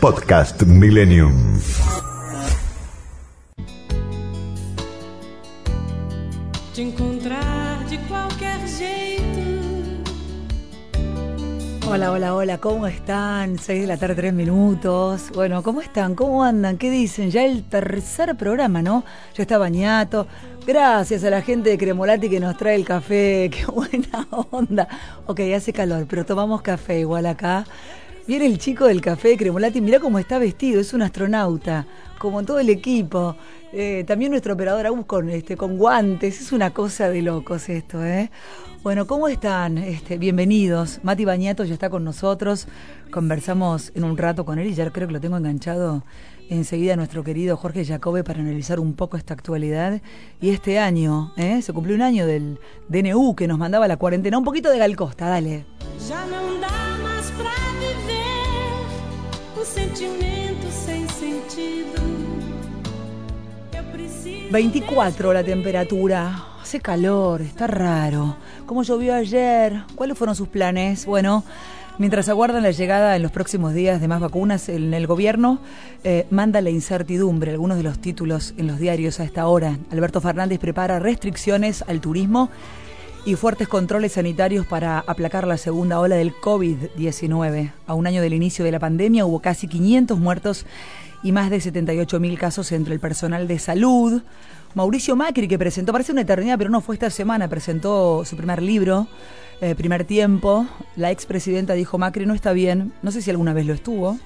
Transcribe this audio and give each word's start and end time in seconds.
Podcast 0.00 0.62
Millennium. 0.62 1.58
Te 6.72 6.82
encontrar 6.82 7.84
de 7.88 7.98
cualquier 8.02 8.60
jeito. 8.68 9.40
Hola, 11.90 12.12
hola, 12.12 12.34
hola, 12.36 12.58
¿cómo 12.58 12.86
están? 12.86 13.58
6 13.58 13.80
de 13.80 13.86
la 13.88 13.96
tarde, 13.96 14.14
3 14.14 14.32
minutos. 14.32 15.32
Bueno, 15.34 15.64
¿cómo 15.64 15.80
están? 15.80 16.14
¿Cómo 16.14 16.44
andan? 16.44 16.78
¿Qué 16.78 16.90
dicen? 16.90 17.32
Ya 17.32 17.44
el 17.44 17.64
tercer 17.64 18.36
programa, 18.36 18.80
¿no? 18.82 19.04
Ya 19.34 19.42
está 19.42 19.58
bañato. 19.58 20.28
Gracias 20.64 21.24
a 21.24 21.30
la 21.30 21.42
gente 21.42 21.70
de 21.70 21.78
Cremolati 21.78 22.30
que 22.30 22.38
nos 22.38 22.56
trae 22.56 22.76
el 22.76 22.84
café. 22.84 23.50
Qué 23.52 23.66
buena 23.66 24.28
onda. 24.52 24.86
Ok, 25.26 25.40
hace 25.56 25.72
calor, 25.72 26.06
pero 26.08 26.24
tomamos 26.24 26.62
café 26.62 27.00
igual 27.00 27.26
acá. 27.26 27.64
Viene 28.28 28.44
el 28.44 28.58
chico 28.58 28.84
del 28.84 29.00
café 29.00 29.28
de 29.28 29.36
Cremolati, 29.38 29.80
mirá 29.80 30.00
cómo 30.00 30.18
está 30.18 30.38
vestido, 30.38 30.82
es 30.82 30.92
un 30.92 31.00
astronauta, 31.00 31.86
como 32.18 32.44
todo 32.44 32.58
el 32.58 32.68
equipo. 32.68 33.34
Eh, 33.72 34.04
también 34.06 34.32
nuestro 34.32 34.52
operador 34.52 34.84
Agus 34.84 35.06
con, 35.06 35.30
este, 35.30 35.56
con 35.56 35.78
guantes, 35.78 36.38
es 36.38 36.52
una 36.52 36.74
cosa 36.74 37.08
de 37.08 37.22
locos 37.22 37.70
esto, 37.70 38.04
¿eh? 38.04 38.30
Bueno, 38.82 39.06
¿cómo 39.06 39.28
están? 39.28 39.78
Este, 39.78 40.18
bienvenidos. 40.18 41.00
Mati 41.02 41.24
Bañato 41.24 41.64
ya 41.64 41.72
está 41.72 41.88
con 41.88 42.04
nosotros. 42.04 42.68
Conversamos 43.10 43.92
en 43.94 44.04
un 44.04 44.18
rato 44.18 44.44
con 44.44 44.58
él 44.58 44.66
y 44.66 44.74
ya 44.74 44.90
creo 44.90 45.06
que 45.06 45.14
lo 45.14 45.22
tengo 45.22 45.38
enganchado 45.38 46.04
enseguida 46.50 46.92
a 46.92 46.96
nuestro 46.96 47.24
querido 47.24 47.56
Jorge 47.56 47.86
Jacobe 47.86 48.24
para 48.24 48.40
analizar 48.40 48.78
un 48.78 48.92
poco 48.92 49.16
esta 49.16 49.32
actualidad. 49.32 50.02
Y 50.38 50.50
este 50.50 50.78
año, 50.78 51.32
¿eh? 51.38 51.62
se 51.62 51.72
cumplió 51.72 51.96
un 51.96 52.02
año 52.02 52.26
del 52.26 52.60
DNU 52.90 53.34
que 53.34 53.48
nos 53.48 53.58
mandaba 53.58 53.88
la 53.88 53.96
cuarentena. 53.96 54.36
Un 54.36 54.44
poquito 54.44 54.68
de 54.68 54.76
Galcosta, 54.76 55.28
dale. 55.28 55.64
24 64.50 65.32
la 65.32 65.44
temperatura. 65.44 66.44
Hace 66.62 66.80
calor, 66.80 67.42
está 67.42 67.66
raro. 67.66 68.36
¿Cómo 68.66 68.82
llovió 68.82 69.14
ayer? 69.14 69.82
¿Cuáles 69.94 70.16
fueron 70.16 70.34
sus 70.34 70.48
planes? 70.48 71.04
Bueno, 71.04 71.44
mientras 71.98 72.28
aguardan 72.28 72.62
la 72.62 72.70
llegada 72.70 73.14
en 73.14 73.22
los 73.22 73.30
próximos 73.30 73.74
días 73.74 74.00
de 74.00 74.08
más 74.08 74.20
vacunas, 74.20 74.68
en 74.68 74.94
el 74.94 75.06
gobierno 75.06 75.60
eh, 76.02 76.26
manda 76.30 76.62
la 76.62 76.70
incertidumbre. 76.70 77.52
Algunos 77.52 77.76
de 77.76 77.82
los 77.82 77.98
títulos 77.98 78.54
en 78.56 78.66
los 78.66 78.78
diarios 78.78 79.20
a 79.20 79.24
esta 79.24 79.46
hora. 79.46 79.78
Alberto 79.90 80.20
Fernández 80.20 80.58
prepara 80.58 80.98
restricciones 80.98 81.84
al 81.86 82.00
turismo 82.00 82.50
y 83.28 83.36
fuertes 83.36 83.68
controles 83.68 84.12
sanitarios 84.12 84.64
para 84.64 85.00
aplacar 85.00 85.46
la 85.46 85.58
segunda 85.58 86.00
ola 86.00 86.16
del 86.16 86.34
COVID-19. 86.34 87.72
A 87.86 87.92
un 87.92 88.06
año 88.06 88.22
del 88.22 88.32
inicio 88.32 88.64
de 88.64 88.72
la 88.72 88.78
pandemia 88.78 89.26
hubo 89.26 89.40
casi 89.40 89.68
500 89.68 90.18
muertos 90.18 90.64
y 91.22 91.32
más 91.32 91.50
de 91.50 91.58
78.000 91.58 92.38
casos 92.38 92.72
entre 92.72 92.94
el 92.94 93.00
personal 93.00 93.46
de 93.46 93.58
salud. 93.58 94.22
Mauricio 94.74 95.14
Macri, 95.14 95.46
que 95.46 95.58
presentó, 95.58 95.92
parece 95.92 96.12
una 96.12 96.22
eternidad, 96.22 96.56
pero 96.56 96.70
no 96.70 96.80
fue 96.80 96.94
esta 96.94 97.10
semana, 97.10 97.48
presentó 97.48 98.24
su 98.24 98.34
primer 98.34 98.62
libro, 98.62 99.08
eh, 99.60 99.74
Primer 99.74 100.06
Tiempo. 100.06 100.66
La 100.96 101.10
expresidenta 101.10 101.74
dijo, 101.74 101.98
Macri 101.98 102.24
no 102.24 102.32
está 102.32 102.54
bien, 102.54 102.94
no 103.02 103.10
sé 103.10 103.20
si 103.20 103.28
alguna 103.28 103.52
vez 103.52 103.66
lo 103.66 103.74
estuvo. 103.74 104.18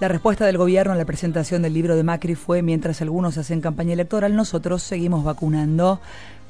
La 0.00 0.06
respuesta 0.06 0.46
del 0.46 0.58
gobierno 0.58 0.92
a 0.92 0.96
la 0.96 1.04
presentación 1.04 1.60
del 1.62 1.74
libro 1.74 1.96
de 1.96 2.04
Macri 2.04 2.36
fue, 2.36 2.62
mientras 2.62 3.02
algunos 3.02 3.36
hacen 3.36 3.60
campaña 3.60 3.94
electoral, 3.94 4.36
nosotros 4.36 4.80
seguimos 4.80 5.24
vacunando. 5.24 6.00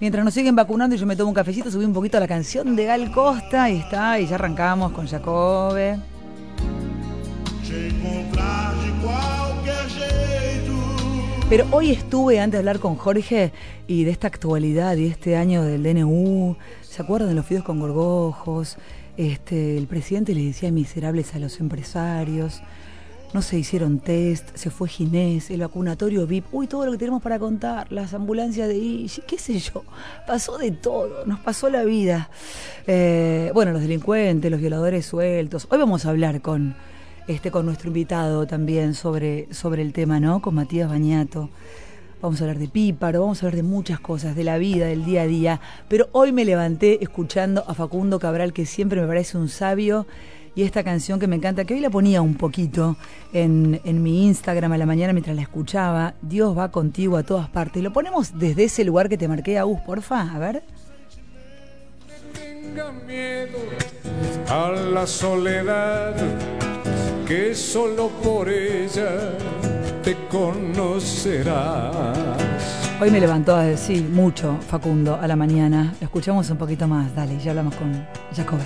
Mientras 0.01 0.23
nos 0.23 0.35
siguen 0.35 0.55
vacunando 0.55 0.95
y 0.95 0.99
yo 0.99 1.07
me 1.07 1.17
tomo 1.17 1.31
un 1.31 1.35
cafecito, 1.35 1.71
subí 1.71 1.87
un 1.87 1.95
poquito 1.95 2.19
a 2.19 2.21
la 2.21 2.29
canción 2.29 2.77
de 2.77 2.85
Gal 2.85 3.11
Costa 3.11 3.71
y 3.71 3.79
está, 3.79 4.21
y 4.21 4.27
ya 4.27 4.35
arrancamos 4.35 4.93
con 4.93 5.07
Jacobe. 5.07 5.99
Pero 11.49 11.67
hoy 11.71 11.93
estuve, 11.93 12.41
antes 12.41 12.53
de 12.53 12.59
hablar 12.59 12.81
con 12.81 12.97
Jorge, 12.97 13.53
y 13.87 14.05
de 14.05 14.11
esta 14.11 14.27
actualidad 14.27 14.95
y 14.99 15.07
este 15.07 15.37
año 15.37 15.63
del 15.63 15.83
DNU, 15.83 16.55
¿se 16.83 17.01
acuerdan 17.01 17.31
de 17.31 17.35
los 17.35 17.47
fideos 17.47 17.65
con 17.65 17.81
gorgojos? 17.81 18.77
Este, 19.17 19.79
el 19.79 19.87
presidente 19.87 20.35
le 20.35 20.45
decía 20.45 20.71
miserables 20.71 21.35
a 21.35 21.39
los 21.39 21.61
empresarios, 21.61 22.61
no 23.35 23.43
se 23.43 23.59
hicieron 23.59 23.99
test, 23.99 24.57
se 24.57 24.71
fue 24.71 24.89
Ginés, 24.89 25.51
el 25.51 25.61
vacunatorio 25.61 26.27
VIP, 26.27 26.47
uy, 26.53 26.67
todo 26.67 26.87
lo 26.87 26.93
que 26.93 26.99
tenemos 26.99 27.23
para 27.23 27.39
contar, 27.39 27.91
las 27.93 28.15
ambulancias 28.15 28.69
de 28.69 28.77
Igi, 28.77 29.23
qué 29.27 29.39
sé 29.39 29.59
yo, 29.59 29.85
pasó 30.27 30.57
de 30.59 30.71
todo, 30.71 31.27
nos 31.27 31.41
pasó 31.41 31.69
la 31.69 31.85
vida. 31.85 32.31
Eh, 32.87 33.51
bueno, 33.53 33.73
los 33.73 33.83
delincuentes, 33.83 34.51
los 34.51 34.61
violadores 34.61 35.05
sueltos. 35.05 35.67
Hoy 35.71 35.79
vamos 35.79 36.07
a 36.07 36.11
hablar 36.11 36.41
con 36.41 36.75
este 37.27 37.51
con 37.51 37.67
nuestro 37.67 37.89
invitado 37.89 38.47
también 38.47 38.95
sobre, 38.95 39.53
sobre 39.53 39.83
el 39.83 39.93
tema, 39.93 40.19
¿no? 40.19 40.41
Con 40.41 40.55
Matías 40.55 40.89
Bañato. 40.89 41.51
Vamos 42.23 42.41
a 42.41 42.45
hablar 42.45 42.59
de 42.59 42.67
píparo, 42.69 43.21
vamos 43.21 43.43
a 43.43 43.47
hablar 43.47 43.57
de 43.57 43.63
muchas 43.63 44.01
cosas, 44.01 44.35
de 44.35 44.43
la 44.43 44.59
vida, 44.59 44.87
del 44.87 45.05
día 45.05 45.23
a 45.23 45.27
día. 45.27 45.61
Pero 45.89 46.09
hoy 46.13 46.33
me 46.33 46.45
levanté 46.45 47.03
escuchando 47.03 47.63
a 47.69 47.75
Facundo 47.75 48.19
Cabral, 48.19 48.53
que 48.53 48.67
siempre 48.67 49.01
me 49.01 49.07
parece 49.07 49.37
un 49.37 49.49
sabio, 49.49 50.07
y 50.59 50.65
esta 50.65 50.83
canción 50.83 51.21
que 51.21 51.29
me 51.29 51.37
encanta, 51.37 51.65
que 51.65 51.75
hoy 51.75 51.79
la 51.79 51.89
ponía 51.89 52.21
un 52.21 52.35
poquito 52.35 52.97
en, 53.33 53.81
en 53.85 54.03
mi 54.03 54.27
Instagram 54.27 54.73
a 54.73 54.79
la 54.79 54.87
mañana 54.87 55.13
mientras 55.13 55.37
la 55.37 55.43
escuchaba. 55.43 56.15
Dios 56.21 56.59
va 56.59 56.73
contigo 56.73 57.17
a 57.17 57.23
todas 57.23 57.49
partes. 57.49 57.81
Lo 57.81 57.93
ponemos 57.93 58.37
desde 58.37 58.65
ese 58.65 58.83
lugar 58.85 59.09
que 59.09 59.17
te 59.17 59.29
marqué, 59.29 59.57
Agus, 59.57 59.79
porfa, 59.87 60.21
a 60.21 60.37
ver. 60.41 60.65
tenga 62.33 62.91
miedo 62.91 63.57
a 64.49 64.71
la 64.73 65.07
soledad, 65.07 66.17
que 67.25 67.55
solo 67.55 68.09
por 68.21 68.49
ella 68.49 69.39
te 70.03 70.17
conocerás. 70.29 72.19
Hoy 73.01 73.13
me 73.13 73.21
levantó 73.21 73.55
a 73.55 73.63
decir 73.63 74.03
mucho 74.09 74.59
Facundo 74.69 75.21
a 75.23 75.29
la 75.29 75.37
mañana. 75.37 75.95
Lo 76.01 76.07
escuchamos 76.07 76.51
un 76.51 76.57
poquito 76.57 76.89
más, 76.89 77.15
dale, 77.15 77.39
ya 77.39 77.51
hablamos 77.53 77.77
con 77.77 77.93
Jacobe. 78.35 78.65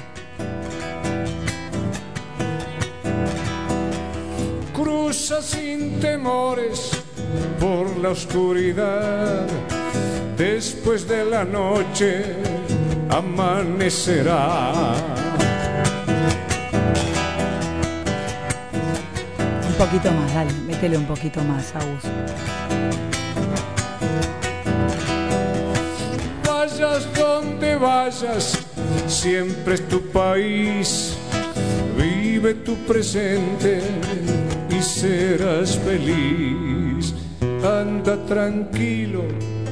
Cruza 5.13 5.43
sin 5.43 6.01
temores 6.01 6.91
por 7.61 7.99
la 7.99 8.13
oscuridad, 8.13 9.47
después 10.39 11.07
de 11.07 11.27
la 11.27 11.45
noche 11.45 12.25
amanecerá. 13.11 14.73
Un 19.69 19.75
poquito 19.75 20.11
más, 20.13 20.33
dale, 20.33 20.53
métele 20.67 20.97
un 20.97 21.05
poquito 21.05 21.45
más, 21.45 21.75
Agus. 21.75 22.05
Vayas 26.49 27.07
donde 27.15 27.77
vayas, 27.77 28.59
siempre 29.09 29.75
es 29.75 29.87
tu 29.89 30.01
país. 30.09 31.19
Vive 31.99 32.55
tu 32.55 32.75
presente 32.87 33.83
y 34.77 34.83
serás 34.83 35.79
feliz. 35.79 37.15
Anda 37.65 38.17
tranquilo. 38.27 39.23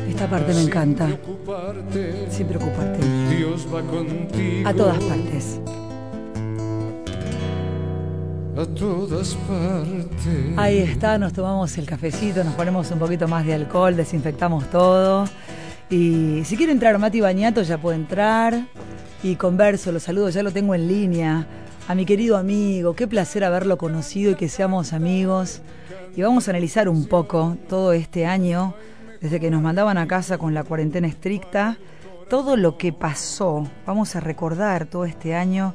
Esta 0.09 0.29
parte 0.29 0.53
me 0.55 0.63
encanta. 0.63 1.07
Sin 1.07 1.17
preocuparte, 1.17 2.27
Sin 2.31 2.47
preocuparte. 2.47 2.99
Dios 3.37 3.67
va 3.73 3.81
contigo. 3.83 4.69
A 4.69 4.75
todas 4.75 4.99
partes. 4.99 5.61
A 8.57 8.67
todas 8.67 9.35
partes. 9.49 10.59
Ahí 10.59 10.79
está, 10.79 11.17
nos 11.19 11.33
tomamos 11.33 11.77
el 11.79 11.87
cafecito, 11.87 12.45
nos 12.45 12.55
ponemos 12.55 12.91
un 12.91 12.99
poquito 12.99 13.27
más 13.27 13.47
de 13.47 13.55
alcohol, 13.55 13.97
desinfectamos 13.97 14.69
todo. 14.71 15.25
Y 15.89 16.43
si 16.45 16.57
quiere 16.57 16.73
entrar 16.73 16.99
Mati 16.99 17.21
Bañato, 17.21 17.63
ya 17.63 17.79
puede 17.79 17.97
entrar. 17.97 18.67
Y 19.23 19.37
converso, 19.37 19.93
lo 19.93 20.01
saludo, 20.01 20.31
ya 20.31 20.43
lo 20.43 20.51
tengo 20.51 20.75
en 20.75 20.87
línea. 20.87 21.47
A 21.91 21.97
mi 21.97 22.07
querido 22.07 22.37
amigo, 22.37 22.95
qué 22.95 23.09
placer 23.09 23.43
haberlo 23.43 23.77
conocido 23.77 24.31
y 24.31 24.35
que 24.37 24.49
seamos 24.49 24.93
amigos. 24.93 25.61
Y 26.15 26.23
vamos 26.23 26.47
a 26.47 26.53
analizar 26.53 26.89
un 26.89 27.09
poco 27.09 27.57
todo 27.69 27.93
este 27.95 28.27
año, 28.27 28.75
desde 29.21 29.41
que 29.41 29.51
nos 29.51 29.61
mandaban 29.61 29.99
a 29.99 30.07
casa 30.07 30.39
con 30.39 30.55
la 30.55 30.63
cuarentena 30.63 31.09
estricta, 31.09 31.79
todo 32.29 32.57
lo 32.57 32.79
que 32.79 32.93
pasó. 32.93 33.69
Vamos 33.87 34.15
a 34.15 34.21
recordar 34.21 34.87
todo 34.87 35.05
este 35.05 35.35
año 35.35 35.75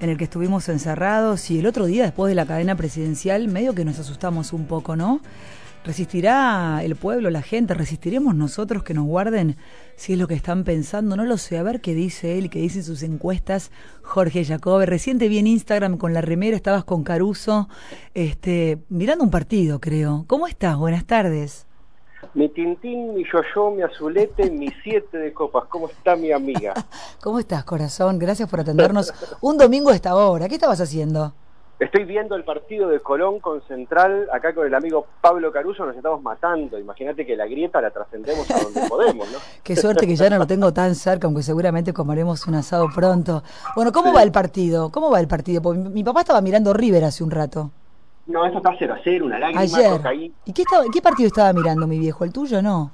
en 0.00 0.10
el 0.10 0.16
que 0.16 0.24
estuvimos 0.24 0.68
encerrados 0.68 1.48
y 1.52 1.60
el 1.60 1.66
otro 1.66 1.86
día 1.86 2.02
después 2.02 2.28
de 2.28 2.34
la 2.34 2.44
cadena 2.44 2.74
presidencial 2.74 3.46
medio 3.46 3.72
que 3.72 3.84
nos 3.84 4.00
asustamos 4.00 4.52
un 4.52 4.64
poco, 4.64 4.96
¿no? 4.96 5.20
¿Resistirá 5.84 6.80
el 6.84 6.94
pueblo, 6.94 7.28
la 7.30 7.42
gente? 7.42 7.74
¿Resistiremos 7.74 8.36
nosotros 8.36 8.84
que 8.84 8.94
nos 8.94 9.04
guarden 9.04 9.56
si 9.96 10.12
es 10.12 10.18
lo 10.18 10.28
que 10.28 10.34
están 10.34 10.62
pensando? 10.62 11.16
No 11.16 11.24
lo 11.24 11.36
sé. 11.38 11.58
A 11.58 11.64
ver 11.64 11.80
qué 11.80 11.92
dice 11.92 12.38
él, 12.38 12.50
qué 12.50 12.60
dicen 12.60 12.84
sus 12.84 13.02
encuestas. 13.02 13.72
Jorge 14.02 14.44
Jacobe, 14.44 14.86
recién 14.86 15.18
te 15.18 15.26
vi 15.26 15.38
en 15.38 15.48
Instagram 15.48 15.98
con 15.98 16.14
la 16.14 16.20
remera, 16.20 16.54
estabas 16.54 16.84
con 16.84 17.02
Caruso, 17.02 17.68
este, 18.14 18.78
mirando 18.90 19.24
un 19.24 19.32
partido, 19.32 19.80
creo. 19.80 20.24
¿Cómo 20.28 20.46
estás? 20.46 20.76
Buenas 20.76 21.04
tardes. 21.04 21.66
Mi 22.34 22.48
Tintín, 22.48 23.14
mi 23.14 23.24
Yoyo, 23.24 23.72
mi 23.72 23.82
Azulete, 23.82 24.52
mi 24.52 24.68
siete 24.84 25.18
de 25.18 25.32
copas. 25.32 25.64
¿Cómo 25.68 25.88
está 25.88 26.14
mi 26.14 26.30
amiga? 26.30 26.74
¿Cómo 27.20 27.40
estás, 27.40 27.64
corazón? 27.64 28.20
Gracias 28.20 28.48
por 28.48 28.60
atendernos 28.60 29.12
un 29.40 29.58
domingo 29.58 29.90
a 29.90 29.96
esta 29.96 30.14
hora. 30.14 30.48
¿Qué 30.48 30.54
estabas 30.54 30.80
haciendo? 30.80 31.34
Estoy 31.82 32.04
viendo 32.04 32.36
el 32.36 32.44
partido 32.44 32.88
de 32.88 33.00
Colón 33.00 33.40
con 33.40 33.60
Central, 33.66 34.28
acá 34.32 34.54
con 34.54 34.64
el 34.66 34.74
amigo 34.74 35.04
Pablo 35.20 35.50
Caruso, 35.50 35.84
nos 35.84 35.96
estamos 35.96 36.22
matando. 36.22 36.78
Imagínate 36.78 37.26
que 37.26 37.34
la 37.34 37.46
grieta 37.46 37.80
la 37.80 37.90
trascendemos 37.90 38.48
a 38.52 38.62
donde 38.62 38.88
podemos, 38.88 39.28
¿no? 39.32 39.38
Qué 39.64 39.74
suerte 39.74 40.06
que 40.06 40.14
ya 40.14 40.30
no 40.30 40.38
lo 40.38 40.46
tengo 40.46 40.72
tan 40.72 40.94
cerca, 40.94 41.26
aunque 41.26 41.42
seguramente 41.42 41.92
comeremos 41.92 42.46
un 42.46 42.54
asado 42.54 42.86
pronto. 42.94 43.42
Bueno, 43.74 43.90
¿cómo 43.90 44.12
va 44.12 44.22
el 44.22 44.30
partido? 44.30 44.90
¿Cómo 44.90 45.10
va 45.10 45.18
el 45.18 45.26
partido? 45.26 45.60
Porque 45.60 45.80
mi, 45.80 46.04
papá 46.04 46.20
estaba 46.20 46.40
mirando 46.40 46.72
River 46.72 47.02
hace 47.02 47.24
un 47.24 47.32
rato. 47.32 47.72
No, 48.26 48.46
esto 48.46 48.58
está 48.58 48.70
0 48.78 48.94
a 48.94 49.00
0, 49.02 49.24
una 49.26 49.38
lágrima, 49.40 49.60
Ayer. 49.62 50.32
¿Y 50.44 50.52
qué, 50.52 50.62
estaba- 50.62 50.84
qué 50.92 51.02
partido 51.02 51.26
estaba 51.26 51.52
mirando 51.52 51.88
mi 51.88 51.98
viejo? 51.98 52.22
¿El 52.22 52.32
tuyo 52.32 52.62
no? 52.62 52.92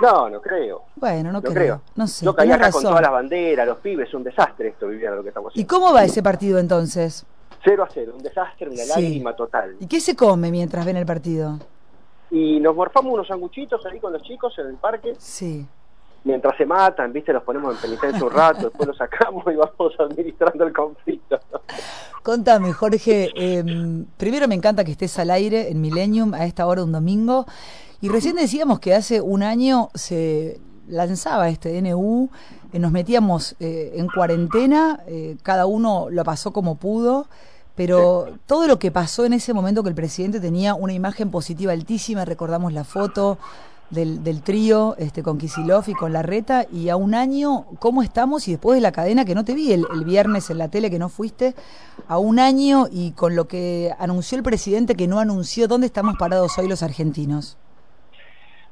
No, 0.00 0.30
no 0.30 0.40
creo. 0.40 0.82
Bueno, 0.94 1.32
no, 1.32 1.40
No 1.40 1.42
creo. 1.42 1.54
creo. 1.54 1.80
No 1.96 2.06
sé. 2.06 2.24
Yo 2.24 2.36
caía 2.36 2.54
acá 2.54 2.66
con 2.70 2.82
razón. 2.82 2.90
todas 2.90 3.02
las 3.02 3.10
banderas, 3.10 3.66
los 3.66 3.78
pibes, 3.78 4.14
un 4.14 4.22
desastre 4.22 4.68
esto 4.68 4.86
viviendo 4.86 5.16
lo 5.16 5.22
que 5.24 5.30
estamos 5.30 5.50
¿Y 5.56 5.62
haciendo. 5.62 5.74
cómo 5.74 5.92
va 5.92 6.04
ese 6.04 6.22
partido 6.22 6.60
entonces? 6.60 7.26
0 7.64 7.84
a 7.84 7.88
0, 7.92 8.12
un 8.16 8.22
desastre, 8.22 8.68
una 8.68 8.76
Sí. 8.82 8.88
lágrima 8.88 9.34
total. 9.36 9.76
¿Y 9.80 9.86
qué 9.86 10.00
se 10.00 10.16
come 10.16 10.50
mientras 10.50 10.84
ven 10.84 10.96
el 10.96 11.06
partido? 11.06 11.58
Y 12.30 12.58
nos 12.60 12.74
morfamos 12.74 13.12
unos 13.12 13.26
sanguchitos 13.28 13.84
ahí 13.86 14.00
con 14.00 14.12
los 14.12 14.22
chicos 14.22 14.58
en 14.58 14.66
el 14.68 14.74
parque, 14.76 15.14
Sí. 15.18 15.66
mientras 16.24 16.56
se 16.56 16.64
matan, 16.66 17.12
¿viste? 17.12 17.32
Los 17.32 17.42
ponemos 17.42 17.74
en 17.76 17.80
penitencia 17.82 18.24
un 18.24 18.30
rato, 18.30 18.62
después 18.70 18.88
los 18.88 18.96
sacamos 18.96 19.44
y 19.52 19.56
vamos 19.56 19.92
administrando 19.98 20.64
el 20.64 20.72
conflicto. 20.72 21.38
Contame, 22.22 22.72
Jorge. 22.72 23.30
eh, 23.34 24.04
primero 24.16 24.46
me 24.48 24.54
encanta 24.54 24.84
que 24.84 24.92
estés 24.92 25.18
al 25.18 25.30
aire 25.30 25.70
en 25.70 25.80
Millennium 25.80 26.34
a 26.34 26.44
esta 26.46 26.66
hora 26.66 26.84
un 26.84 26.92
domingo. 26.92 27.46
Y 28.00 28.08
recién 28.08 28.36
decíamos 28.36 28.80
que 28.80 28.94
hace 28.94 29.20
un 29.20 29.42
año 29.42 29.88
se 29.94 30.58
lanzaba 30.88 31.48
este 31.48 31.72
DNU, 31.80 32.28
eh, 32.72 32.78
nos 32.78 32.90
metíamos 32.92 33.54
eh, 33.60 33.92
en 33.96 34.08
cuarentena, 34.08 35.00
eh, 35.06 35.36
cada 35.42 35.66
uno 35.66 36.08
lo 36.10 36.24
pasó 36.24 36.52
como 36.52 36.76
pudo. 36.76 37.26
Pero 37.74 38.28
todo 38.46 38.66
lo 38.66 38.78
que 38.78 38.90
pasó 38.90 39.24
en 39.24 39.32
ese 39.32 39.54
momento 39.54 39.82
que 39.82 39.88
el 39.88 39.94
presidente 39.94 40.40
tenía 40.40 40.74
una 40.74 40.92
imagen 40.92 41.30
positiva 41.30 41.72
altísima, 41.72 42.24
recordamos 42.24 42.72
la 42.72 42.84
foto 42.84 43.38
del, 43.90 44.24
del 44.24 44.42
trío 44.42 44.94
este, 44.98 45.22
con 45.22 45.38
Kisilov 45.38 45.84
y 45.86 45.94
con 45.94 46.12
Larreta, 46.12 46.66
y 46.72 46.88
a 46.88 46.96
un 46.96 47.14
año, 47.14 47.66
¿cómo 47.78 48.02
estamos? 48.02 48.48
Y 48.48 48.52
después 48.52 48.76
de 48.76 48.80
la 48.80 48.92
cadena 48.92 49.24
que 49.24 49.34
no 49.34 49.44
te 49.44 49.54
vi 49.54 49.72
el, 49.72 49.84
el 49.94 50.04
viernes 50.04 50.50
en 50.50 50.58
la 50.58 50.68
tele 50.68 50.90
que 50.90 50.98
no 50.98 51.08
fuiste, 51.08 51.54
a 52.08 52.18
un 52.18 52.38
año 52.38 52.86
y 52.90 53.12
con 53.12 53.36
lo 53.36 53.48
que 53.48 53.90
anunció 53.98 54.36
el 54.36 54.44
presidente 54.44 54.94
que 54.94 55.06
no 55.06 55.18
anunció, 55.18 55.68
¿dónde 55.68 55.86
estamos 55.86 56.16
parados 56.18 56.58
hoy 56.58 56.68
los 56.68 56.82
argentinos? 56.82 57.58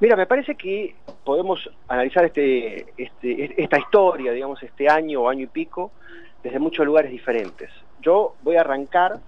Mira, 0.00 0.16
me 0.16 0.26
parece 0.26 0.54
que 0.54 0.96
podemos 1.24 1.70
analizar 1.86 2.24
este, 2.24 2.86
este, 2.96 3.62
esta 3.62 3.78
historia, 3.78 4.32
digamos, 4.32 4.62
este 4.62 4.88
año 4.88 5.22
o 5.22 5.28
año 5.28 5.44
y 5.44 5.46
pico, 5.46 5.92
desde 6.42 6.58
muchos 6.58 6.86
lugares 6.86 7.10
diferentes. 7.10 7.70
Yo 8.00 8.34
voy 8.42 8.56
a 8.56 8.60
arrancar 8.60 9.20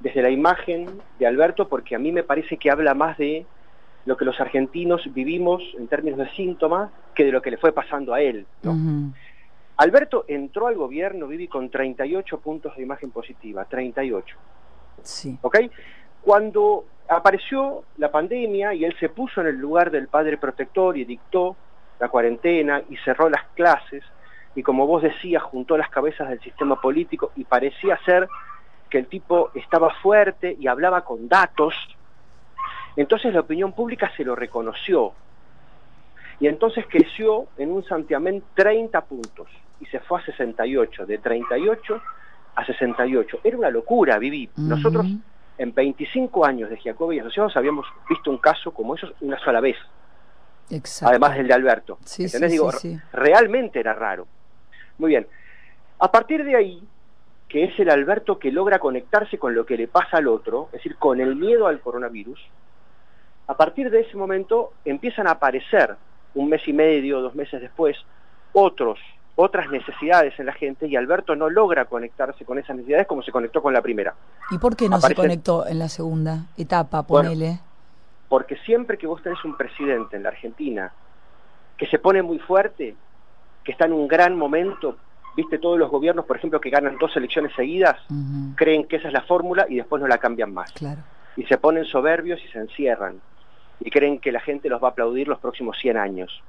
desde 0.00 0.22
la 0.22 0.30
imagen 0.30 1.00
de 1.18 1.26
Alberto 1.26 1.68
porque 1.68 1.94
a 1.94 1.98
mí 1.98 2.12
me 2.12 2.22
parece 2.22 2.56
que 2.56 2.70
habla 2.70 2.94
más 2.94 3.16
de 3.18 3.46
lo 4.04 4.16
que 4.16 4.24
los 4.24 4.40
argentinos 4.40 5.02
vivimos 5.12 5.62
en 5.76 5.88
términos 5.88 6.18
de 6.18 6.30
síntomas 6.30 6.90
que 7.14 7.24
de 7.24 7.32
lo 7.32 7.42
que 7.42 7.50
le 7.50 7.56
fue 7.56 7.72
pasando 7.72 8.14
a 8.14 8.20
él. 8.20 8.46
Alberto 9.78 10.24
entró 10.28 10.68
al 10.68 10.76
gobierno, 10.76 11.26
Vivi, 11.26 11.48
con 11.48 11.68
38 11.70 12.40
puntos 12.40 12.76
de 12.76 12.82
imagen 12.82 13.10
positiva, 13.10 13.64
38. 13.64 14.36
Sí. 15.02 15.38
¿ok? 15.42 15.58
Cuando 16.22 16.84
apareció 17.08 17.84
la 17.98 18.10
pandemia 18.10 18.74
y 18.74 18.84
él 18.84 18.94
se 18.98 19.08
puso 19.08 19.40
en 19.40 19.48
el 19.48 19.56
lugar 19.56 19.90
del 19.90 20.08
padre 20.08 20.38
protector 20.38 20.96
y 20.96 21.04
dictó 21.04 21.56
la 21.98 22.08
cuarentena 22.08 22.82
y 22.88 22.96
cerró 22.98 23.28
las 23.28 23.44
clases 23.54 24.02
y 24.56 24.62
como 24.64 24.86
vos 24.86 25.02
decías 25.02 25.42
juntó 25.44 25.76
las 25.76 25.88
cabezas 25.90 26.28
del 26.28 26.40
sistema 26.40 26.80
político 26.80 27.30
y 27.36 27.44
parecía 27.44 27.96
ser 28.04 28.26
que 28.90 28.98
el 28.98 29.06
tipo 29.06 29.50
estaba 29.54 29.90
fuerte 30.02 30.56
y 30.58 30.66
hablaba 30.66 31.02
con 31.04 31.28
datos, 31.28 31.74
entonces 32.96 33.32
la 33.34 33.40
opinión 33.40 33.72
pública 33.72 34.10
se 34.16 34.24
lo 34.24 34.34
reconoció 34.34 35.12
y 36.40 36.48
entonces 36.48 36.84
creció 36.88 37.46
en 37.58 37.70
un 37.70 37.84
santiamén 37.84 38.42
30 38.54 39.00
puntos 39.02 39.46
y 39.80 39.86
se 39.86 40.00
fue 40.00 40.20
a 40.20 40.24
68, 40.24 41.06
de 41.06 41.18
38 41.18 42.02
a 42.54 42.64
68. 42.64 43.40
Era 43.44 43.58
una 43.58 43.68
locura, 43.70 44.18
Viví. 44.18 44.48
Nosotros 44.56 45.06
en 45.58 45.74
25 45.74 46.44
años 46.46 46.70
de 46.70 46.78
Giacobbe 46.78 47.16
y 47.16 47.18
Asociados 47.20 47.56
habíamos 47.56 47.86
visto 48.08 48.30
un 48.30 48.38
caso 48.38 48.72
como 48.72 48.94
esos 48.94 49.12
una 49.20 49.38
sola 49.38 49.60
vez, 49.60 49.76
Exacto. 50.70 51.10
además 51.10 51.36
del 51.36 51.48
de 51.48 51.54
Alberto. 51.54 51.98
Sí, 52.04 52.24
¿Entendés? 52.24 52.50
sí, 52.50 52.56
Digo, 52.56 52.72
sí. 52.72 52.98
realmente 53.12 53.80
era 53.80 53.92
raro. 53.94 54.26
Muy 54.98 55.10
bien. 55.10 55.26
A 55.98 56.10
partir 56.10 56.44
de 56.44 56.56
ahí, 56.56 56.82
que 57.48 57.64
es 57.64 57.78
el 57.78 57.90
Alberto 57.90 58.38
que 58.38 58.50
logra 58.50 58.78
conectarse 58.78 59.38
con 59.38 59.54
lo 59.54 59.64
que 59.64 59.76
le 59.76 59.88
pasa 59.88 60.18
al 60.18 60.28
otro, 60.28 60.66
es 60.66 60.72
decir, 60.72 60.96
con 60.96 61.20
el 61.20 61.36
miedo 61.36 61.66
al 61.66 61.80
coronavirus, 61.80 62.40
a 63.46 63.56
partir 63.56 63.90
de 63.90 64.00
ese 64.00 64.16
momento 64.16 64.72
empiezan 64.84 65.26
a 65.28 65.32
aparecer, 65.32 65.96
un 66.34 66.48
mes 66.48 66.66
y 66.66 66.72
medio, 66.72 67.20
dos 67.20 67.34
meses 67.34 67.60
después, 67.60 67.96
otros, 68.52 68.98
otras 69.36 69.70
necesidades 69.70 70.38
en 70.38 70.46
la 70.46 70.52
gente 70.52 70.86
y 70.86 70.96
Alberto 70.96 71.36
no 71.36 71.48
logra 71.48 71.84
conectarse 71.84 72.44
con 72.44 72.58
esas 72.58 72.76
necesidades 72.76 73.06
como 73.06 73.22
se 73.22 73.30
conectó 73.30 73.62
con 73.62 73.72
la 73.72 73.82
primera. 73.82 74.14
¿Y 74.50 74.58
por 74.58 74.76
qué 74.76 74.88
no 74.88 75.00
se 75.00 75.14
conectó 75.14 75.66
en 75.66 75.78
la 75.78 75.88
segunda 75.88 76.46
etapa, 76.56 77.02
Bueno, 77.02 77.28
ponele? 77.28 77.60
Porque 78.28 78.56
siempre 78.56 78.98
que 78.98 79.06
vos 79.06 79.22
tenés 79.22 79.42
un 79.44 79.56
presidente 79.56 80.16
en 80.16 80.24
la 80.24 80.30
Argentina 80.30 80.92
que 81.76 81.86
se 81.86 81.98
pone 81.98 82.22
muy 82.22 82.38
fuerte, 82.38 82.96
que 83.66 83.72
está 83.72 83.84
en 83.84 83.92
un 83.92 84.06
gran 84.08 84.36
momento, 84.38 84.96
viste 85.36 85.58
todos 85.58 85.78
los 85.78 85.90
gobiernos, 85.90 86.24
por 86.24 86.36
ejemplo, 86.36 86.60
que 86.60 86.70
ganan 86.70 86.96
dos 86.98 87.14
elecciones 87.16 87.52
seguidas, 87.54 87.96
creen 88.54 88.86
que 88.86 88.96
esa 88.96 89.08
es 89.08 89.12
la 89.12 89.22
fórmula 89.22 89.66
y 89.68 89.76
después 89.76 90.00
no 90.00 90.08
la 90.08 90.18
cambian 90.18 90.54
más. 90.54 90.72
Claro. 90.72 91.00
Y 91.36 91.44
se 91.44 91.58
ponen 91.58 91.84
soberbios 91.84 92.40
y 92.42 92.48
se 92.48 92.58
encierran. 92.58 93.20
Y 93.80 93.90
creen 93.90 94.20
que 94.20 94.32
la 94.32 94.40
gente 94.40 94.70
los 94.70 94.82
va 94.82 94.88
a 94.88 94.90
aplaudir 94.92 95.28
los 95.28 95.38
próximos 95.38 95.76
100 95.78 95.96
años. 95.98 96.42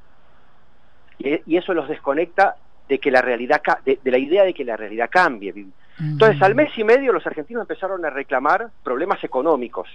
Y, 1.19 1.41
y 1.45 1.57
eso 1.57 1.73
los 1.73 1.89
desconecta 1.89 2.55
de 2.87 2.99
que 2.99 3.11
la 3.11 3.21
realidad 3.21 3.61
ca- 3.63 3.81
de, 3.83 3.99
de 4.01 4.11
la 4.11 4.17
idea 4.17 4.43
de 4.45 4.53
que 4.53 4.63
la 4.63 4.77
realidad 4.77 5.09
cambie. 5.11 5.53
Entonces, 5.99 6.41
al 6.41 6.53
mes 6.55 6.69
y 6.77 6.83
medio 6.83 7.11
los 7.11 7.25
argentinos 7.25 7.61
empezaron 7.63 8.05
a 8.05 8.09
reclamar 8.11 8.69
problemas 8.83 9.21
económicos. 9.23 9.89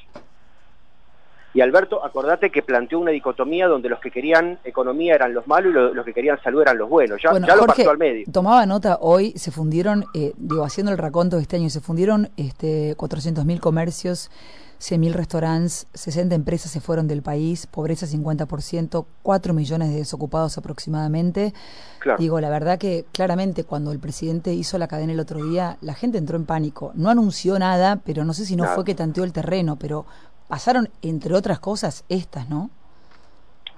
Y 1.55 1.61
Alberto, 1.61 2.05
acordate 2.05 2.51
que 2.51 2.63
planteó 2.63 2.99
una 2.99 3.11
dicotomía 3.11 3.67
donde 3.67 3.89
los 3.91 4.01
que 4.01 4.11
querían 4.11 4.59
economía 4.65 5.15
eran 5.15 5.35
los 5.35 5.47
malos 5.47 5.71
y 5.71 5.75
lo- 5.75 5.93
los 5.95 6.05
que 6.05 6.15
querían 6.15 6.41
salud 6.43 6.63
eran 6.63 6.79
los 6.79 6.89
buenos. 6.89 7.21
Ya, 7.23 7.31
Bueno, 7.31 7.47
ya 7.47 7.57
lo 7.57 7.67
pasó 7.67 7.91
al 7.91 7.99
medio. 7.99 8.25
tomaba 8.33 8.65
nota, 8.65 8.99
hoy 9.01 9.33
se 9.37 9.51
fundieron, 9.51 10.05
eh, 10.15 10.33
digo, 10.39 10.65
haciendo 10.65 10.93
el 10.93 10.99
raconto 10.99 11.37
de 11.37 11.43
este 11.43 11.57
año, 11.57 11.69
se 11.69 11.81
fundieron 11.81 12.31
este, 12.39 12.97
400.000 12.97 13.61
comercios, 13.61 14.31
100.000 14.79 15.13
restaurantes, 15.13 15.87
60 15.95 16.35
empresas 16.35 16.73
se 16.73 16.81
fueron 16.81 17.07
del 17.07 17.23
país, 17.23 17.67
pobreza 17.69 18.07
50%, 18.07 19.07
4 19.23 19.55
millones 19.55 19.91
de 19.91 19.97
desocupados 19.97 20.59
aproximadamente. 20.59 21.53
Claro. 22.01 22.19
Digo, 22.19 22.41
la 22.41 22.51
verdad 22.51 22.79
que 22.79 23.05
claramente 23.13 23.63
cuando 23.65 23.93
el 23.93 24.01
presidente 24.01 24.53
hizo 24.55 24.79
la 24.79 24.89
cadena 24.89 25.13
el 25.13 25.21
otro 25.21 25.45
día, 25.45 25.77
la 25.83 25.95
gente 25.95 26.19
entró 26.19 26.37
en 26.37 26.47
pánico. 26.47 26.91
No 26.95 27.11
anunció 27.11 27.59
nada, 27.61 28.01
pero 28.05 28.25
no 28.25 28.33
sé 28.33 28.45
si 28.45 28.57
no 28.57 28.65
Nada. 28.65 28.75
fue 28.75 28.85
que 28.85 28.95
tanteó 28.97 29.23
el 29.23 29.33
terreno, 29.33 29.77
pero 29.79 30.05
pasaron, 30.53 30.91
entre 31.01 31.33
otras 31.35 31.61
cosas, 31.61 32.05
estas, 32.11 32.47
¿no? 32.51 32.69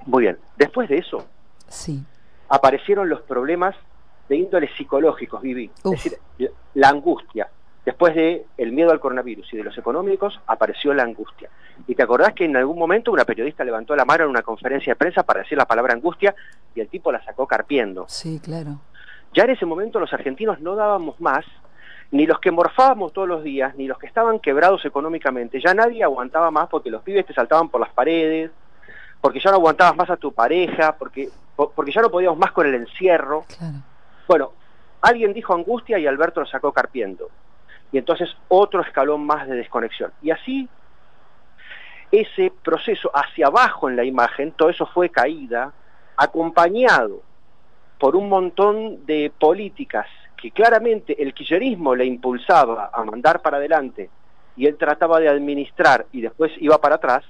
Muy 0.07 0.23
bien. 0.25 0.39
Después 0.57 0.89
de 0.89 0.99
eso, 0.99 1.25
Sí. 1.69 2.03
aparecieron 2.49 3.09
los 3.09 3.21
problemas 3.23 3.77
de 4.29 4.39
índole 4.39 4.69
psicológicos, 4.77 5.41
Vivi. 5.41 5.71
Uf. 5.85 5.95
Es 5.95 6.03
decir, 6.03 6.19
la- 6.39 6.49
la 6.75 6.89
angustia. 6.89 7.47
Después 7.85 8.17
de 8.17 8.45
el 8.59 8.73
miedo 8.73 8.91
al 8.91 8.99
coronavirus 8.99 9.55
y 9.55 9.57
de 9.59 9.63
los 9.63 9.79
económicos, 9.79 10.41
apareció 10.49 10.93
la 10.95 11.05
angustia. 11.05 11.49
Y 11.87 11.95
te 11.95 12.03
acordás 12.03 12.33
que 12.35 12.45
en 12.45 12.57
algún 12.57 12.77
momento 12.77 13.13
una 13.13 13.25
periodista 13.25 13.63
levantó 13.63 13.95
la 13.95 14.05
mano 14.05 14.25
en 14.25 14.31
una 14.31 14.43
conferencia 14.43 14.95
de 14.95 14.97
prensa 14.97 15.23
para 15.23 15.43
decir 15.43 15.57
la 15.57 15.67
palabra 15.67 15.95
angustia 15.95 16.35
y 16.75 16.81
el 16.81 16.89
tipo 16.89 17.13
la 17.13 17.23
sacó 17.25 17.47
carpiendo. 17.47 18.05
Sí, 18.09 18.41
claro. 18.43 18.81
Ya 19.33 19.45
en 19.45 19.51
ese 19.51 19.65
momento 19.65 20.01
los 20.01 20.13
argentinos 20.13 20.59
no 20.61 20.75
dábamos 20.75 21.21
más, 21.21 21.45
ni 22.11 22.27
los 22.27 22.39
que 22.41 22.51
morfábamos 22.51 23.13
todos 23.13 23.27
los 23.29 23.43
días, 23.43 23.75
ni 23.77 23.87
los 23.87 23.99
que 23.99 24.07
estaban 24.07 24.39
quebrados 24.39 24.85
económicamente. 24.85 25.61
Ya 25.61 25.75
nadie 25.75 26.05
aguantaba 26.05 26.51
más 26.51 26.69
porque 26.69 26.91
los 26.91 27.03
pibes 27.03 27.27
te 27.27 27.35
saltaban 27.35 27.69
por 27.69 27.81
las 27.81 27.91
paredes, 27.91 28.51
porque 29.21 29.41
ya 29.41 29.51
no 29.51 29.57
aguantabas 29.57 29.97
más 29.97 30.11
a 30.11 30.17
tu 30.17 30.33
pareja, 30.33 30.97
porque, 30.97 31.29
po- 31.57 31.71
porque 31.75 31.93
ya 31.93 32.03
no 32.03 32.11
podíamos 32.11 32.39
más 32.39 32.53
con 32.53 32.67
el 32.67 32.75
encierro. 32.75 33.45
Claro. 33.59 33.75
Bueno, 34.29 34.53
alguien 35.01 35.33
dijo 35.33 35.55
angustia 35.55 35.99
y 35.99 36.07
Alberto 36.07 36.41
lo 36.41 36.47
sacó 36.47 36.73
carpiendo. 36.73 37.29
y 37.93 37.99
entonces 37.99 38.37
otro 38.49 38.81
escalón 38.83 39.25
más 39.25 39.47
de 39.49 39.55
desconexión. 39.57 40.13
Y 40.21 40.31
así 40.33 40.69
ese 42.11 42.53
proceso 42.63 43.11
hacia 43.15 43.47
abajo 43.49 43.89
en 43.89 43.97
la 43.97 44.05
imagen, 44.05 44.53
todo 44.53 44.69
eso 44.69 44.87
fue 44.87 45.09
caída, 45.11 45.73
acompañado 46.17 47.23
por 47.99 48.15
un 48.17 48.29
montón 48.29 49.05
de 49.07 49.33
políticas 49.39 50.07
que 50.45 50.51
claramente 50.51 51.23
el 51.23 51.33
kirchnerismo 51.33 51.95
le 51.95 52.05
impulsaba 52.05 52.91
a 52.93 53.03
mandar 53.03 53.41
para 53.41 53.57
adelante 53.57 54.11
y 54.59 54.67
él 54.67 54.77
trataba 54.77 55.19
de 55.19 55.27
administrar 55.27 56.05
y 56.13 56.21
después 56.21 56.53
iba 56.59 56.77
para 56.83 56.97
atrás, 56.97 57.25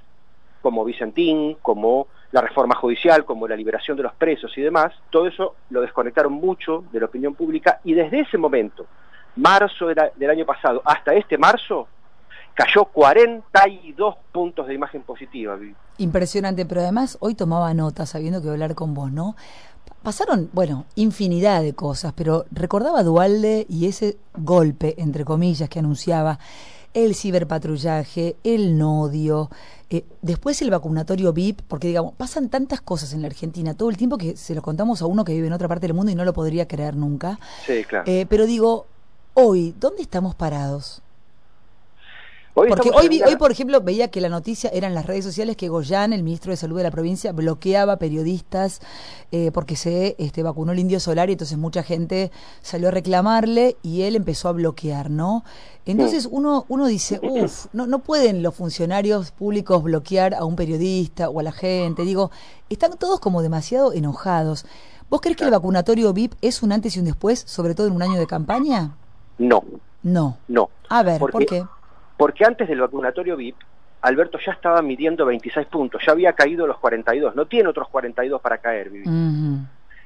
como 0.60 0.84
Vicentín, 0.84 1.56
como 1.62 2.08
la 2.32 2.40
reforma 2.40 2.74
judicial, 2.74 3.24
como 3.24 3.46
la 3.46 3.54
liberación 3.54 3.96
de 3.96 4.02
los 4.02 4.14
presos 4.14 4.50
y 4.58 4.62
demás, 4.62 4.92
todo 5.10 5.28
eso 5.28 5.54
lo 5.70 5.80
desconectaron 5.80 6.32
mucho 6.32 6.82
de 6.90 6.98
la 6.98 7.06
opinión 7.06 7.36
pública 7.36 7.78
y 7.84 7.94
desde 7.94 8.18
ese 8.18 8.36
momento, 8.36 8.84
marzo 9.36 9.86
del, 9.86 10.30
año 10.30 10.44
pasado 10.44 10.82
hasta 10.84 11.14
este 11.14 11.38
marzo, 11.38 11.86
cayó 12.52 12.84
42 12.86 14.16
puntos 14.32 14.66
de 14.66 14.74
imagen 14.74 15.02
positiva. 15.02 15.56
Impresionante, 15.98 16.66
pero 16.66 16.80
además 16.80 17.16
hoy 17.20 17.36
tomaba 17.36 17.72
nota 17.74 18.06
sabiendo 18.06 18.42
que 18.42 18.48
hablar 18.48 18.74
con 18.74 18.92
vos, 18.92 19.12
¿no? 19.12 19.36
Pa- 20.04 20.10
Pasaron, 20.14 20.48
bueno, 20.52 20.84
infinidad 20.94 21.62
de 21.62 21.72
cosas, 21.74 22.12
pero 22.14 22.44
recordaba 22.52 23.02
Dualde 23.02 23.66
y 23.68 23.86
ese 23.86 24.16
golpe, 24.36 24.94
entre 24.98 25.24
comillas, 25.24 25.68
que 25.68 25.80
anunciaba 25.80 26.38
el 26.92 27.14
ciberpatrullaje, 27.16 28.36
el 28.44 28.78
nodio, 28.78 29.50
eh, 29.90 30.04
después 30.22 30.62
el 30.62 30.70
vacunatorio 30.70 31.32
VIP, 31.32 31.62
porque 31.66 31.88
digamos, 31.88 32.14
pasan 32.14 32.48
tantas 32.48 32.80
cosas 32.80 33.12
en 33.12 33.22
la 33.22 33.26
Argentina 33.26 33.74
todo 33.74 33.90
el 33.90 33.96
tiempo 33.96 34.16
que 34.16 34.36
se 34.36 34.54
lo 34.54 34.62
contamos 34.62 35.02
a 35.02 35.06
uno 35.06 35.24
que 35.24 35.32
vive 35.34 35.48
en 35.48 35.52
otra 35.52 35.66
parte 35.66 35.88
del 35.88 35.94
mundo 35.94 36.12
y 36.12 36.14
no 36.14 36.24
lo 36.24 36.32
podría 36.32 36.68
creer 36.68 36.94
nunca. 36.96 37.40
Sí, 37.66 37.82
claro. 37.84 38.04
Eh, 38.08 38.26
pero 38.28 38.46
digo, 38.46 38.86
hoy, 39.34 39.74
¿dónde 39.80 40.02
estamos 40.02 40.36
parados? 40.36 41.02
Hoy 42.56 42.68
Porque 42.68 42.90
hoy, 42.94 43.08
vi- 43.08 43.36
por 43.36 43.50
ejemplo, 43.50 43.80
veía 43.80 44.08
que 44.12 44.20
la 44.20 44.28
noticia 44.28 44.70
era 44.72 44.86
en 44.86 44.94
las 44.94 45.06
redes 45.06 45.24
sociales 45.24 45.56
que 45.56 45.68
Goyán, 45.68 46.12
el 46.12 46.22
ministro 46.22 46.52
de 46.52 46.56
Salud 46.56 46.76
de 46.76 46.84
la 46.84 46.92
provincia, 46.92 47.32
bloqueaba 47.32 47.96
periodistas 47.96 48.80
eh, 49.32 49.50
porque 49.52 49.74
se 49.74 50.14
este, 50.18 50.44
vacunó 50.44 50.70
el 50.70 50.78
indio 50.78 51.00
solar 51.00 51.28
y 51.30 51.32
entonces 51.32 51.58
mucha 51.58 51.82
gente 51.82 52.30
salió 52.62 52.88
a 52.88 52.90
reclamarle 52.92 53.76
y 53.82 54.02
él 54.02 54.14
empezó 54.14 54.48
a 54.48 54.52
bloquear, 54.52 55.10
¿no? 55.10 55.42
Entonces 55.84 56.28
uno, 56.30 56.64
uno 56.68 56.86
dice, 56.86 57.18
uff, 57.24 57.66
no, 57.72 57.88
no 57.88 57.98
pueden 57.98 58.44
los 58.44 58.54
funcionarios 58.54 59.32
públicos 59.32 59.82
bloquear 59.82 60.32
a 60.34 60.44
un 60.44 60.54
periodista 60.54 61.28
o 61.30 61.40
a 61.40 61.42
la 61.42 61.50
gente. 61.52 62.04
Digo, 62.04 62.30
están 62.70 62.96
todos 62.98 63.18
como 63.18 63.42
demasiado 63.42 63.92
enojados. 63.92 64.64
¿Vos 65.10 65.20
crees 65.20 65.36
que 65.36 65.44
el 65.44 65.50
vacunatorio 65.50 66.12
VIP 66.12 66.34
es 66.40 66.62
un 66.62 66.70
antes 66.70 66.94
y 66.94 67.00
un 67.00 67.04
después, 67.04 67.42
sobre 67.46 67.74
todo 67.74 67.88
en 67.88 67.94
un 67.94 68.02
año 68.02 68.18
de 68.18 68.28
campaña? 68.28 68.96
No, 69.38 69.64
No. 70.04 70.36
no. 70.46 70.70
A 70.88 71.02
ver, 71.02 71.18
¿por 71.32 71.44
qué? 71.46 71.64
Porque 72.16 72.44
antes 72.44 72.68
del 72.68 72.80
vacunatorio 72.80 73.36
VIP, 73.36 73.56
Alberto 74.02 74.38
ya 74.38 74.52
estaba 74.52 74.82
midiendo 74.82 75.24
26 75.24 75.66
puntos, 75.66 76.02
ya 76.04 76.12
había 76.12 76.32
caído 76.34 76.66
los 76.66 76.78
42, 76.78 77.34
no 77.34 77.46
tiene 77.46 77.68
otros 77.68 77.88
42 77.88 78.40
para 78.40 78.58
caer. 78.58 78.90
Vivi. 78.90 79.04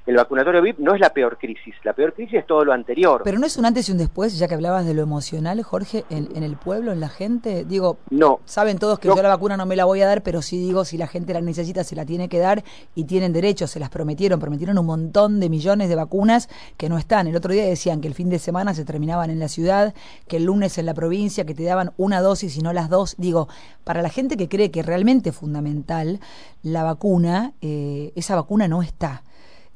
El 0.08 0.16
vacunatorio 0.16 0.62
VIP 0.62 0.78
no 0.78 0.94
es 0.94 1.00
la 1.00 1.10
peor 1.12 1.36
crisis, 1.36 1.74
la 1.84 1.92
peor 1.92 2.14
crisis 2.14 2.38
es 2.38 2.46
todo 2.46 2.64
lo 2.64 2.72
anterior. 2.72 3.20
Pero 3.24 3.38
no 3.38 3.44
es 3.44 3.58
un 3.58 3.66
antes 3.66 3.90
y 3.90 3.92
un 3.92 3.98
después, 3.98 4.38
ya 4.38 4.48
que 4.48 4.54
hablabas 4.54 4.86
de 4.86 4.94
lo 4.94 5.02
emocional, 5.02 5.62
Jorge, 5.62 6.06
en, 6.08 6.30
en 6.34 6.44
el 6.44 6.56
pueblo, 6.56 6.92
en 6.92 7.00
la 7.00 7.10
gente. 7.10 7.66
Digo, 7.66 7.98
no, 8.08 8.40
saben 8.46 8.78
todos 8.78 8.98
que 8.98 9.08
No. 9.08 9.16
yo 9.16 9.22
la 9.22 9.28
vacuna 9.28 9.58
no 9.58 9.66
me 9.66 9.76
la 9.76 9.84
voy 9.84 10.00
a 10.00 10.06
dar, 10.06 10.22
pero 10.22 10.40
sí 10.40 10.56
digo, 10.56 10.86
si 10.86 10.96
la 10.96 11.08
gente 11.08 11.34
la 11.34 11.42
necesita, 11.42 11.84
se 11.84 11.94
la 11.94 12.06
tiene 12.06 12.30
que 12.30 12.38
dar 12.38 12.64
y 12.94 13.04
tienen 13.04 13.34
derecho, 13.34 13.66
se 13.66 13.78
las 13.80 13.90
prometieron, 13.90 14.40
prometieron 14.40 14.78
un 14.78 14.86
montón 14.86 15.40
de 15.40 15.50
millones 15.50 15.90
de 15.90 15.94
vacunas 15.94 16.48
que 16.78 16.88
no 16.88 16.96
están. 16.96 17.26
El 17.26 17.36
otro 17.36 17.52
día 17.52 17.66
decían 17.66 18.00
que 18.00 18.08
el 18.08 18.14
fin 18.14 18.30
de 18.30 18.38
semana 18.38 18.72
se 18.72 18.86
terminaban 18.86 19.28
en 19.28 19.38
la 19.38 19.48
ciudad, 19.48 19.92
que 20.26 20.38
el 20.38 20.44
lunes 20.44 20.78
en 20.78 20.86
la 20.86 20.94
provincia, 20.94 21.44
que 21.44 21.54
te 21.54 21.64
daban 21.64 21.92
una 21.98 22.22
dosis 22.22 22.56
y 22.56 22.62
no 22.62 22.72
las 22.72 22.88
dos. 22.88 23.14
Digo, 23.18 23.48
para 23.84 24.00
la 24.00 24.08
gente 24.08 24.38
que 24.38 24.48
cree 24.48 24.70
que 24.70 24.82
realmente 24.82 25.28
es 25.28 25.36
fundamental 25.36 26.18
la 26.62 26.82
vacuna, 26.82 27.52
eh, 27.60 28.10
esa 28.16 28.36
vacuna 28.36 28.68
no 28.68 28.82
está. 28.82 29.22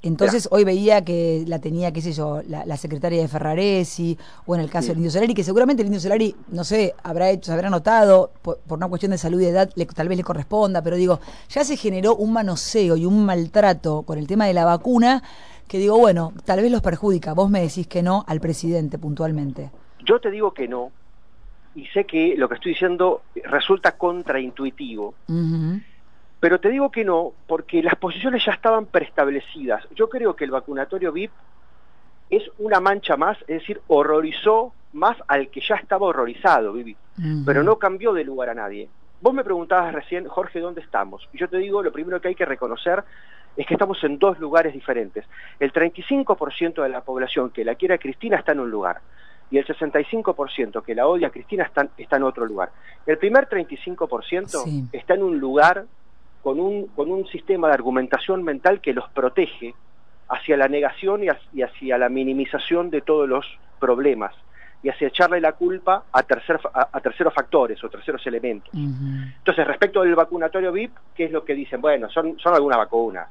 Entonces 0.04 0.48
hoy 0.50 0.64
veía 0.64 1.04
que 1.04 1.44
la 1.46 1.60
tenía, 1.60 1.92
qué 1.92 2.00
sé 2.02 2.12
yo, 2.12 2.42
la, 2.48 2.66
la 2.66 2.76
secretaria 2.76 3.20
de 3.22 3.28
Ferraresi, 3.28 4.18
o 4.46 4.54
en 4.56 4.60
el 4.60 4.68
caso 4.68 4.88
del 4.88 4.96
Indio 4.96 5.12
Solari, 5.12 5.32
que 5.32 5.44
seguramente 5.44 5.82
el 5.82 5.86
Indio 5.86 6.00
Solari, 6.00 6.34
no 6.48 6.64
sé, 6.64 6.94
habrá 7.04 7.30
hecho, 7.30 7.46
se 7.46 7.52
habrá 7.52 7.70
notado, 7.70 8.32
por, 8.42 8.58
por 8.58 8.78
una 8.78 8.88
cuestión 8.88 9.12
de 9.12 9.18
salud 9.18 9.40
y 9.40 9.44
de 9.44 9.50
edad, 9.50 9.70
le- 9.76 9.86
tal 9.86 10.08
vez 10.08 10.18
le 10.18 10.24
corresponda, 10.24 10.82
pero 10.82 10.96
digo, 10.96 11.20
ya 11.48 11.62
se 11.64 11.76
generó 11.76 12.16
un 12.16 12.32
manoseo 12.32 12.96
y 12.96 13.06
un 13.06 13.24
maltrato 13.24 14.02
con 14.02 14.18
el 14.18 14.26
tema 14.26 14.46
de 14.46 14.54
la 14.54 14.64
vacuna, 14.64 15.22
que 15.68 15.78
digo, 15.78 15.96
bueno, 15.96 16.32
tal 16.44 16.60
vez 16.60 16.70
los 16.72 16.82
perjudica. 16.82 17.32
Vos 17.32 17.48
me 17.48 17.60
decís 17.62 17.86
que 17.86 18.02
no 18.02 18.24
al 18.26 18.40
presidente 18.40 18.98
puntualmente. 18.98 19.70
yo 20.04 20.18
te 20.20 20.32
digo 20.32 20.52
que 20.52 20.66
no, 20.66 20.90
y 21.76 21.86
sé 21.94 22.04
que 22.04 22.34
lo 22.36 22.48
que 22.48 22.56
estoy 22.56 22.72
diciendo 22.72 23.22
resulta 23.44 23.92
contraintuitivo, 23.92 25.14
Ujú. 25.28 25.80
Pero 26.42 26.58
te 26.58 26.70
digo 26.70 26.90
que 26.90 27.04
no, 27.04 27.34
porque 27.46 27.84
las 27.84 27.94
posiciones 27.94 28.44
ya 28.44 28.50
estaban 28.50 28.86
preestablecidas. 28.86 29.86
Yo 29.94 30.08
creo 30.08 30.34
que 30.34 30.42
el 30.44 30.50
vacunatorio 30.50 31.12
VIP 31.12 31.30
es 32.30 32.42
una 32.58 32.80
mancha 32.80 33.16
más, 33.16 33.38
es 33.42 33.60
decir, 33.60 33.80
horrorizó 33.86 34.72
más 34.92 35.16
al 35.28 35.50
que 35.50 35.60
ya 35.60 35.76
estaba 35.76 36.04
horrorizado, 36.08 36.72
Vivi. 36.72 36.96
Pero 37.46 37.62
no 37.62 37.76
cambió 37.78 38.12
de 38.12 38.24
lugar 38.24 38.48
a 38.48 38.54
nadie. 38.54 38.88
Vos 39.20 39.32
me 39.32 39.44
preguntabas 39.44 39.94
recién, 39.94 40.26
Jorge, 40.26 40.58
¿dónde 40.58 40.80
estamos? 40.80 41.28
Y 41.32 41.38
yo 41.38 41.48
te 41.48 41.58
digo, 41.58 41.80
lo 41.80 41.92
primero 41.92 42.20
que 42.20 42.26
hay 42.26 42.34
que 42.34 42.44
reconocer 42.44 43.04
es 43.56 43.64
que 43.64 43.74
estamos 43.74 44.02
en 44.02 44.18
dos 44.18 44.40
lugares 44.40 44.72
diferentes. 44.74 45.24
El 45.60 45.72
35% 45.72 46.82
de 46.82 46.88
la 46.88 47.02
población 47.02 47.50
que 47.50 47.64
la 47.64 47.76
quiere 47.76 47.94
a 47.94 47.98
Cristina 47.98 48.36
está 48.36 48.50
en 48.50 48.58
un 48.58 48.70
lugar 48.72 49.00
y 49.48 49.58
el 49.58 49.64
65% 49.66 50.82
que 50.82 50.96
la 50.96 51.06
odia 51.06 51.28
a 51.28 51.30
Cristina 51.30 51.62
está, 51.62 51.86
está 51.96 52.16
en 52.16 52.24
otro 52.24 52.46
lugar. 52.46 52.70
El 53.06 53.18
primer 53.18 53.48
35% 53.48 54.48
Sí. 54.64 54.88
está 54.92 55.14
en 55.14 55.22
un 55.22 55.38
lugar 55.38 55.84
con 56.42 56.58
un, 56.60 56.88
con 56.88 57.10
un 57.10 57.26
sistema 57.28 57.68
de 57.68 57.74
argumentación 57.74 58.42
mental 58.42 58.80
que 58.80 58.92
los 58.92 59.08
protege 59.10 59.74
hacia 60.28 60.56
la 60.56 60.68
negación 60.68 61.22
y 61.22 61.28
hacia, 61.28 61.48
y 61.52 61.62
hacia 61.62 61.98
la 61.98 62.08
minimización 62.08 62.90
de 62.90 63.00
todos 63.00 63.28
los 63.28 63.46
problemas 63.78 64.34
y 64.82 64.88
hacia 64.88 65.08
echarle 65.08 65.40
la 65.40 65.52
culpa 65.52 66.04
a, 66.12 66.22
tercer, 66.24 66.58
a, 66.74 66.88
a 66.92 67.00
terceros 67.00 67.32
factores 67.32 67.82
o 67.84 67.88
terceros 67.88 68.26
elementos. 68.26 68.72
Entonces, 68.74 69.66
respecto 69.66 70.02
del 70.02 70.16
vacunatorio 70.16 70.72
VIP, 70.72 70.92
¿qué 71.14 71.24
es 71.24 71.30
lo 71.30 71.44
que 71.44 71.54
dicen? 71.54 71.80
Bueno, 71.80 72.08
son, 72.10 72.36
son 72.38 72.54
algunas 72.54 72.78
vacunas. 72.78 73.28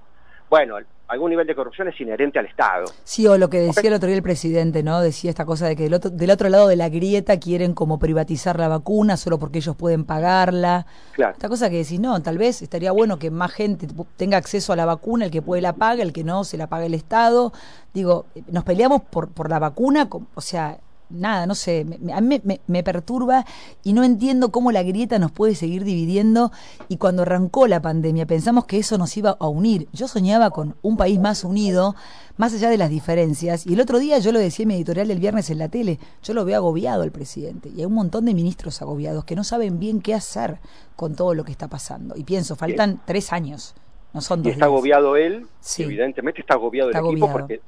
Bueno, 0.50 0.78
algún 1.12 1.30
nivel 1.30 1.46
de 1.46 1.54
corrupción 1.54 1.90
es 1.90 2.00
inherente 2.00 2.40
al 2.40 2.46
Estado. 2.46 2.86
Sí, 3.04 3.28
o 3.28 3.38
lo 3.38 3.50
que 3.50 3.60
decía 3.60 3.90
el 3.90 3.94
otro 3.94 4.08
día 4.08 4.16
el 4.16 4.24
presidente, 4.24 4.82
¿no? 4.82 5.02
Decía 5.02 5.30
esta 5.30 5.44
cosa 5.46 5.68
de 5.68 5.76
que 5.76 5.84
del 5.84 5.94
otro, 5.94 6.10
del 6.10 6.32
otro 6.32 6.48
lado 6.48 6.70
de 6.70 6.78
la 6.78 6.88
grieta 6.88 7.38
quieren 7.38 7.74
como 7.74 8.00
privatizar 8.00 8.58
la 8.58 8.70
vacuna 8.70 9.18
solo 9.18 9.38
porque 9.38 9.60
ellos 9.60 9.76
pueden 9.76 10.06
pagarla. 10.06 10.86
Claro. 11.12 11.34
Esta 11.34 11.50
cosa 11.50 11.70
que 11.70 11.80
decís, 11.80 12.00
no, 12.00 12.22
tal 12.22 12.38
vez 12.38 12.62
estaría 12.62 12.94
bueno 12.94 13.20
que 13.20 13.30
más 13.30 13.52
gente 13.52 13.88
tenga 14.16 14.38
acceso 14.38 14.72
a 14.72 14.78
la 14.78 14.86
vacuna, 14.86 15.26
el 15.26 15.32
que 15.32 15.42
puede 15.42 15.62
la 15.62 15.74
paga, 15.74 16.02
el 16.02 16.14
que 16.14 16.24
no 16.24 16.46
se 16.46 16.56
la 16.56 16.68
paga 16.68 16.86
el 16.86 16.94
Estado. 16.94 17.52
Digo, 17.94 18.26
nos 18.50 18.64
peleamos 18.64 19.02
por, 19.02 19.32
por 19.32 19.50
la 19.50 19.60
vacuna, 19.60 20.08
o 20.34 20.42
sea, 20.42 20.80
nada, 21.14 21.46
no 21.46 21.56
sé, 21.56 21.86
me- 21.86 22.14
a 22.14 22.22
mí 22.22 22.42
me, 22.44 22.60
me- 22.68 22.84
perturba 22.84 23.46
y 23.84 23.94
no 23.94 24.04
entiendo 24.04 24.52
cómo 24.52 24.72
la 24.72 24.84
grieta 24.84 25.20
nos 25.20 25.32
puede 25.32 25.56
seguir 25.56 25.84
dividiendo 25.84 26.52
y 26.88 26.98
cuando 26.98 27.22
arrancó 27.24 27.68
la 27.68 27.82
pandemia 27.82 28.26
pensamos 28.26 28.66
que 28.66 28.78
eso 28.80 28.98
nos 28.98 29.16
iba 29.18 29.38
a 29.40 29.48
unir. 29.48 29.88
Yo 29.94 30.08
soñaba 30.08 30.50
con 30.50 30.76
un 30.82 30.98
país 30.98 31.20
más 31.20 31.44
unido, 31.44 31.96
más 32.38 32.54
allá 32.54 32.70
de 32.70 32.78
las 32.78 32.90
diferencias, 32.90 33.68
y 33.68 33.74
el 33.74 33.82
otro 33.82 34.00
día 34.00 34.18
yo 34.20 34.32
lo 34.32 34.40
decía 34.40 34.64
en 34.64 34.70
mi 34.70 34.76
editorial 34.76 35.08
del 35.08 35.20
viernes 35.20 35.50
en 35.50 35.60
la 35.60 35.70
tele, 35.70 36.00
yo 36.24 36.34
lo 36.34 36.44
veo 36.46 36.56
agobiado 36.58 37.04
al 37.04 37.12
presidente 37.12 37.70
y 37.70 37.80
hay 37.82 37.86
un 37.86 37.94
montón 37.94 38.26
de 38.26 38.34
ministros 38.34 38.82
agobiados 38.82 39.26
que 39.26 39.36
no 39.36 39.44
saben 39.44 39.80
bien 39.80 40.02
qué 40.02 40.14
hacer 40.16 40.58
con 40.96 41.16
todo 41.16 41.34
lo 41.36 41.44
que 41.44 41.52
está 41.52 41.68
pasando. 41.68 42.16
Y 42.18 42.24
pienso, 42.24 42.56
faltan 42.56 43.02
tres 43.06 43.32
años, 43.34 43.76
no 44.14 44.22
son 44.22 44.40
Y 44.40 44.44
dos 44.44 44.54
está 44.54 44.66
días. 44.66 44.74
agobiado 44.74 45.16
él, 45.18 45.46
Sí. 45.60 45.84
evidentemente 45.84 46.42
está 46.42 46.56
agobiado 46.56 46.90
el 46.90 46.96
equipo 46.98 47.32
porque 47.32 47.62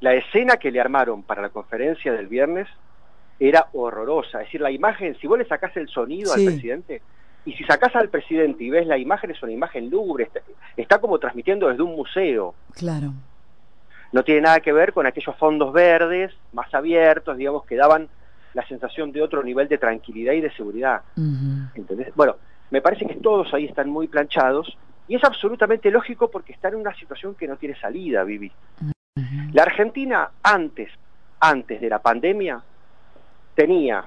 la 0.00 0.14
escena 0.14 0.56
que 0.56 0.70
le 0.70 0.78
armaron 0.80 1.22
para 1.22 1.40
la 1.42 1.48
conferencia 1.48 2.12
del 2.12 2.26
viernes 2.26 2.66
era 3.38 3.66
horrorosa. 3.72 4.40
Es 4.40 4.46
decir, 4.48 4.60
la 4.60 4.70
imagen, 4.70 5.16
si 5.20 5.26
vos 5.26 5.38
le 5.38 5.46
sacás 5.46 5.76
el 5.76 5.88
sonido 5.88 6.32
Sí. 6.34 6.40
al 6.46 6.52
presidente, 6.52 7.02
y 7.44 7.52
si 7.52 7.64
sacás 7.64 7.94
al 7.94 8.08
presidente 8.08 8.64
y 8.64 8.70
ves 8.70 8.86
la 8.86 8.98
imagen, 8.98 9.30
es 9.30 9.42
una 9.42 9.52
imagen 9.52 9.88
lúgubre, 9.90 10.24
está, 10.24 10.40
está 10.76 10.98
como 10.98 11.18
transmitiendo 11.18 11.68
desde 11.68 11.82
un 11.82 11.94
museo. 11.94 12.54
Claro. 12.74 13.12
no 14.12 14.22
tiene 14.22 14.40
nada 14.42 14.60
que 14.60 14.72
ver 14.72 14.92
con 14.92 15.04
aquellos 15.06 15.36
fondos 15.36 15.72
verdes 15.72 16.32
más 16.52 16.72
abiertos, 16.72 17.36
digamos, 17.36 17.66
que 17.66 17.74
daban 17.76 18.08
la 18.54 18.66
sensación 18.66 19.12
de 19.12 19.20
otro 19.20 19.42
nivel 19.42 19.68
de 19.68 19.76
tranquilidad 19.78 20.32
y 20.32 20.40
de 20.40 20.50
seguridad. 20.52 21.02
¿entendés? 21.74 22.14
Bueno, 22.14 22.36
me 22.70 22.80
parece 22.80 23.04
que 23.06 23.16
todos 23.16 23.52
ahí 23.52 23.66
están 23.66 23.90
muy 23.90 24.06
planchados 24.08 24.78
y 25.08 25.16
es 25.16 25.24
absolutamente 25.24 25.90
lógico 25.90 26.30
porque 26.30 26.52
están 26.52 26.72
en 26.74 26.80
una 26.80 26.94
situación 26.94 27.34
que 27.34 27.46
no 27.46 27.56
tiene 27.56 27.78
salida, 27.78 28.24
Vivi. 28.24 28.50
La 29.52 29.64
Argentina 29.64 30.30
antes, 30.42 30.90
antes 31.40 31.80
de 31.80 31.88
la 31.90 31.98
pandemia, 31.98 32.62
tenía 33.56 34.04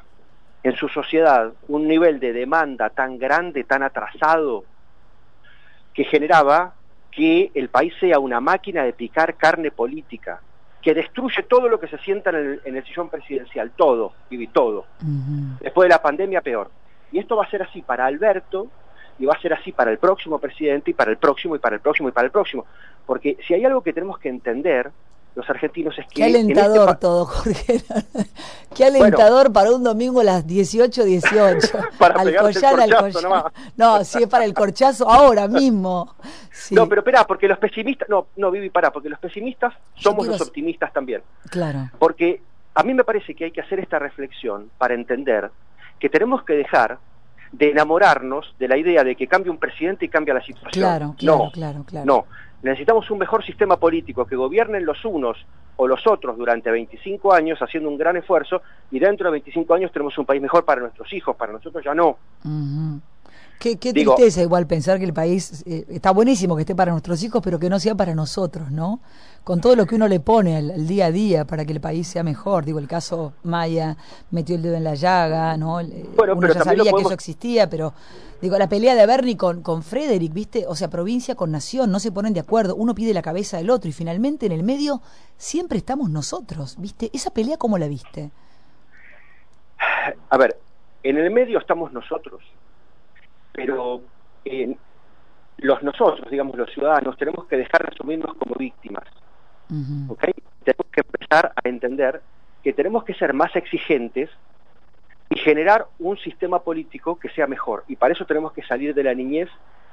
en 0.64 0.76
su 0.76 0.88
sociedad 0.88 1.52
un 1.68 1.88
nivel 1.88 2.20
de 2.22 2.32
demanda 2.32 2.90
tan 2.90 3.18
grande, 3.18 3.66
tan 3.66 3.84
atrasado, 3.84 4.64
que 5.94 6.06
generaba 6.06 6.76
que 7.12 7.52
el 7.54 7.68
país 7.68 7.94
sea 8.00 8.20
una 8.20 8.40
máquina 8.40 8.84
de 8.84 8.94
picar 8.94 9.36
carne 9.36 9.72
política. 9.72 10.40
que 10.82 10.94
destruye 10.94 11.44
todo 11.44 11.68
lo 11.68 11.78
que 11.78 11.90
se 11.90 11.98
sienta 11.98 12.30
en 12.30 12.36
el, 12.38 12.62
en 12.64 12.78
el 12.78 12.86
sillón 12.86 13.10
presidencial, 13.10 13.72
todo, 13.76 14.14
Vivi, 14.30 14.48
todo. 14.48 14.86
Después 15.60 15.88
de 15.88 15.90
la 15.90 16.02
pandemia, 16.02 16.40
peor. 16.40 16.72
Y 17.12 17.20
esto 17.20 17.36
va 17.36 17.44
a 17.44 17.50
ser 17.50 17.62
así 17.64 17.82
para 17.82 18.06
Alberto, 18.06 18.70
y 19.20 19.26
va 19.26 19.34
a 19.34 19.42
ser 19.42 19.52
así 19.52 19.74
para 19.74 19.92
el 19.92 19.98
próximo 19.98 20.40
presidente, 20.40 20.92
y 20.92 20.94
para 20.94 21.12
el 21.12 21.18
próximo, 21.18 21.58
y 21.58 21.60
para 21.60 21.76
el 21.76 21.82
próximo, 21.82 22.08
y 22.08 22.14
para 22.14 22.28
el 22.28 22.32
próximo. 22.32 22.66
Porque 23.06 23.38
si 23.46 23.54
hay 23.54 23.66
algo 23.66 23.82
que 23.82 23.92
tenemos 23.92 24.20
que 24.20 24.30
entender, 24.30 24.90
los 25.36 25.50
argentinos, 25.50 25.98
es 26.00 26.06
que... 26.08 26.14
Qué 26.14 26.28
en 26.28 26.50
este 26.50 26.62
alentador 26.62 26.96
todo, 26.98 27.26
Jorge. 27.34 27.82
Qué 28.80 28.86
alentador 28.86 29.52
para 29.52 29.74
un 29.74 29.84
domingo 29.84 30.22
a 30.22 30.24
las 30.24 30.48
18, 30.48 31.04
18. 31.04 31.68
Para 32.00 32.24
pegarte 32.24 32.60
el 32.60 32.92
corchazo 32.94 33.22
nomás. 33.22 33.44
No, 33.76 34.06
sí, 34.06 34.24
es 34.24 34.30
para 34.30 34.46
el 34.46 34.54
corchazo 34.54 35.10
ahora 35.10 35.50
mismo. 35.50 36.16
Sí, 36.50 36.76
No, 36.76 36.88
pero 36.88 37.02
espera, 37.02 37.28
porque 37.28 37.50
los 37.50 37.58
pesimistas... 37.58 38.08
No, 38.08 38.28
no, 38.38 38.50
Vivi, 38.50 38.70
pará, 38.70 38.90
porque 38.94 39.10
los 39.10 39.20
pesimistas 39.20 39.74
somos 39.96 40.20
quiero- 40.26 40.40
los 40.40 40.48
optimistas 40.48 40.94
también. 40.94 41.22
Claro. 41.50 41.90
Porque 42.00 42.42
a 42.74 42.84
mí 42.84 42.94
me 42.94 43.04
parece 43.04 43.36
que 43.36 43.44
hay 43.44 43.52
que 43.52 43.60
hacer 43.60 43.82
esta 43.82 44.00
reflexión 44.00 44.72
para 44.78 44.94
entender 44.94 45.52
que 46.00 46.08
tenemos 46.08 46.44
que 46.44 46.54
dejar 46.54 47.00
de 47.52 47.72
enamorarnos 47.72 48.56
de 48.60 48.68
la 48.70 48.78
idea 48.78 49.04
de 49.04 49.18
que 49.18 49.28
cambia 49.28 49.52
un 49.52 49.58
presidente 49.58 50.06
y 50.06 50.08
cambia 50.08 50.34
la 50.36 50.42
situación. 50.42 50.72
Claro, 50.72 51.16
claro, 51.18 51.38
no, 51.46 51.52
claro, 51.52 51.84
claro. 51.86 52.06
no. 52.06 52.26
Necesitamos 52.62 53.10
un 53.10 53.20
mejor 53.20 53.46
sistema 53.46 53.78
político 53.78 54.26
que 54.26 54.36
gobiernen 54.36 54.86
los 54.86 55.04
unos 55.06 55.38
o 55.78 55.88
los 55.88 56.06
otros 56.08 56.38
durante 56.38 56.70
25 56.70 57.34
años 57.34 57.60
haciendo 57.62 57.90
un 57.90 57.98
gran 57.98 58.18
esfuerzo 58.18 58.62
y 58.92 59.00
dentro 59.00 59.28
de 59.28 59.32
25 59.32 59.74
años 59.74 59.92
tenemos 59.94 60.18
un 60.18 60.26
país 60.26 60.42
mejor 60.42 60.66
para 60.66 60.82
nuestros 60.82 61.12
hijos, 61.14 61.36
para 61.38 61.54
nosotros 61.54 61.84
ya 61.84 61.96
no. 61.96 62.18
Qué, 63.60 63.78
qué 63.78 63.92
Digo- 63.92 64.16
tristeza 64.16 64.42
igual 64.42 64.68
pensar 64.68 65.00
que 65.00 65.06
el 65.06 65.14
país 65.14 65.64
eh, 65.68 65.86
está 65.90 66.12
buenísimo 66.12 66.56
que 66.56 66.62
esté 66.62 66.76
para 66.76 66.92
nuestros 66.94 67.22
hijos, 67.24 67.42
pero 67.44 67.60
que 67.60 67.70
no 67.70 67.78
sea 67.80 67.94
para 67.94 68.16
nosotros, 68.16 68.72
¿no? 68.72 69.02
Con 69.44 69.60
todo 69.60 69.76
lo 69.76 69.86
que 69.86 69.96
uno 69.96 70.08
le 70.08 70.20
pone 70.22 70.56
al, 70.58 70.72
al 70.72 70.88
día 70.88 71.08
a 71.08 71.12
día 71.12 71.46
para 71.46 71.66
que 71.66 71.74
el 71.74 71.82
país 71.82 72.08
sea 72.08 72.24
mejor. 72.24 72.64
Digo, 72.64 72.80
el 72.80 72.88
caso 72.88 73.34
Maya 73.44 73.98
metió 74.32 74.56
el 74.56 74.62
dedo 74.62 74.76
en 74.76 74.84
la 74.86 74.96
llaga, 74.96 75.58
¿no? 75.58 75.82
Eh, 75.82 76.06
Bueno, 76.16 76.34
uno 76.34 76.42
pero 76.42 76.54
ya 76.54 76.64
sabía 76.64 76.84
que 76.94 77.02
eso 77.02 77.12
existía, 77.12 77.70
pero 77.70 77.94
digo, 78.42 78.58
la 78.58 78.70
pelea 78.70 78.96
de 78.96 79.06
Bernie 79.06 79.36
con, 79.36 79.62
con 79.62 79.84
Frederick, 79.84 80.34
¿viste? 80.34 80.66
O 80.66 80.76
sea, 80.76 80.90
provincia 80.90 81.36
con 81.36 81.52
nación, 81.52 81.92
no 81.92 82.00
se 82.00 82.12
ponen 82.14 82.34
de 82.34 82.40
acuerdo, 82.40 82.76
uno 82.76 82.96
pide 82.96 83.14
la 83.14 83.22
cabeza 83.22 83.58
del 83.58 83.70
otro 83.72 83.90
y 83.90 83.94
finalmente 83.94 84.46
en 84.46 84.54
el 84.54 84.64
medio 84.64 85.02
siempre 85.38 85.78
estamos 85.80 86.10
nosotros, 86.10 86.76
¿viste? 86.80 87.10
Esa 87.14 87.32
pelea, 87.32 87.58
¿cómo 87.58 87.78
la 87.78 87.88
viste? 87.90 88.32
A 90.30 90.38
ver, 90.38 90.58
en 91.04 91.18
el 91.18 91.32
medio 91.32 91.60
estamos 91.60 91.92
nosotros, 91.92 92.42
pero 93.66 94.02
eh, 94.46 94.76
los 95.58 95.84
nosotros, 95.84 96.30
digamos 96.30 96.56
los 96.58 96.70
ciudadanos, 96.72 97.18
tenemos 97.18 97.46
que 97.46 97.58
dejar 97.58 97.84
de 97.86 97.92
asumirnos 97.94 98.34
como 98.36 98.56
víctimas. 98.56 99.04
Ujú. 99.70 100.14
¿ok? 100.14 100.24
Tenemos 100.64 100.88
que 100.92 101.02
empezar 101.02 101.54
a 101.56 101.68
entender 101.70 102.22
que 102.64 102.74
tenemos 102.74 103.04
que 103.04 103.14
ser 103.14 103.34
más 103.34 103.56
exigentes 103.56 104.30
y 105.30 105.38
generar 105.38 105.86
un 106.00 106.18
sistema 106.18 106.60
político 106.64 107.20
que 107.20 107.30
sea 107.30 107.48
mejor. 107.48 107.84
Y 107.88 107.96
para 107.96 108.14
eso 108.14 108.26
tenemos 108.26 108.52
que 108.54 108.64
salir 108.64 108.94
de 108.96 109.04
la 109.04 109.14
niñez 109.14 109.48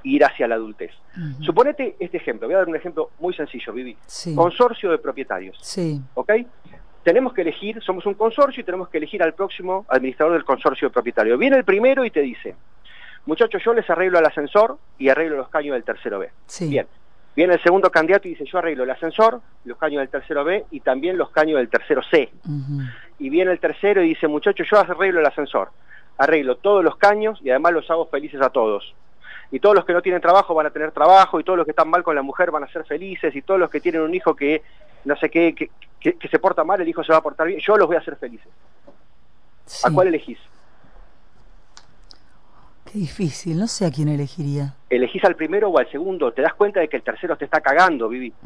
e 0.05 0.09
ir 0.11 0.25
hacia 0.25 0.49
la 0.49 0.55
adultez. 0.55 0.93
Ujú. 1.17 1.45
Suponete 1.45 1.97
este 1.99 2.17
ejemplo, 2.17 2.47
voy 2.49 2.55
a 2.55 2.59
dar 2.59 2.69
un 2.69 2.77
ejemplo 2.77 3.11
muy 3.19 3.35
sencillo, 3.35 3.73
Vivi. 3.73 3.97
Sí. 4.07 4.35
Consorcio 4.35 4.91
de 4.91 4.99
propietarios, 4.99 5.57
Sí. 5.61 6.01
¿ok? 6.15 6.33
Tenemos 7.03 7.33
que 7.35 7.43
elegir, 7.43 7.81
somos 7.83 8.05
un 8.07 8.15
consorcio 8.15 8.61
y 8.63 8.65
tenemos 8.65 8.89
que 8.89 8.99
elegir 8.99 9.23
al 9.23 9.35
próximo 9.35 9.85
administrador 9.89 10.35
del 10.35 10.45
consorcio 10.45 10.89
de 10.89 10.93
propietarios. 10.93 11.39
Viene 11.39 11.57
el 11.57 11.65
primero 11.65 12.05
y 12.05 12.11
te 12.11 12.21
dice, 12.21 12.57
muchachos, 13.27 13.63
yo 13.65 13.75
les 13.75 13.89
arreglo 13.91 14.19
el 14.19 14.25
ascensor 14.27 14.79
y 14.99 15.09
arreglo 15.09 15.37
los 15.37 15.49
caños 15.49 15.75
del 15.75 15.85
tercero 15.85 16.19
B. 16.19 16.31
Sí. 16.47 16.69
Bien. 16.69 16.87
Viene 17.35 17.53
el 17.55 17.63
segundo 17.63 17.91
candidato 17.91 18.27
y 18.29 18.31
dice, 18.31 18.47
yo 18.47 18.59
arreglo 18.59 18.85
el 18.85 18.91
ascensor, 18.91 19.41
los 19.67 19.77
caños 19.77 20.01
del 20.01 20.09
tercero 20.09 20.43
B 20.43 20.65
y 20.71 20.81
también 20.81 21.19
los 21.19 21.29
caños 21.31 21.59
del 21.59 21.69
tercero 21.69 22.03
C. 22.11 22.31
Y 23.19 23.29
viene 23.29 23.53
el 23.53 23.61
tercero 23.61 24.03
y 24.03 24.09
dice, 24.09 24.27
muchachos, 24.27 24.67
yo 24.71 24.79
arreglo 24.79 25.21
el 25.21 25.27
ascensor, 25.27 25.69
arreglo 26.17 26.57
todos 26.57 26.83
los 26.83 26.97
caños 26.97 27.39
y 27.43 27.51
además 27.51 27.73
los 27.75 27.91
hago 27.91 28.07
felices 28.07 28.41
a 28.41 28.49
todos. 28.49 28.95
Y 29.51 29.61
todos 29.61 29.77
los 29.77 29.85
que 29.85 29.93
no 29.93 30.01
tienen 30.03 30.21
trabajo 30.23 30.55
van 30.55 30.67
a 30.67 30.71
tener 30.71 30.91
trabajo, 30.93 31.39
y 31.39 31.45
todos 31.45 31.57
los 31.57 31.65
que 31.67 31.71
están 31.71 31.89
mal 31.89 32.03
con 32.03 32.17
la 32.17 32.23
mujer 32.23 32.51
van 32.51 32.65
a 32.65 32.69
ser 32.69 32.85
felices, 32.85 33.35
y 33.37 33.43
todos 33.43 33.61
los 33.61 33.71
que 33.71 33.81
tienen 33.81 34.01
un 34.01 34.13
hijo 34.15 34.35
que 34.35 34.63
no 35.05 35.15
sé 35.17 35.31
qué, 35.31 35.55
que, 35.55 35.71
que- 36.01 36.15
que 36.15 36.29
se 36.29 36.39
porta 36.41 36.65
mal, 36.65 36.81
el 36.81 36.89
hijo 36.89 37.05
se 37.05 37.13
va 37.13 37.19
a 37.19 37.23
portar 37.23 37.47
bien, 37.47 37.61
yo 37.61 37.77
los 37.77 37.87
voy 37.87 37.95
a 37.97 38.01
hacer 38.01 38.17
felices. 38.17 38.49
¿A 39.85 39.91
cuál 39.93 40.09
elegís? 40.09 40.39
Difícil, 42.97 43.59
no 43.59 43.67
sé 43.67 43.85
a 43.85 43.91
quién 43.91 44.09
elegiría. 44.09 44.73
¿Elegís 44.89 45.23
al 45.25 45.37
primero 45.37 45.69
o 45.69 45.79
al 45.79 45.87
segundo? 45.91 46.33
Te 46.33 46.41
das 46.41 46.55
cuenta 46.55 46.81
de 46.81 46.89
que 46.89 46.97
el 46.97 47.03
tercero 47.03 47.37
te 47.37 47.45
está 47.45 47.61
cagando, 47.61 48.09
Vivi. 48.09 48.33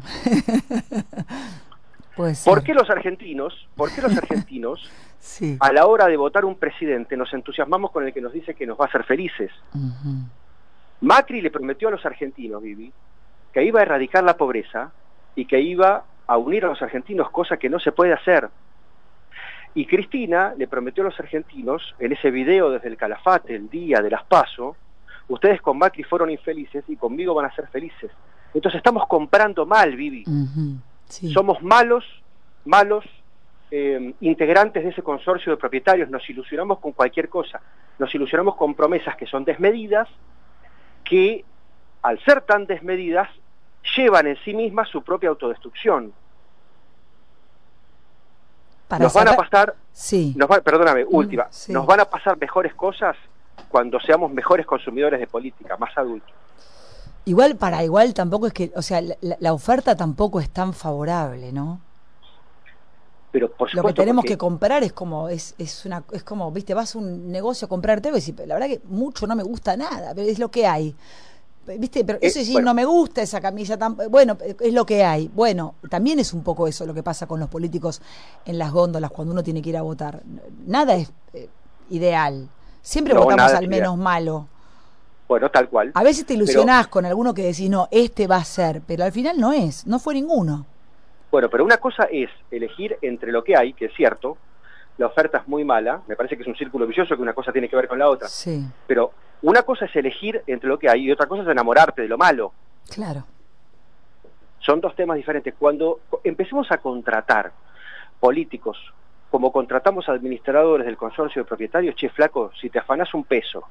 ¿Por 2.43 2.61
qué 2.61 2.73
los 2.73 2.89
argentinos, 2.89 3.53
por 3.77 3.95
qué 3.95 4.01
los 4.01 4.15
argentinos 4.17 4.91
Sí. 5.19 5.55
a 5.61 5.71
la 5.71 5.85
hora 5.85 6.07
de 6.07 6.17
votar 6.17 6.43
un 6.43 6.55
presidente 6.55 7.15
nos 7.15 7.33
entusiasmamos 7.33 7.91
con 7.91 8.05
el 8.05 8.13
que 8.13 8.19
nos 8.19 8.33
dice 8.33 8.53
que 8.53 8.67
nos 8.67 8.77
va 8.77 8.85
a 8.85 8.87
hacer 8.89 9.05
felices? 9.05 9.51
Macri 10.99 11.39
le 11.41 11.49
prometió 11.49 11.87
a 11.87 11.91
los 11.91 12.05
argentinos, 12.05 12.61
Vivi, 12.61 12.91
que 13.53 13.63
iba 13.63 13.79
a 13.79 13.83
erradicar 13.83 14.25
la 14.25 14.35
pobreza 14.35 14.91
y 15.33 15.45
que 15.45 15.61
iba 15.61 16.03
a 16.27 16.37
unir 16.37 16.65
a 16.65 16.69
los 16.69 16.81
argentinos, 16.81 17.29
cosa 17.31 17.55
que 17.55 17.69
no 17.69 17.79
se 17.79 17.93
puede 17.93 18.11
hacer. 18.13 18.49
Y 19.73 19.85
Cristina 19.85 20.53
le 20.57 20.67
prometió 20.67 21.03
a 21.03 21.07
los 21.07 21.19
argentinos, 21.19 21.95
en 21.99 22.11
ese 22.11 22.29
video 22.29 22.69
desde 22.69 22.89
el 22.89 22.97
Calafate, 22.97 23.55
el 23.55 23.69
día 23.69 24.01
de 24.01 24.09
las 24.09 24.23
PASO, 24.25 24.75
ustedes 25.29 25.61
con 25.61 25.77
Macri 25.77 26.03
fueron 26.03 26.29
infelices 26.29 26.83
y 26.87 26.97
conmigo 26.97 27.33
van 27.33 27.45
a 27.45 27.55
ser 27.55 27.67
felices. 27.67 28.11
Entonces 28.53 28.79
estamos 28.79 29.07
comprando 29.07 29.65
mal, 29.65 29.95
Vivi. 29.95 30.25
Sí. 31.05 31.31
Somos 31.31 31.61
malos, 31.61 32.03
malos 32.65 33.05
eh, 33.73 34.13
integrantes 34.19 34.83
de 34.83 34.89
ese 34.89 35.01
consorcio 35.01 35.53
de 35.53 35.57
propietarios, 35.57 36.09
nos 36.09 36.29
ilusionamos 36.29 36.79
con 36.79 36.91
cualquier 36.91 37.29
cosa, 37.29 37.61
nos 37.99 38.13
ilusionamos 38.13 38.57
con 38.57 38.75
promesas 38.75 39.15
que 39.15 39.25
son 39.25 39.45
desmedidas, 39.45 40.09
que 41.05 41.45
al 42.01 42.19
ser 42.25 42.41
tan 42.41 42.65
desmedidas 42.65 43.29
llevan 43.95 44.27
en 44.27 44.37
sí 44.43 44.53
mismas 44.53 44.89
su 44.89 45.01
propia 45.03 45.29
autodestrucción. 45.29 46.11
Para 48.91 49.03
nos 49.05 49.13
van 49.13 49.27
a 49.29 49.35
pasar, 49.37 49.73
Sí. 49.93 50.33
nos 50.35 50.49
va- 50.51 50.59
perdóname, 50.59 51.05
última, 51.09 51.47
sí. 51.49 51.71
nos 51.71 51.85
van 51.85 52.01
a 52.01 52.05
pasar 52.05 52.37
mejores 52.37 52.73
cosas 52.75 53.15
cuando 53.69 53.99
seamos 54.01 54.31
mejores 54.33 54.65
consumidores 54.65 55.17
de 55.19 55.27
política, 55.27 55.77
más 55.77 55.97
adultos. 55.97 56.29
Igual 57.23 57.55
para 57.55 57.83
igual 57.85 58.13
tampoco 58.13 58.47
es 58.47 58.53
que, 58.53 58.71
o 58.75 58.81
sea, 58.81 58.99
la, 59.01 59.15
la 59.39 59.53
oferta 59.53 59.95
tampoco 59.95 60.41
es 60.41 60.49
tan 60.49 60.73
favorable, 60.73 61.53
¿no? 61.53 61.79
Pero 63.31 63.49
por 63.49 63.69
Lo 63.69 63.71
que 63.71 63.77
supuesto, 63.77 64.01
tenemos 64.01 64.23
porque- 64.23 64.33
que 64.33 64.37
comprar 64.37 64.83
es 64.83 64.91
como 64.91 65.29
es 65.29 65.55
es 65.57 65.85
una 65.85 66.03
es 66.11 66.23
como, 66.23 66.51
¿viste? 66.51 66.73
Vas 66.73 66.95
a 66.95 66.97
un 66.99 67.31
negocio 67.31 67.65
a 67.67 67.69
comprarte 67.69 68.09
algo 68.09 68.19
y 68.19 68.31
la 68.45 68.55
verdad 68.55 68.67
que 68.67 68.81
mucho 68.89 69.25
no 69.25 69.37
me 69.37 69.43
gusta 69.43 69.77
nada, 69.77 70.13
pero 70.13 70.27
es 70.27 70.37
lo 70.37 70.51
que 70.51 70.67
hay. 70.67 70.93
¿Viste? 71.77 72.03
Pero 72.03 72.17
Eh, 72.17 72.27
ese 72.27 72.43
sí 72.43 72.53
bueno. 72.53 72.65
no 72.67 72.73
me 72.73 72.85
gusta 72.85 73.21
esa 73.21 73.39
camisa 73.39 73.77
tan 73.77 73.95
bueno, 74.09 74.37
es 74.59 74.73
lo 74.73 74.85
que 74.85 75.03
hay. 75.03 75.29
Bueno, 75.33 75.75
también 75.89 76.19
es 76.19 76.33
un 76.33 76.43
poco 76.43 76.67
eso 76.67 76.85
lo 76.85 76.93
que 76.93 77.03
pasa 77.03 77.27
con 77.27 77.39
los 77.39 77.49
políticos 77.49 78.01
en 78.45 78.57
las 78.57 78.71
góndolas 78.71 79.11
cuando 79.11 79.33
uno 79.33 79.43
tiene 79.43 79.61
que 79.61 79.69
ir 79.69 79.77
a 79.77 79.81
votar. 79.83 80.21
Nada 80.65 80.95
es 80.95 81.11
eh, 81.33 81.47
ideal. 81.91 82.49
Siempre 82.81 83.13
No, 83.13 83.23
votamos 83.23 83.53
al 83.53 83.67
menos 83.67 83.89
ideal. 83.93 83.97
malo. 83.97 84.47
bueno, 85.27 85.49
tal 85.49 85.69
cual. 85.69 85.91
A 85.93 86.03
veces 86.03 86.25
te 86.25 86.33
Pero- 86.33 86.43
ilusionás 86.43 86.87
con 86.87 87.05
alguno 87.05 87.33
que 87.33 87.43
decís, 87.43 87.69
no, 87.69 87.87
este 87.91 88.27
va 88.27 88.37
a 88.37 88.43
ser, 88.43 88.81
pero 88.85 89.03
al 89.05 89.11
final 89.13 89.39
no 89.39 89.53
es, 89.53 89.85
no 89.87 89.97
fue 89.99 90.13
ninguno. 90.15 90.65
Bueno, 91.31 91.49
pero 91.49 91.63
una 91.63 91.77
cosa 91.77 92.03
es 92.11 92.29
elegir 92.49 92.97
entre 93.01 93.31
lo 93.31 93.41
que 93.43 93.55
hay, 93.55 93.71
que 93.71 93.85
es 93.85 93.93
cierto, 93.95 94.35
la 94.97 95.05
oferta 95.07 95.37
es 95.37 95.47
muy 95.47 95.63
mala, 95.63 96.01
me 96.07 96.17
parece 96.17 96.35
que 96.35 96.41
es 96.41 96.47
un 96.49 96.55
círculo 96.57 96.85
vicioso 96.85 97.15
que 97.15 97.21
una 97.21 97.33
cosa 97.33 97.53
tiene 97.53 97.69
que 97.69 97.77
ver 97.77 97.87
con 97.87 97.97
la 97.99 98.09
otra, 98.09 98.27
Sí, 98.27 98.61
pero 98.85 99.13
una 99.41 99.63
cosa 99.63 99.85
es 99.85 99.95
elegir 99.95 100.43
entre 100.47 100.69
lo 100.69 100.77
que 100.77 100.89
hay 100.89 101.03
y 101.03 101.11
otra 101.11 101.27
cosa 101.27 101.43
es 101.43 101.49
enamorarte 101.49 102.01
de 102.01 102.07
lo 102.07 102.17
malo. 102.17 102.53
claro. 102.89 103.25
Son 104.59 104.79
dos 104.79 104.95
temas 104.95 105.17
diferentes. 105.17 105.55
Cuando 105.57 106.01
empecemos 106.23 106.71
a 106.71 106.77
contratar 106.77 107.51
políticos 108.19 108.77
como 109.31 109.51
contratamos 109.51 110.07
administradores 110.09 110.85
del 110.85 110.97
consorcio 110.97 111.41
de 111.41 111.47
propietarios, 111.47 111.95
che, 111.95 112.09
flaco, 112.09 112.51
si 112.59 112.69
te 112.69 112.79
afanás 112.79 113.13
un 113.13 113.23
peso 113.23 113.63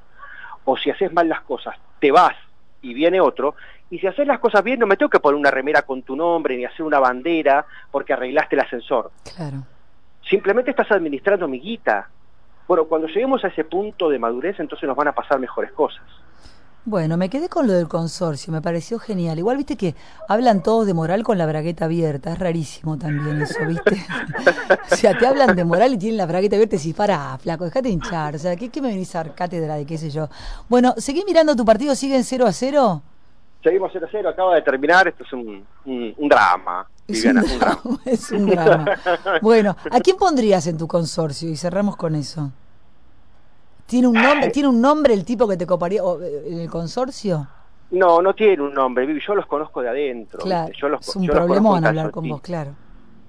o 0.64 0.76
si 0.76 0.90
haces 0.90 1.12
mal 1.12 1.28
las 1.28 1.42
cosas, 1.42 1.76
te 2.00 2.10
vas 2.10 2.34
y 2.82 2.94
viene 2.94 3.20
otro, 3.20 3.54
y 3.90 3.98
si 3.98 4.06
haces 4.06 4.26
las 4.26 4.38
cosas 4.38 4.64
bien 4.64 4.80
no 4.80 4.86
me 4.86 4.96
tengo 4.96 5.10
que 5.10 5.20
poner 5.20 5.38
una 5.38 5.50
remera 5.50 5.82
con 5.82 6.02
tu 6.02 6.16
nombre 6.16 6.56
ni 6.56 6.64
hacer 6.64 6.84
una 6.84 6.98
bandera 6.98 7.66
porque 7.90 8.14
arreglaste 8.14 8.56
el 8.56 8.62
ascensor. 8.62 9.10
Claro. 9.36 9.64
Simplemente 10.22 10.70
estás 10.70 10.90
administrando 10.90 11.46
mi 11.46 11.60
guita. 11.60 12.08
Bueno, 12.70 12.84
cuando 12.84 13.08
lleguemos 13.08 13.42
a 13.44 13.48
ese 13.48 13.64
punto 13.64 14.08
de 14.08 14.20
madurez, 14.20 14.60
entonces 14.60 14.86
nos 14.86 14.96
van 14.96 15.08
a 15.08 15.12
pasar 15.12 15.40
mejores 15.40 15.72
cosas. 15.72 16.04
Bueno, 16.84 17.16
me 17.16 17.28
quedé 17.28 17.48
con 17.48 17.66
lo 17.66 17.72
del 17.72 17.88
consorcio, 17.88 18.52
me 18.52 18.62
pareció 18.62 19.00
genial. 19.00 19.40
Igual 19.40 19.56
viste 19.56 19.76
que 19.76 19.96
hablan 20.28 20.62
todos 20.62 20.86
de 20.86 20.94
moral 20.94 21.24
con 21.24 21.36
la 21.36 21.46
bragueta 21.46 21.86
abierta, 21.86 22.32
es 22.32 22.38
rarísimo 22.38 22.96
también 22.96 23.42
eso, 23.42 23.66
¿viste? 23.66 23.96
o 24.92 24.94
sea, 24.94 25.18
te 25.18 25.26
hablan 25.26 25.56
de 25.56 25.64
moral 25.64 25.94
y 25.94 25.98
tienen 25.98 26.16
la 26.18 26.26
bragueta 26.26 26.54
abierta 26.54 26.76
y 26.76 26.78
decís, 26.78 26.94
pará, 26.94 27.36
flaco, 27.38 27.64
dejate 27.64 27.88
hinchar. 27.88 28.36
O 28.36 28.38
sea, 28.38 28.54
¿qué, 28.54 28.68
qué 28.68 28.80
me 28.80 28.86
venís 28.90 29.16
a 29.16 29.24
cátedra 29.34 29.74
de 29.74 29.84
qué 29.84 29.98
sé 29.98 30.08
yo? 30.08 30.28
Bueno, 30.68 30.94
seguí 30.96 31.24
mirando 31.26 31.56
tu 31.56 31.64
partido, 31.64 31.96
siguen 31.96 32.22
0 32.22 32.46
a 32.46 32.52
0. 32.52 33.02
Seguimos 33.64 33.90
0 33.92 34.06
a 34.06 34.10
0, 34.12 34.28
acaba 34.28 34.54
de 34.54 34.62
terminar, 34.62 35.08
esto 35.08 35.24
es 35.24 35.32
un, 35.32 35.66
un- 35.86 36.14
un 36.16 36.28
drama. 36.28 36.86
Es 37.10 37.22
Viviana, 37.24 37.42
un 37.42 37.50
un 37.50 37.58
drama. 37.58 37.80
drama, 37.82 38.00
es 38.04 38.30
un 38.32 38.46
drama. 38.46 38.84
Bueno, 39.42 39.76
¿a 39.90 40.00
quién 40.00 40.16
pondrías 40.16 40.66
en 40.66 40.76
tu 40.78 40.86
consorcio? 40.86 41.48
Y 41.48 41.56
cerramos 41.56 41.96
con 41.96 42.14
eso. 42.14 42.50
¿Tiene 43.86 44.06
un 44.08 44.14
nombre, 44.14 44.50
¿tiene 44.50 44.68
un 44.68 44.80
nombre 44.80 45.14
el 45.14 45.24
tipo 45.24 45.48
que 45.48 45.56
te 45.56 45.66
coparía 45.66 46.04
o, 46.04 46.20
eh, 46.22 46.44
en 46.46 46.60
el 46.60 46.70
consorcio? 46.70 47.48
No, 47.90 48.22
no 48.22 48.34
tiene 48.34 48.62
un 48.62 48.72
nombre, 48.72 49.04
Vivi, 49.04 49.20
yo 49.26 49.34
los 49.34 49.46
conozco 49.46 49.82
de 49.82 49.88
adentro. 49.88 50.38
Claro, 50.38 50.68
¿viste? 50.68 50.80
Yo 50.80 50.88
los, 50.88 51.08
es 51.08 51.16
un 51.16 51.24
yo 51.24 51.32
problemón 51.32 51.78
en 51.78 51.86
hablar 51.86 52.10
con 52.12 52.28
vos, 52.28 52.40
claro. 52.40 52.70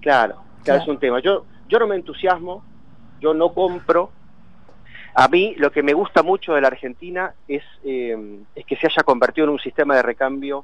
Claro, 0.02 0.34
claro, 0.36 0.41
Claro. 0.63 0.82
es 0.84 0.88
un 0.88 1.00
tema. 1.00 1.20
Yo, 1.20 1.46
yo 1.67 1.80
no 1.80 1.88
me 1.88 1.96
entusiasmo, 1.96 2.63
yo 3.20 3.34
no 3.34 3.52
compro. 3.54 4.12
A 5.15 5.28
mí 5.28 5.56
lo 5.58 5.72
que 5.72 5.82
me 5.82 5.94
gusta 5.94 6.22
mucho 6.22 6.54
de 6.54 6.62
la 6.62 6.67
Argentina 6.67 7.34
es, 7.48 7.63
eh, 7.84 8.39
es 8.56 8.65
que 8.65 8.76
se 8.76 8.86
haya 8.86 9.02
convertido 9.04 9.46
en 9.46 9.54
un 9.54 9.60
sistema 9.60 9.96
de 9.96 10.04
recambio 10.04 10.63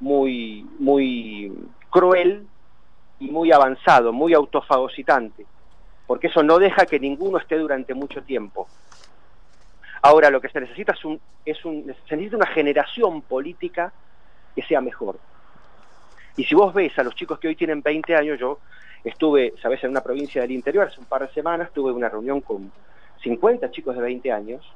muy, 0.00 0.66
muy 0.78 1.52
cruel 1.90 2.46
y 3.20 3.30
muy 3.30 3.52
avanzado, 3.52 4.12
muy 4.12 4.34
autofagocitante, 4.34 5.46
porque 6.06 6.26
eso 6.28 6.42
no 6.42 6.58
deja 6.58 6.86
que 6.86 7.00
ninguno 7.00 7.38
esté 7.38 7.56
durante 7.58 7.94
mucho 7.94 8.22
tiempo. 8.22 8.68
Ahora 10.02 10.30
lo 10.30 10.40
que 10.40 10.48
se 10.48 10.60
necesita 10.60 10.92
es 10.92 11.04
un, 11.04 11.20
es 11.44 11.64
un, 11.64 11.84
se 12.08 12.16
necesita 12.16 12.36
una 12.36 12.46
generación 12.46 13.22
política 13.22 13.92
que 14.54 14.62
sea 14.62 14.80
mejor. 14.80 15.18
Y 16.36 16.44
si 16.44 16.54
vos 16.54 16.74
ves 16.74 16.98
a 16.98 17.04
los 17.04 17.14
chicos 17.14 17.38
que 17.38 17.48
hoy 17.48 17.56
tienen 17.56 17.80
20 17.80 18.14
años, 18.16 18.38
yo 18.38 18.58
estuve, 19.02 19.54
sabes, 19.62 19.82
en 19.84 19.90
una 19.90 20.02
provincia 20.02 20.42
del 20.42 20.50
interior 20.50 20.88
hace 20.88 21.00
un 21.00 21.06
par 21.06 21.26
de 21.26 21.32
semanas, 21.32 21.70
tuve 21.72 21.92
una 21.92 22.08
reunión 22.08 22.40
con 22.40 22.70
50 23.22 23.70
chicos 23.70 23.96
de 23.96 24.02
20 24.02 24.32
años 24.32 24.74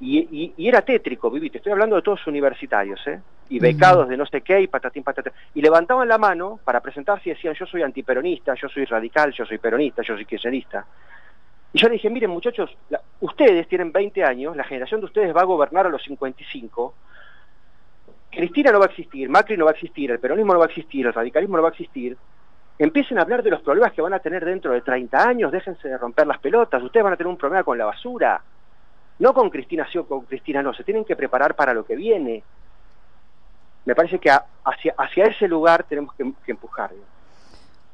y, 0.00 0.18
y- 0.18 0.54
y 0.56 0.68
era 0.68 0.82
tétrico, 0.82 1.30
Vivi, 1.30 1.50
te 1.50 1.58
estoy 1.58 1.72
hablando 1.72 1.96
de 1.96 2.02
todos 2.02 2.26
universitarios, 2.26 3.00
¿eh? 3.06 3.20
Y 3.50 3.58
becados 3.60 4.08
de 4.08 4.16
no 4.16 4.26
sé 4.26 4.42
qué 4.42 4.60
y 4.60 4.66
patatín 4.66 5.02
patatán. 5.02 5.32
Y 5.54 5.62
levantaban 5.62 6.06
la 6.06 6.18
mano 6.18 6.60
para 6.64 6.80
presentarse 6.80 7.30
y 7.30 7.32
decían, 7.32 7.54
yo 7.54 7.66
soy 7.66 7.82
antiperonista, 7.82 8.54
yo 8.54 8.68
soy 8.68 8.84
radical, 8.84 9.32
yo 9.32 9.44
soy 9.46 9.58
peronista, 9.58 10.02
yo 10.02 10.14
soy 10.14 10.26
kirchnerista. 10.26 10.86
Y 11.72 11.78
yo 11.78 11.88
le 11.88 11.94
dije, 11.94 12.10
miren 12.10 12.30
muchachos, 12.30 12.76
la- 12.90 13.00
ustedes 13.20 13.66
tienen 13.68 13.90
20 13.90 14.22
años, 14.24 14.54
la 14.56 14.64
generación 14.64 15.00
de 15.00 15.06
ustedes 15.06 15.34
va 15.34 15.40
a 15.40 15.44
gobernar 15.44 15.86
a 15.86 15.90
los 15.90 16.02
55, 16.02 16.94
Cristina 18.30 18.70
no 18.70 18.78
va 18.78 18.84
a 18.86 18.88
existir, 18.88 19.28
Macri 19.28 19.56
no 19.56 19.64
va 19.64 19.70
a 19.72 19.74
existir, 19.74 20.10
el 20.10 20.20
peronismo 20.20 20.52
no 20.52 20.58
va 20.58 20.66
a 20.66 20.68
existir, 20.68 21.06
el 21.06 21.14
radicalismo 21.14 21.56
no 21.56 21.62
va 21.62 21.70
a 21.70 21.72
existir. 21.72 22.16
Empiecen 22.78 23.18
a 23.18 23.22
hablar 23.22 23.42
de 23.42 23.50
los 23.50 23.62
problemas 23.62 23.92
que 23.92 24.02
van 24.02 24.12
a 24.12 24.18
tener 24.20 24.44
dentro 24.44 24.72
de 24.72 24.82
30 24.82 25.26
años, 25.28 25.50
déjense 25.50 25.88
de 25.88 25.98
romper 25.98 26.26
las 26.26 26.38
pelotas, 26.38 26.82
ustedes 26.82 27.02
van 27.02 27.14
a 27.14 27.16
tener 27.16 27.28
un 27.30 27.38
problema 27.38 27.64
con 27.64 27.76
la 27.78 27.86
basura. 27.86 28.40
No 29.18 29.34
con 29.34 29.50
Cristina 29.50 29.86
sí 29.90 29.98
o 29.98 30.06
con 30.06 30.20
Cristina 30.22 30.62
no, 30.62 30.72
se 30.74 30.84
tienen 30.84 31.04
que 31.04 31.16
preparar 31.16 31.54
para 31.56 31.74
lo 31.74 31.84
que 31.84 31.96
viene. 31.96 32.42
Me 33.84 33.94
parece 33.94 34.18
que 34.18 34.30
a- 34.30 34.44
hacia, 34.64 35.24
ese 35.24 35.48
lugar 35.48 35.84
tenemos 35.88 36.14
que, 36.14 36.32
que 36.44 36.52
empujar. 36.52 36.92
¿no? 36.92 37.02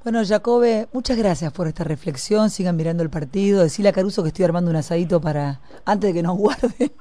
Bueno, 0.03 0.21
Jacobe, 0.27 0.89
muchas 0.93 1.17
gracias 1.17 1.51
por 1.53 1.67
esta 1.67 1.83
reflexión. 1.85 2.51
Sigan 2.51 2.77
mirando 2.77 3.03
el 3.03 3.09
partido. 3.11 3.63
Decirle 3.63 3.89
a 3.89 3.93
Caruso 3.93 4.23
que 4.23 4.29
estoy 4.29 4.45
armando 4.45 4.71
un 4.71 4.77
asadito 4.77 5.21
para 5.21 5.61
antes 5.87 6.11
de 6.11 6.15
que 6.15 6.23
nos 6.23 6.37
guarden. 6.39 6.93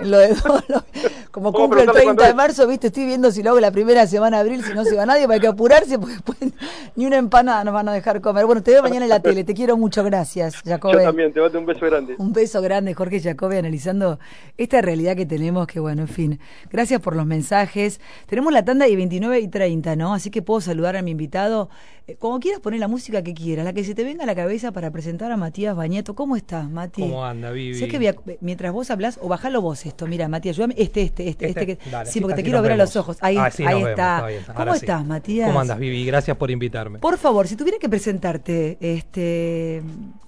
En 0.00 0.10
lo 0.10 0.18
de 0.18 0.34
Dolo. 0.34 0.84
Como 1.30 1.52
¿Cómo 1.52 1.64
cumple 1.64 1.82
el 1.82 1.90
preguntarle 1.90 1.92
30 1.92 2.04
cuándo 2.04 2.22
de 2.24 2.34
marzo, 2.34 2.66
viste, 2.66 2.88
estoy 2.88 3.06
viendo 3.06 3.30
si 3.30 3.42
lo 3.42 3.50
hago 3.50 3.60
la 3.60 3.70
primera 3.70 4.06
semana 4.06 4.36
de 4.38 4.40
abril, 4.42 4.64
si 4.64 4.74
no 4.74 4.84
se 4.84 4.94
va 4.96 5.06
nadie, 5.06 5.26
para 5.26 5.40
que 5.40 5.46
apurarse, 5.46 5.98
porque 5.98 6.14
después 6.14 6.38
ni 6.96 7.06
una 7.06 7.16
empanada 7.16 7.64
nos 7.64 7.72
van 7.72 7.88
a 7.88 7.92
dejar 7.92 8.20
comer. 8.20 8.44
Bueno, 8.44 8.62
te 8.62 8.72
veo 8.72 8.82
mañana 8.82 9.06
en 9.06 9.08
la 9.08 9.20
tele. 9.20 9.44
Te 9.44 9.54
quiero 9.54 9.76
mucho. 9.76 10.04
Gracias, 10.04 10.56
Jacobe. 10.62 10.94
Yo 10.94 11.02
también, 11.02 11.32
te 11.32 11.40
mando 11.40 11.58
un 11.58 11.66
beso 11.66 11.86
grande. 11.86 12.14
Un 12.18 12.32
beso 12.32 12.60
grande, 12.60 12.94
Jorge 12.94 13.20
Jacobi, 13.20 13.56
analizando 13.56 14.18
esta 14.58 14.82
realidad 14.82 15.16
que 15.16 15.24
tenemos, 15.24 15.66
que 15.66 15.80
bueno, 15.80 16.02
en 16.02 16.08
fin. 16.08 16.40
Gracias 16.70 17.00
por 17.00 17.16
los 17.16 17.24
mensajes. 17.24 18.00
Tenemos 18.26 18.52
la 18.52 18.64
tanda 18.64 18.86
de 18.86 18.94
29 18.94 19.40
y 19.40 19.48
30, 19.48 19.96
¿no? 19.96 20.12
Así 20.14 20.30
que 20.30 20.42
puedo 20.42 20.60
saludar 20.60 20.96
a 20.96 21.02
mi 21.02 21.12
invitado. 21.12 21.70
Eh, 22.08 22.16
Como 22.18 22.40
quieras 22.40 22.60
poner 22.60 22.80
la 22.80 22.88
música 22.88 23.22
que 23.22 23.32
quieras, 23.32 23.64
la 23.64 23.72
que 23.72 23.84
se 23.84 23.94
te 23.94 24.04
venga 24.04 24.24
a 24.24 24.26
la 24.26 24.34
cabeza 24.34 24.72
para 24.72 24.90
presentar 24.90 25.30
a 25.30 25.36
Matías 25.36 25.76
Bañeto. 25.76 26.14
¿Cómo 26.14 26.36
estás, 26.36 26.68
Mati? 26.68 27.02
¿Cómo 27.02 27.24
anda, 27.24 27.50
Vivi? 27.52 27.78
Sé 27.78 27.88
que 27.88 28.14
mientras 28.40 28.72
vos 28.72 28.90
o 29.20 29.28
bajalo 29.28 29.60
vos 29.60 29.84
esto, 29.86 30.06
mira, 30.06 30.28
Matías, 30.28 30.56
ayúdame. 30.56 30.74
Este, 30.78 31.02
este, 31.02 31.28
este, 31.28 31.48
este, 31.48 31.60
Este, 31.60 31.76
que- 31.78 31.90
dale, 31.90 32.10
sí, 32.10 32.20
porque 32.20 32.36
te 32.36 32.42
quiero 32.42 32.62
ver 32.62 32.72
a 32.72 32.76
los 32.76 32.94
ojos. 32.96 33.16
Ahí, 33.20 33.36
Ah, 33.36 33.50
sí, 33.50 33.62
ahí 33.64 33.74
nos 33.74 33.84
vemos, 33.84 33.90
está. 33.90 34.30
está 34.30 34.54
¿Cómo 34.54 34.72
sí. 34.72 34.78
estás, 34.78 35.06
Matías? 35.06 35.46
¿Cómo 35.48 35.60
andas, 35.60 35.78
Vivi? 35.78 36.04
Gracias 36.06 36.36
por 36.36 36.50
invitarme. 36.50 36.98
Por 37.00 37.18
favor, 37.18 37.46
si 37.48 37.56
tuviera 37.56 37.78
que 37.78 37.88
presentarte, 37.88 38.78
este, 38.80 39.82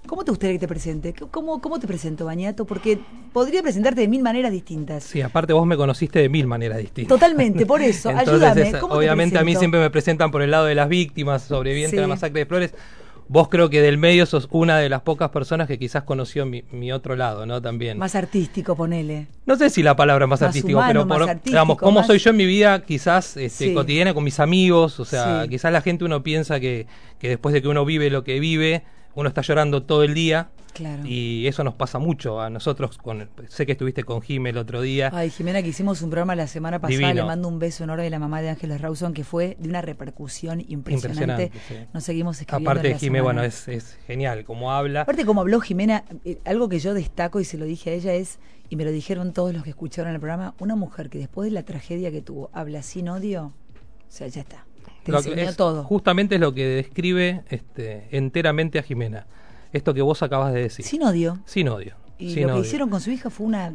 ¿cómo 0.07 0.23
te 0.23 0.31
gustaría 0.31 0.55
que 0.55 0.59
te 0.59 0.67
presente? 0.67 1.13
¿Cómo, 1.31 1.61
cómo 1.61 1.79
te 1.79 1.87
presento, 1.87 2.25
Bañato? 2.25 2.65
Porque 2.65 2.99
podría 3.33 3.61
presentarte 3.63 4.01
de 4.01 4.07
mil 4.07 4.21
maneras 4.21 4.51
distintas. 4.51 5.03
Sí, 5.03 5.21
aparte 5.21 5.53
vos 5.53 5.65
me 5.65 5.77
conociste 5.77 6.19
de 6.19 6.29
mil 6.29 6.47
maneras 6.47 6.77
distintas. 6.77 7.09
Totalmente, 7.09 7.65
por 7.65 7.81
eso. 7.81 8.09
Entonces, 8.11 8.33
Ayúdame. 8.33 8.61
es- 8.69 8.75
¿cómo 8.77 8.93
te 8.93 8.99
obviamente 8.99 9.37
a 9.37 9.43
mí 9.43 9.55
siempre 9.55 9.79
me 9.79 9.89
presentan 9.89 10.31
por 10.31 10.41
el 10.41 10.51
lado 10.51 10.65
de 10.65 10.75
las 10.75 10.89
víctimas, 10.89 11.43
sobrevivientes 11.43 11.91
Sí. 11.91 11.95
de 11.97 12.01
la 12.01 12.07
masacre 12.07 12.39
de 12.39 12.45
Flores. 12.45 12.73
Vos 13.27 13.49
creo 13.49 13.71
que 13.71 13.81
del 13.81 13.97
medio 13.97 14.25
sos 14.27 14.47
una 14.51 14.77
de 14.77 14.87
las 14.87 15.01
pocas 15.01 15.29
personas 15.29 15.67
que 15.67 15.79
quizás 15.79 16.03
conoció 16.03 16.45
mi, 16.45 16.63
mi 16.71 16.91
otro 16.91 17.15
lado, 17.15 17.45
¿no? 17.47 17.59
También. 17.61 17.97
Más 17.97 18.13
artístico, 18.13 18.75
ponele. 18.75 19.27
No 19.47 19.55
sé 19.55 19.71
si 19.71 19.81
la 19.81 19.95
palabra 19.95 20.27
más, 20.27 20.41
Más 20.41 20.47
artístico, 20.49 20.77
humano, 20.77 20.91
pero 20.93 21.05
más 21.05 21.17
por, 21.17 21.29
artístico, 21.29 21.49
digamos, 21.51 21.77
cómo 21.77 21.99
más- 21.99 22.07
soy 22.07 22.19
yo 22.19 22.29
en 22.29 22.35
mi 22.37 22.45
vida, 22.45 22.83
quizás 22.83 23.35
este, 23.37 23.69
Sí. 23.69 23.73
cotidiana 23.73 24.13
con 24.13 24.23
mis 24.23 24.39
amigos, 24.39 24.99
o 24.99 25.05
sea, 25.05 25.43
Sí. 25.43 25.49
quizás 25.49 25.71
la 25.71 25.81
gente 25.81 26.05
uno 26.05 26.21
piensa 26.21 26.59
que, 26.59 26.85
que 27.17 27.29
después 27.29 27.53
de 27.53 27.63
que 27.63 27.67
uno 27.67 27.83
vive 27.83 28.11
lo 28.11 28.23
que 28.23 28.39
vive, 28.39 28.83
uno 29.15 29.29
está 29.29 29.41
llorando 29.41 29.83
todo 29.83 30.03
el 30.03 30.13
día. 30.13 30.49
Claro. 30.73 31.03
Y 31.05 31.47
eso 31.47 31.63
nos 31.63 31.73
pasa 31.73 31.99
mucho 31.99 32.41
a 32.41 32.49
nosotros. 32.49 32.97
Con, 32.97 33.29
sé 33.47 33.65
que 33.65 33.71
estuviste 33.71 34.03
con 34.03 34.21
Jime 34.21 34.49
el 34.49 34.57
otro 34.57 34.81
día. 34.81 35.09
Ay, 35.13 35.29
Jimena, 35.29 35.63
que 35.63 35.69
hicimos 35.69 36.01
un 36.01 36.09
programa 36.09 36.35
la 36.35 36.47
semana 36.47 36.79
pasada, 36.79 36.97
Divino. 36.97 37.21
le 37.21 37.23
mando 37.23 37.47
un 37.47 37.59
beso 37.59 37.85
enorme 37.85 38.03
de 38.03 38.09
la 38.09 38.19
mamá 38.19 38.41
de 38.41 38.49
Ángeles 38.49 38.81
Rawson, 38.81 39.13
que 39.13 39.23
fue 39.23 39.55
de 39.57 39.69
una 39.69 39.81
repercusión 39.81 40.59
impresionante. 40.67 41.45
Impresionante, 41.45 41.51
sí. 41.69 41.89
Nos 41.93 42.03
seguimos 42.03 42.41
escribiendo. 42.41 42.69
Aparte 42.69 42.89
de 42.89 42.99
semana. 42.99 43.23
bueno, 43.23 43.43
es, 43.43 43.69
es 43.69 43.97
genial 44.05 44.43
como 44.43 44.73
habla. 44.73 45.01
Aparte, 45.01 45.25
como 45.25 45.39
habló 45.39 45.61
Jimena, 45.61 46.03
eh, 46.25 46.39
algo 46.43 46.67
que 46.67 46.79
yo 46.79 46.93
destaco 46.93 47.39
y 47.39 47.45
se 47.45 47.57
lo 47.57 47.63
dije 47.63 47.91
a 47.91 47.93
ella 47.93 48.13
es, 48.13 48.39
y 48.69 48.75
me 48.75 48.83
lo 48.83 48.91
dijeron 48.91 49.31
todos 49.31 49.53
los 49.53 49.63
que 49.63 49.69
escucharon 49.69 50.13
el 50.13 50.19
programa, 50.19 50.55
una 50.59 50.75
mujer 50.75 51.09
que 51.09 51.19
después 51.19 51.45
de 51.45 51.51
la 51.51 51.63
tragedia 51.63 52.11
que 52.11 52.21
tuvo 52.21 52.49
habla 52.51 52.83
sin 52.83 53.07
odio, 53.07 53.45
o 53.45 54.11
sea, 54.11 54.27
ya 54.27 54.41
está. 54.41 54.65
Te 55.03 55.11
Lo 55.11 55.19
enseñó 55.19 55.35
es- 55.49 55.55
todo. 55.57 55.83
Justamente 55.83 56.35
es 56.35 56.41
lo 56.41 56.53
que 56.53 56.65
describe 56.67 57.43
este, 57.49 58.07
enteramente 58.11 58.79
a 58.79 58.83
Jimena. 58.83 59.25
Esto 59.73 59.93
que 59.93 60.01
vos 60.01 60.23
acabas 60.23 60.53
de 60.53 60.61
decir. 60.61 60.85
Sin 60.85 61.03
odio. 61.03 61.39
Sin 61.45 61.67
odio. 61.69 61.95
Y 62.17 62.33
sin 62.33 62.47
lo 62.47 62.55
que 62.55 62.61
hicieron 62.61 62.89
con 62.89 63.01
su 63.01 63.11
hija 63.11 63.29
fue 63.29 63.45
una... 63.45 63.73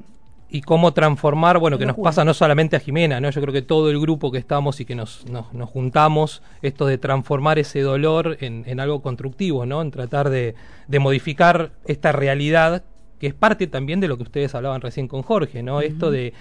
y 0.49 0.63
cómo 0.63 0.93
transformar, 0.95 1.59
bueno, 1.59 1.77
que 1.79 1.85
nos 1.87 1.97
pasa 1.97 2.25
no 2.25 2.33
solamente 2.35 2.75
a 2.75 2.81
Jimena, 2.81 3.21
¿no? 3.21 3.29
Yo 3.31 3.41
creo 3.43 3.53
que 3.53 3.61
todo 3.63 3.91
el 3.91 4.01
grupo 4.01 4.33
que 4.33 4.39
estamos 4.39 4.81
y 4.81 4.87
que 4.87 4.95
nos, 4.95 5.27
nos, 5.31 5.53
nos 5.53 5.69
juntamos, 5.69 6.43
esto 6.63 6.87
de 6.87 6.97
transformar 6.99 7.59
ese 7.59 7.83
dolor 7.83 8.39
en, 8.41 8.65
en 8.67 8.81
algo 8.81 9.03
constructivo, 9.03 9.67
¿no? 9.67 9.83
En 9.83 9.91
tratar 9.91 10.31
de, 10.31 10.55
de 10.89 10.99
modificar 10.99 11.73
esta 11.85 12.13
realidad, 12.13 12.83
que 13.21 13.27
es 13.27 13.35
parte 13.35 13.67
también 13.67 14.01
de 14.01 14.09
lo 14.09 14.17
que 14.17 14.23
ustedes 14.23 14.55
hablaban 14.55 14.81
recién 14.81 15.07
con 15.07 15.21
Jorge, 15.23 15.63
¿no? 15.63 15.83
Esto 15.83 16.11
de 16.11 16.33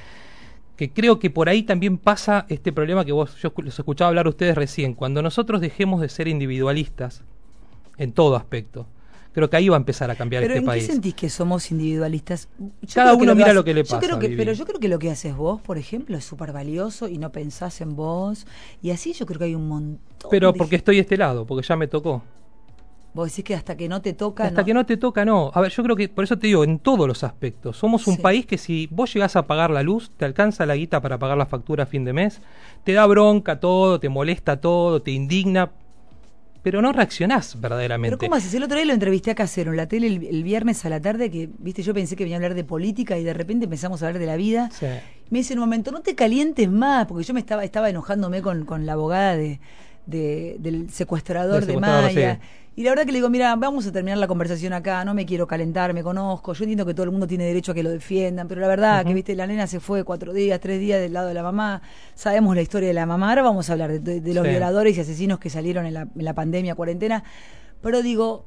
que 0.80 0.90
creo 0.94 1.20
que 1.20 1.30
por 1.30 1.50
ahí 1.50 1.64
también 1.64 1.98
pasa 1.98 2.46
este 2.48 2.72
problema 2.72 3.04
que 3.04 3.12
vos, 3.12 3.36
yo 3.42 3.52
los 3.58 3.78
escuchaba 3.78 4.08
hablar 4.08 4.28
a 4.28 4.30
ustedes 4.30 4.56
recién, 4.56 4.94
cuando 4.94 5.22
nosotros 5.22 5.60
dejemos 5.60 6.00
de 6.00 6.08
ser 6.08 6.30
individualistas 6.30 7.22
en 7.98 8.14
todo 8.14 8.38
aspecto, 8.38 8.88
creo 9.34 9.50
que 9.50 9.58
ahí 9.58 9.68
va 9.68 9.76
a 9.76 9.80
empezar 9.84 10.10
a 10.10 10.16
cambiar 10.16 10.42
Pero 10.42 10.54
este 10.54 10.60
¿en 10.62 10.66
país. 10.66 10.86
qué 10.88 10.94
sentís 10.94 11.14
que 11.16 11.28
somos 11.30 11.70
individualistas? 11.72 12.48
Yo 12.58 12.94
Cada 12.94 13.14
uno 13.14 13.36
mira 13.36 13.48
hace- 13.48 13.56
lo 13.56 13.66
que 13.66 13.74
le 13.74 13.84
yo 13.84 13.90
pasa, 13.90 14.00
creo 14.08 14.20
que- 14.20 14.28
Vivi. 14.30 14.38
pero 14.38 14.54
yo 14.54 14.66
creo 14.66 14.80
que 14.80 14.88
lo 14.88 15.00
que 15.00 15.12
haces 15.12 15.36
vos, 15.36 15.60
por 15.62 15.78
ejemplo, 15.78 16.16
es 16.16 16.24
súper 16.24 16.54
valioso 16.54 17.10
y 17.10 17.18
no 17.18 17.30
pensás 17.34 17.82
en 17.82 17.98
vos. 17.98 18.48
Y 18.82 18.92
así 18.92 19.12
yo 19.12 19.26
creo 19.26 19.38
que 19.40 19.46
hay 19.46 19.56
un 19.56 19.68
montón 19.68 20.32
Pero 20.32 20.54
de 20.54 20.58
porque 20.58 20.78
estoy 20.78 20.96
de 20.96 21.02
este 21.02 21.18
lado, 21.18 21.46
porque 21.46 21.68
ya 21.68 21.76
me 21.76 21.88
tocó. 21.88 22.24
Vos 23.14 23.30
decís 23.30 23.44
que 23.44 23.56
hasta 23.56 23.76
que 23.76 23.90
no 23.90 24.02
te 24.02 24.14
toca. 24.14 24.44
Hasta 24.46 24.64
que 24.64 24.74
no 24.74 24.86
te 24.86 24.96
toca, 24.96 25.26
no. 25.26 25.52
A 25.56 25.62
ver, 25.62 25.72
yo 25.72 25.82
creo 25.84 25.96
que, 25.96 26.08
por 26.10 26.24
eso 26.24 26.38
te 26.38 26.46
digo, 26.48 26.64
en 26.64 26.78
todos 26.80 27.08
los 27.08 27.24
aspectos. 27.24 27.76
Somos 27.78 28.06
un 28.08 28.16
Sí. 28.18 28.22
país 28.22 28.46
que 28.46 28.58
si 28.58 28.88
vos 28.92 29.12
llegás 29.14 29.36
a 29.36 29.48
pagar 29.48 29.72
la 29.72 29.82
luz, 29.82 30.12
te 30.16 30.26
alcanza 30.26 30.66
la 30.68 30.76
guita 30.76 31.02
para 31.02 31.18
pagar 31.18 31.36
la 31.38 31.48
factura 31.48 31.84
a 31.84 31.88
fin 31.88 32.06
de 32.06 32.14
mes, 32.14 32.40
te 32.84 32.94
da 32.94 33.06
bronca 33.08 33.60
todo, 33.60 34.00
te 34.00 34.10
molesta 34.10 34.62
todo, 34.62 35.02
te 35.02 35.10
indigna, 35.12 35.72
pero 36.62 36.82
no 36.82 36.92
reaccionás 36.92 37.60
verdaderamente. 37.60 38.16
Pero 38.18 38.30
¿cómo 38.30 38.36
haces? 38.36 38.54
El 38.54 38.64
otro 38.64 38.76
día 38.78 38.86
lo 38.86 38.94
entrevisté 38.94 39.32
a 39.32 39.36
Casero 39.36 39.72
en 39.72 39.78
la 39.78 39.88
tele 39.88 40.08
el, 40.08 40.28
el 40.28 40.44
viernes 40.44 40.86
a 40.86 40.90
la 40.90 41.00
tarde, 41.02 41.32
que, 41.32 41.50
viste, 41.58 41.82
yo 41.82 41.94
pensé 41.94 42.16
que 42.16 42.24
venía 42.26 42.36
a 42.36 42.40
hablar 42.40 42.54
de 42.54 42.64
política 42.66 43.18
y 43.18 43.24
de 43.24 43.34
repente 43.34 43.64
empezamos 43.66 44.04
a 44.04 44.08
hablar 44.08 44.20
de 44.20 44.28
la 44.28 44.36
vida. 44.36 44.70
Sí. 44.72 44.86
Me 45.32 45.40
dice 45.40 45.54
en 45.54 45.60
un 45.60 45.66
momento, 45.66 45.92
no 45.92 46.02
te 46.02 46.16
calientes 46.16 46.70
más, 46.70 47.08
porque 47.08 47.24
yo 47.24 47.34
me 47.34 47.40
estaba, 47.40 47.64
estaba 47.64 47.90
enojándome 47.90 48.42
con, 48.42 48.66
con 48.66 48.86
la 48.86 48.94
abogada 48.94 49.36
de, 49.38 49.60
de- 50.06 50.58
del 50.60 50.90
secuestrador 50.92 51.62
Del 51.62 51.68
de 51.68 51.74
secuestrador, 51.74 52.04
Maya. 52.04 52.36
sí. 52.42 52.48
Y 52.80 52.84
la 52.84 52.92
verdad 52.92 53.04
que 53.06 53.12
le 53.12 53.18
digo, 53.18 53.30
mira, 53.30 53.54
vamos 53.58 53.86
a 53.88 53.92
terminar 53.92 54.18
la 54.20 54.28
conversación 54.28 54.72
acá, 54.72 55.04
no 55.04 55.14
me 55.14 55.26
quiero 55.26 55.46
calentar, 55.46 55.94
me 55.94 56.02
conozco, 56.02 56.54
yo 56.54 56.64
entiendo 56.64 56.86
que 56.86 56.94
todo 56.94 57.04
el 57.04 57.12
mundo 57.12 57.28
tiene 57.28 57.44
derecho 57.44 57.74
a 57.74 57.76
que 57.76 57.84
lo 57.84 57.90
defiendan, 57.90 58.48
pero 58.48 58.62
la 58.62 58.70
verdad 58.70 59.06
que, 59.06 59.14
viste, 59.14 59.36
la 59.36 59.46
nena 59.48 59.68
se 59.68 59.82
fue 59.82 60.06
cuatro 60.06 60.32
días, 60.32 60.62
tres 60.62 60.80
días 60.80 61.02
del 61.02 61.12
lado 61.12 61.28
de 61.28 61.34
la 61.34 61.44
mamá, 61.44 61.82
sabemos 62.16 62.56
la 62.56 62.62
historia 62.62 62.88
de 62.88 62.94
la 62.94 63.06
mamá, 63.06 63.28
ahora 63.32 63.42
vamos 63.42 63.70
a 63.70 63.74
hablar 63.74 63.92
de, 63.92 64.00
de- 64.00 64.22
de 64.22 64.34
los 64.34 64.46
Sí. 64.46 64.52
violadores 64.52 64.96
y 64.98 65.02
asesinos 65.02 65.40
que 65.40 65.50
salieron 65.50 65.86
en 65.88 65.94
la, 65.94 66.02
en 66.04 66.24
la 66.24 66.34
pandemia, 66.34 66.74
cuarentena, 66.74 67.22
pero 67.82 68.02
digo, 68.02 68.46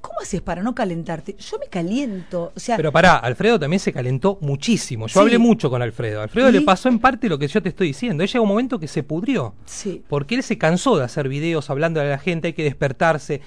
¿cómo 0.00 0.20
haces 0.20 0.40
para 0.40 0.62
no 0.62 0.74
calentarte? 0.74 1.34
Yo 1.38 1.58
me 1.58 1.66
caliento, 1.66 2.52
o 2.54 2.60
sea, 2.60 2.76
Pero 2.76 2.92
pará, 2.92 3.16
Alfredo 3.16 3.58
también 3.58 3.80
se 3.80 3.92
calentó 3.92 4.38
muchísimo. 4.40 5.06
Yo 5.06 5.12
Sí. 5.14 5.18
hablé 5.18 5.38
mucho 5.38 5.68
con 5.70 5.82
Alfredo. 5.82 6.22
Alfredo 6.22 6.48
¿Y? 6.50 6.52
le 6.52 6.60
pasó 6.62 6.88
en 6.88 6.98
parte 6.98 7.28
lo 7.28 7.38
que 7.38 7.48
yo 7.48 7.62
te 7.62 7.68
estoy 7.70 7.88
diciendo. 7.88 8.22
Él 8.22 8.30
llegó 8.30 8.42
un 8.44 8.48
momento 8.50 8.78
que 8.78 8.88
se 8.88 9.02
pudrió. 9.02 9.54
sí. 9.64 10.02
Porque 10.08 10.34
él 10.36 10.42
se 10.42 10.58
cansó 10.58 10.96
de 10.96 11.04
hacer 11.04 11.28
videos 11.28 11.68
hablando 11.70 12.00
a 12.00 12.04
la 12.04 12.18
gente, 12.18 12.48
hay 12.48 12.52
que 12.54 12.62
despertarse. 12.64 13.40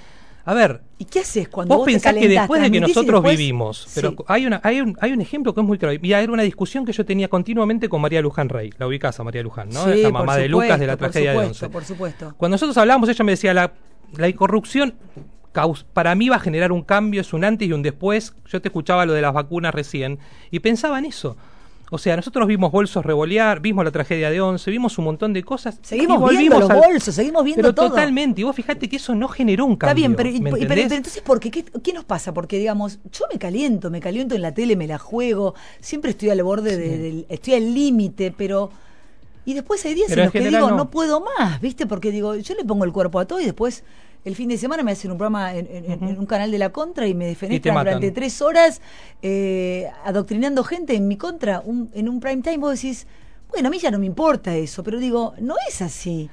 A 0.45 0.53
ver, 0.53 0.81
¿Y 0.97 1.05
qué 1.05 1.19
haces 1.19 1.47
cuando 1.47 1.75
vos 1.75 1.79
vos, 1.81 1.85
te 1.85 1.91
pensás 1.91 2.15
que 2.15 2.27
después 2.27 2.62
de 2.62 2.71
que 2.71 2.79
nosotros 2.79 3.21
después- 3.21 3.38
vivimos, 3.38 3.83
Sí. 3.88 3.91
pero 4.01 4.15
hay, 4.27 4.47
una, 4.47 4.59
hay, 4.63 4.81
un, 4.81 4.97
hay 4.99 5.12
un 5.12 5.21
ejemplo 5.21 5.53
que 5.53 5.62
es 5.62 5.67
muy 5.67 5.77
claro. 5.77 5.95
Mira, 6.01 6.19
era 6.21 6.31
una 6.31 6.41
discusión 6.43 6.85
que 6.85 6.91
yo 6.93 7.05
tenía 7.05 7.27
continuamente 7.27 7.88
con 7.88 8.01
María 8.01 8.21
Luján 8.21 8.49
Rey. 8.49 8.71
La 8.79 8.88
ubicás 8.88 9.19
a 9.19 9.23
María 9.23 9.43
Luján, 9.43 9.69
¿no? 9.69 9.83
Sí, 9.85 10.01
la 10.01 10.09
mamá 10.09 10.38
de 10.38 10.47
Lucas 10.49 10.79
de 10.79 10.88
la 10.88 10.93
supuesto, 10.93 10.97
tragedia 11.12 11.31
de 11.31 11.38
supuesto, 11.38 11.65
Once. 11.65 11.73
Por 11.73 11.83
supuesto. 11.85 12.33
Cuando 12.38 12.55
nosotros 12.55 12.77
hablábamos, 12.77 13.09
ella 13.09 13.23
me 13.23 13.33
decía, 13.33 13.53
la, 13.53 13.73
la 14.17 14.33
corrupción 14.33 14.95
para 15.93 16.15
mí 16.15 16.29
va 16.29 16.38
a 16.38 16.39
generar 16.39 16.71
un 16.71 16.83
cambio, 16.83 17.21
es 17.21 17.33
un 17.33 17.43
antes 17.43 17.67
y 17.67 17.73
un 17.73 17.81
después. 17.81 18.33
Yo 18.47 18.62
te 18.62 18.67
escuchaba 18.69 19.05
lo 19.05 19.13
de 19.13 19.21
las 19.21 19.33
vacunas 19.33 19.73
recién 19.73 20.19
y 20.51 20.59
pensaba 20.59 20.99
en 20.99 21.05
eso. 21.05 21.35
O 21.91 21.97
sea, 21.97 22.15
nosotros 22.15 22.45
vimos 22.47 22.71
bolsos 22.71 23.03
revolear, 23.03 23.62
vimos 23.62 23.83
la 23.83 23.89
tragedia 23.89 24.29
de 24.29 24.39
Once, 24.39 24.69
vimos 24.69 24.95
un 24.99 25.05
montón 25.05 25.33
de 25.33 25.41
cosas. 25.43 25.79
Seguimos 25.81 26.31
y 26.31 26.38
viendo 26.38 26.59
los 26.59 26.69
al- 26.69 26.77
bolsos, 26.77 27.15
seguimos 27.15 27.43
viendo 27.43 27.63
Pero 27.63 27.73
todo. 27.73 27.89
totalmente, 27.89 28.41
y 28.41 28.43
vos 28.43 28.55
fijate 28.55 28.88
que 28.88 28.97
eso 28.97 29.15
no 29.15 29.27
generó 29.27 29.65
un 29.65 29.71
Está 29.73 29.88
cambio. 29.88 30.03
bien, 30.03 30.15
pero, 30.15 30.29
y- 30.29 30.33
¿me 30.33 30.38
y- 30.38 30.53
pero- 30.53 30.62
entendés? 30.62 30.85
pero 30.85 30.97
entonces, 30.97 31.21
¿por 31.23 31.39
qué? 31.39 31.49
qué? 31.49 31.63
qué 31.63 31.93
nos 31.93 32.05
pasa? 32.05 32.31
Porque, 32.31 32.59
digamos, 32.59 32.99
yo 33.12 33.25
me 33.33 33.39
caliento, 33.39 33.89
me 33.89 33.99
caliento 34.01 34.35
en 34.35 34.43
la 34.43 34.53
tele, 34.53 34.75
me 34.75 34.85
la 34.85 34.99
juego, 34.99 35.55
siempre 35.79 36.12
estoy 36.12 36.29
al 36.29 36.43
borde, 36.43 36.77
de- 36.77 36.97
del, 36.99 37.25
estoy 37.27 37.55
al 37.55 37.73
límite, 37.73 38.31
pero... 38.38 38.69
Y 39.45 39.55
después 39.55 39.83
hay 39.83 39.95
días 39.95 40.09
Pero 40.09 40.21
en 40.21 40.25
en 40.25 40.25
los 40.25 40.33
que 40.33 40.57
digo, 40.57 40.69
no. 40.69 40.77
no. 40.77 40.91
puedo 40.91 41.21
más, 41.39 41.59
¿viste? 41.59 41.88
Porque 41.88 42.12
digo, 42.12 42.35
yo 42.35 42.53
le 42.53 42.63
pongo 42.65 42.85
el 42.85 42.91
cuerpo 42.91 43.19
a 43.19 43.25
todo 43.25 43.39
y 43.39 43.45
después 43.45 43.83
el 44.25 44.36
fin 44.36 44.49
de 44.49 44.58
semana 44.58 44.84
me 44.84 44.91
hacen 44.91 45.12
un 45.12 45.17
programa 45.17 45.55
en, 45.55 45.65
en- 45.67 45.86
en- 45.91 46.03
en 46.03 46.19
un 46.19 46.25
canal 46.25 46.51
de 46.51 46.58
la 46.58 46.69
contra 46.69 47.08
y 47.08 47.13
me 47.13 47.25
defenestran 47.25 47.73
durante 47.91 48.12
tres 48.12 48.41
horas 48.41 48.82
eh, 49.21 49.89
adoctrinando 50.03 50.63
gente 50.63 50.95
en 50.95 51.08
mi 51.08 51.17
contra. 51.17 51.62
Un- 51.62 51.89
en 51.93 52.10
un 52.10 52.19
prime 52.19 52.41
time 52.41 52.58
vos 52.58 52.73
decís, 52.75 53.08
bueno, 53.49 53.67
a 53.67 53.71
mí 53.71 53.79
ya 53.79 53.91
no 53.91 53.99
me 53.99 54.05
importa 54.05 54.55
eso, 54.55 54.84
pero 54.84 54.99
digo, 54.99 55.34
no 55.39 55.55
es 55.67 55.82
así. 55.82 56.29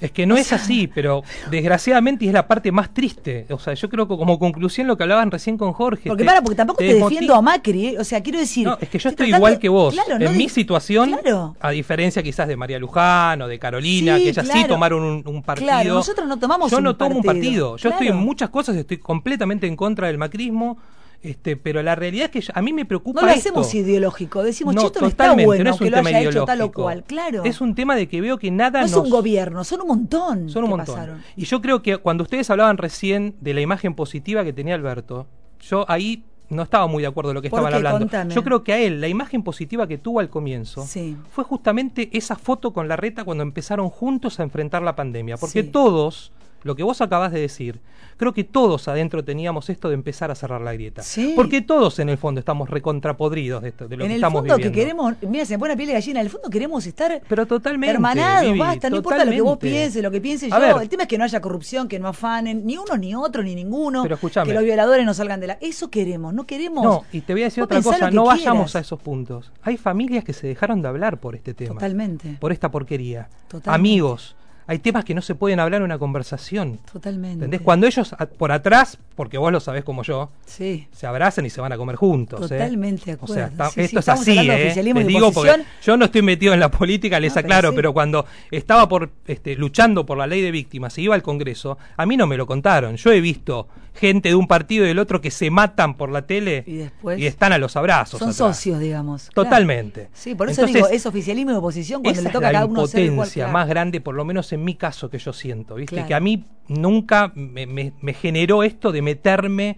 Es 0.00 0.12
que 0.12 0.26
no 0.26 0.36
es 0.36 0.52
así, 0.52 0.86
pero 0.94 1.22
desgraciadamente 1.50 2.24
y 2.24 2.28
es 2.28 2.34
la 2.34 2.46
parte 2.46 2.70
más 2.72 2.92
triste. 2.94 3.46
O 3.50 3.58
sea, 3.58 3.74
yo 3.74 3.88
creo 3.88 4.06
que 4.06 4.16
como 4.16 4.38
conclusión 4.38 4.86
lo 4.86 4.96
que 4.96 5.02
hablaban 5.02 5.30
recién 5.30 5.58
con 5.58 5.72
Jorge. 5.72 6.08
Porque 6.08 6.22
te- 6.22 6.26
para, 6.26 6.40
porque 6.42 6.56
tampoco 6.56 6.78
te, 6.78 6.94
defiendo 6.94 7.34
a 7.34 7.42
Macri, 7.42 7.86
¿eh? 7.88 7.96
o 7.98 8.04
sea, 8.04 8.22
quiero 8.22 8.38
decir. 8.38 8.66
No, 8.66 8.78
es 8.80 8.88
que 8.88 8.98
yo 8.98 9.08
estoy 9.08 9.28
igual 9.34 9.58
que 9.58 9.68
vos. 9.68 9.94
Claro, 9.94 10.24
en 10.24 10.36
mi 10.36 10.48
situación, 10.48 11.10
Claro. 11.10 11.56
a 11.60 11.70
diferencia 11.70 12.22
quizás 12.22 12.46
de 12.48 12.56
María 12.56 12.78
Luján 12.78 13.42
o 13.42 13.48
de 13.48 13.58
Carolina, 13.58 14.16
Sí, 14.16 14.24
que 14.24 14.28
ellas 14.30 14.48
sí 14.52 14.64
tomaron 14.66 15.02
un, 15.02 15.22
un 15.26 15.42
partido. 15.42 15.68
Claro, 15.68 15.94
nosotros 15.94 16.28
no 16.28 16.38
tomamos 16.38 16.70
Yo 16.70 16.78
un 16.78 16.84
no 16.84 16.96
tomo 16.96 17.16
un 17.16 17.22
partido. 17.22 17.76
Yo 17.76 17.88
estoy 17.90 18.08
en 18.08 18.16
muchas 18.16 18.50
cosas, 18.50 18.76
estoy 18.76 18.98
completamente 18.98 19.66
en 19.66 19.76
contra 19.76 20.06
del 20.06 20.18
macrismo. 20.18 20.78
Este, 21.20 21.56
pero 21.56 21.82
la 21.82 21.96
realidad 21.96 22.30
es 22.32 22.46
que 22.46 22.52
a 22.54 22.62
mí 22.62 22.72
me 22.72 22.84
preocupa 22.84 23.20
No 23.22 23.26
lo 23.26 23.32
esto. 23.32 23.48
hacemos 23.48 23.74
ideológico, 23.74 24.42
decimos, 24.44 24.74
No, 24.76 24.82
esto 24.86 25.00
no 25.00 25.08
está 25.08 25.34
bueno 25.34 25.64
no 25.64 25.70
es 25.70 25.80
un 25.80 25.86
que 25.86 25.90
lo 25.90 25.96
tema 25.96 26.08
haya 26.10 26.20
hecho 26.20 26.44
tal 26.44 26.58
o 26.60 26.64
ideológico. 26.64 26.82
cual, 26.82 27.04
claro. 27.04 27.44
Es 27.44 27.60
un 27.60 27.74
tema 27.74 27.96
de 27.96 28.08
que 28.08 28.20
veo 28.20 28.38
que 28.38 28.50
nada 28.52 28.80
no 28.82 28.86
es 28.86 28.94
un 28.94 29.10
gobierno, 29.10 29.64
son 29.64 29.80
un 29.80 29.88
montón. 29.88 30.48
Son 30.48 30.62
un 30.62 30.70
que 30.70 30.76
montón. 30.76 30.94
pasaron. 30.94 31.22
Y 31.36 31.44
yo 31.44 31.60
creo 31.60 31.82
que 31.82 31.96
cuando 31.98 32.22
ustedes 32.22 32.48
hablaban 32.50 32.78
recién 32.78 33.34
de 33.40 33.52
la 33.52 33.60
imagen 33.60 33.94
positiva 33.94 34.44
que 34.44 34.52
tenía 34.52 34.76
Alberto, 34.76 35.26
yo 35.60 35.84
ahí 35.90 36.22
no 36.50 36.62
estaba 36.62 36.86
muy 36.86 37.02
de 37.02 37.08
acuerdo 37.08 37.32
en 37.32 37.34
lo 37.34 37.42
que 37.42 37.50
¿Por 37.50 37.58
estaban 37.58 37.72
qué? 37.72 37.76
hablando. 37.76 37.98
Contame. 37.98 38.32
Yo 38.34 38.42
creo 38.44 38.62
que 38.64 38.72
a 38.72 38.78
él 38.78 39.00
la 39.00 39.08
imagen 39.08 39.42
positiva 39.42 39.86
que 39.88 39.98
tuvo 39.98 40.20
al 40.20 40.30
comienzo 40.30 40.86
Sí. 40.86 41.16
fue 41.30 41.42
justamente 41.44 42.08
esa 42.16 42.36
foto 42.36 42.72
con 42.72 42.86
la 42.88 42.96
reta 42.96 43.24
cuando 43.24 43.42
empezaron 43.42 43.90
juntos 43.90 44.38
a 44.40 44.44
enfrentar 44.44 44.82
la 44.82 44.94
pandemia. 44.96 45.36
Porque 45.36 45.62
Sí. 45.62 45.68
todos, 45.68 46.32
lo 46.62 46.74
que 46.74 46.82
vos 46.82 47.00
acabás 47.00 47.32
de 47.32 47.40
decir, 47.40 47.80
creo 48.16 48.34
que 48.34 48.44
todos 48.44 48.88
adentro 48.88 49.24
teníamos 49.24 49.70
esto 49.70 49.88
de 49.88 49.94
empezar 49.94 50.30
a 50.30 50.34
cerrar 50.34 50.60
la 50.60 50.72
grieta. 50.72 51.02
Sí. 51.02 51.32
Porque 51.36 51.62
todos 51.62 51.98
en 52.00 52.08
el 52.08 52.18
fondo 52.18 52.40
estamos 52.40 52.68
recontrapodridos 52.68 53.62
de 53.62 53.68
esto, 53.68 53.88
de 53.88 53.96
lo 53.96 54.04
en 54.04 54.08
que 54.08 54.14
el 54.14 54.20
estamos 54.20 54.40
fondo 54.40 54.56
viviendo. 54.56 54.74
que 54.74 54.80
queremos, 54.80 55.14
mira, 55.22 55.44
se 55.44 55.54
me 55.54 55.58
pone 55.60 55.76
piel 55.76 55.88
de 55.88 55.92
gallina, 55.94 56.20
en 56.20 56.26
el 56.26 56.30
fondo 56.30 56.50
queremos 56.50 56.86
estar 56.86 57.22
Pero 57.28 57.46
totalmente. 57.46 57.94
hermanados, 57.94 58.46
Vivi, 58.46 58.58
basta, 58.58 58.90
no 58.90 58.96
importa 58.96 59.24
lo 59.24 59.30
que 59.30 59.40
vos 59.40 59.58
pienses, 59.58 60.02
lo 60.02 60.10
que 60.10 60.20
piense 60.20 60.50
yo. 60.50 60.60
ver. 60.60 60.76
el 60.82 60.88
tema 60.88 61.04
es 61.04 61.08
que 61.08 61.16
no 61.18 61.24
haya 61.24 61.40
corrupción, 61.40 61.88
que 61.88 61.98
no 61.98 62.08
afanen, 62.08 62.66
ni 62.66 62.76
uno, 62.76 62.96
ni 62.96 63.14
otro, 63.14 63.42
ni 63.42 63.54
ninguno. 63.54 64.02
Pero 64.02 64.16
escúchame. 64.16 64.48
Que 64.48 64.54
los 64.54 64.64
violadores 64.64 65.06
no 65.06 65.14
salgan 65.14 65.40
de 65.40 65.46
la. 65.48 65.58
Eso 65.60 65.90
queremos, 65.90 66.34
no 66.34 66.44
queremos. 66.44 66.84
No, 66.84 67.04
y 67.12 67.20
te 67.20 67.32
voy 67.32 67.42
a 67.42 67.44
decir 67.46 67.62
otra 67.62 67.80
cosa, 67.82 68.10
no 68.10 68.24
quieras. 68.24 68.38
vayamos 68.38 68.74
a 68.76 68.80
esos 68.80 69.00
puntos. 69.00 69.52
Hay 69.62 69.76
familias 69.76 70.24
que 70.24 70.32
se 70.32 70.46
dejaron 70.46 70.82
de 70.82 70.88
hablar 70.88 71.18
por 71.20 71.36
este 71.36 71.54
tema. 71.54 71.74
Totalmente. 71.74 72.36
Por 72.40 72.52
esta 72.52 72.70
porquería. 72.70 73.28
Totalmente. 73.48 73.70
Amigos, 73.70 74.36
hay 74.68 74.78
temas 74.78 75.04
que 75.04 75.14
no 75.14 75.22
se 75.22 75.34
pueden 75.34 75.58
hablar 75.58 75.80
en 75.80 75.86
una 75.86 75.98
conversación. 75.98 76.78
Totalmente. 76.92 77.34
¿Entendés? 77.34 77.60
Cuando 77.62 77.86
ellos 77.88 78.12
a- 78.12 78.26
por 78.26 78.52
atrás, 78.52 78.98
porque 79.18 79.36
vos 79.36 79.50
lo 79.50 79.58
sabés 79.58 79.82
como 79.82 80.04
yo, 80.04 80.30
Sí. 80.46 80.86
se 80.92 81.08
abrazan 81.08 81.44
y 81.44 81.50
se 81.50 81.60
van 81.60 81.72
a 81.72 81.76
comer 81.76 81.96
juntos. 81.96 82.40
¿eh? 82.52 82.54
Totalmente 82.56 83.06
de 83.06 83.12
O 83.12 83.14
acuerdo. 83.16 83.34
sea, 83.34 83.46
está- 83.48 83.66
Sí, 83.66 83.74
sí, 83.74 83.80
esto 83.82 83.98
es 83.98 84.08
así, 84.08 84.46
de 84.46 84.68
¿eh? 84.70 84.82
Les 84.94 85.06
digo 85.08 85.32
porque 85.32 85.64
yo 85.82 85.96
no 85.96 86.04
estoy 86.04 86.22
metido 86.22 86.54
en 86.54 86.60
la 86.60 86.70
política, 86.70 87.18
les 87.18 87.34
No, 87.34 87.40
aclaro, 87.40 87.74
pero 87.74 87.92
cuando 87.92 88.24
estaba 88.52 88.88
por 88.88 89.10
este, 89.26 89.56
luchando 89.56 90.06
por 90.06 90.16
la 90.18 90.28
ley 90.28 90.40
de 90.40 90.52
víctimas 90.52 90.96
y 90.98 91.02
iba 91.02 91.16
al 91.16 91.22
Congreso, 91.24 91.76
a 91.96 92.06
mí 92.06 92.16
no 92.16 92.28
me 92.28 92.36
lo 92.36 92.46
contaron. 92.46 92.94
Yo 92.96 93.10
he 93.10 93.20
visto 93.20 93.66
gente 93.94 94.28
de 94.28 94.36
un 94.36 94.46
partido 94.46 94.84
y 94.84 94.88
del 94.88 95.00
otro 95.00 95.20
que 95.20 95.32
se 95.32 95.50
matan 95.50 95.96
por 95.96 96.10
la 96.12 96.22
tele 96.24 96.62
Y 96.68 96.76
después- 96.76 97.20
están 97.20 97.52
a 97.52 97.58
los 97.58 97.74
abrazos. 97.76 98.20
Son 98.20 98.28
atrás. 98.28 98.36
socios, 98.56 98.78
digamos. 98.78 99.30
Claro. 99.30 99.48
Totalmente. 99.48 100.08
Sí, 100.12 100.36
por 100.36 100.48
eso 100.48 100.60
Entonces, 100.60 100.84
digo, 100.84 100.88
es 100.96 101.04
oficialismo 101.04 101.50
y 101.50 101.54
oposición 101.56 102.02
cuando 102.04 102.22
le 102.22 102.30
toca 102.30 102.48
a 102.48 102.52
cada 102.52 102.66
uno 102.66 102.86
ser 102.86 103.02
igual. 103.06 103.28
claro. 103.28 103.52
más 103.52 103.66
grande, 103.68 104.00
por 104.00 104.14
lo 104.14 104.24
menos 104.24 104.52
en 104.52 104.62
mi 104.62 104.76
caso, 104.76 105.10
que 105.10 105.18
yo 105.18 105.32
siento, 105.32 105.74
¿viste? 105.74 105.96
Claro. 105.96 106.06
Que 106.08 106.14
a 106.14 106.20
mí 106.20 106.44
nunca 106.68 107.32
me, 107.34 107.66
me- 107.66 107.92
me 108.00 108.12
generó 108.14 108.62
esto 108.62 108.92
de 108.92 109.02
meterme 109.08 109.76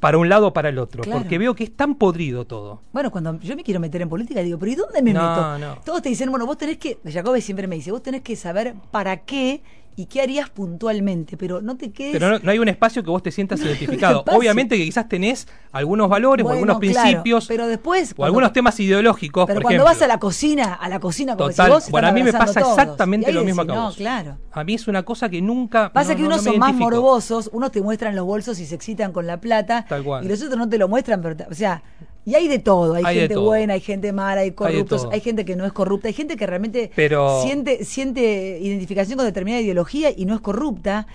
para 0.00 0.18
un 0.18 0.28
lado 0.28 0.48
o 0.48 0.52
para 0.52 0.68
el 0.70 0.78
otro, 0.78 1.02
Claro. 1.04 1.20
porque 1.20 1.38
veo 1.38 1.54
que 1.54 1.62
es 1.64 1.76
tan 1.76 1.94
podrido 1.94 2.44
todo. 2.44 2.80
Bueno, 2.92 3.10
cuando 3.12 3.38
yo 3.38 3.54
me 3.54 3.62
quiero 3.62 3.78
meter 3.78 4.02
en 4.02 4.08
política, 4.08 4.42
digo, 4.42 4.58
¿pero 4.58 4.72
y 4.72 4.74
dónde 4.74 5.00
me 5.02 5.12
No, 5.12 5.20
meto? 5.20 5.58
no. 5.58 5.76
Todos 5.84 6.02
te 6.02 6.08
dicen, 6.08 6.28
bueno, 6.30 6.44
vos 6.46 6.58
tenés 6.58 6.78
que, 6.78 6.98
Jacobe 7.08 7.40
siempre 7.40 7.68
me 7.68 7.76
dice, 7.76 7.92
vos 7.92 8.02
tenés 8.02 8.22
que 8.22 8.34
saber 8.34 8.74
para 8.90 9.18
qué 9.18 9.62
y 9.94 10.06
qué 10.06 10.22
harías 10.22 10.48
puntualmente, 10.48 11.36
pero 11.36 11.60
no 11.60 11.76
te 11.76 11.92
quedes... 11.92 12.12
Pero 12.12 12.30
no, 12.30 12.38
no 12.38 12.50
hay 12.50 12.58
un 12.58 12.68
espacio 12.68 13.02
que 13.04 13.10
vos 13.10 13.22
te 13.22 13.30
sientas 13.30 13.60
identificado. 13.60 14.20
espacio. 14.20 14.38
Obviamente 14.38 14.78
que 14.78 14.84
quizás 14.84 15.06
tenés 15.08 15.46
algunos 15.70 16.08
valores 16.08 16.46
o 16.46 16.50
algunos 16.50 16.78
claro, 16.78 17.00
principios 17.02 17.46
pero 17.46 17.66
después, 17.66 18.14
o 18.16 18.24
algunos 18.24 18.52
temas 18.54 18.78
ideológicos, 18.80 19.46
Pero 19.46 19.56
por 19.58 19.62
cuando 19.64 19.82
ejemplo. 19.84 19.94
vas 19.94 20.02
a 20.02 20.06
la 20.06 20.18
cocina, 20.18 20.74
a 20.74 20.88
la 20.88 20.98
cocina 20.98 21.36
como 21.36 21.50
Total. 21.50 21.66
decís 21.70 21.84
vos, 21.86 21.90
Bueno, 21.90 22.08
a 22.08 22.12
mí 22.12 22.22
me 22.22 22.32
pasa 22.32 22.60
todos. 22.60 22.78
exactamente 22.78 23.32
lo 23.32 23.44
mismo 23.44 23.64
que 23.66 23.72
a 23.72 23.74
no, 23.74 23.82
vos. 23.84 23.96
claro. 23.96 24.38
A 24.52 24.64
mí 24.64 24.74
es 24.74 24.88
una 24.88 25.02
cosa 25.02 25.28
que 25.28 25.42
nunca 25.42 25.92
Pasa 25.92 26.12
no- 26.12 26.16
que 26.16 26.22
no- 26.22 26.28
unos 26.28 26.44
no 26.44 26.50
son 26.52 26.58
más 26.60 26.74
morbosos, 26.74 27.50
unos 27.52 27.70
te 27.70 27.82
muestran 27.82 28.16
los 28.16 28.24
bolsos 28.24 28.58
y 28.60 28.66
se 28.66 28.74
excitan 28.74 29.12
con 29.12 29.26
la 29.26 29.40
plata, 29.40 29.84
Tal 29.88 30.02
cual. 30.02 30.24
y 30.24 30.28
los 30.28 30.40
otros 30.42 30.56
no 30.58 30.68
te 30.68 30.78
lo 30.78 30.88
muestran, 30.88 31.20
pero, 31.20 31.36
te- 31.36 31.44
o 31.44 31.54
sea, 31.54 31.82
y 32.24 32.34
hay 32.36 32.46
de 32.48 32.58
todo, 32.58 32.94
hay, 32.94 33.04
gente 33.20 33.34
todo. 33.34 33.44
buena, 33.46 33.74
hay 33.74 33.80
gente 33.80 34.12
mala, 34.12 34.42
hay 34.42 34.52
corruptos, 34.52 35.08
hay, 35.10 35.20
gente 35.20 35.44
que 35.44 35.56
no 35.56 35.64
es 35.66 35.72
corrupta, 35.72 36.08
hay 36.08 36.14
gente 36.14 36.36
que 36.36 36.46
realmente 36.46 36.90
Pero- 36.94 37.42
siente, 37.42 37.84
siente 37.84 38.58
identificación 38.60 39.16
con 39.16 39.26
determinada 39.26 39.60
ideología 39.62 40.10
y 40.16 40.24
no 40.24 40.34
es 40.34 40.40
corrupta, 40.40 41.06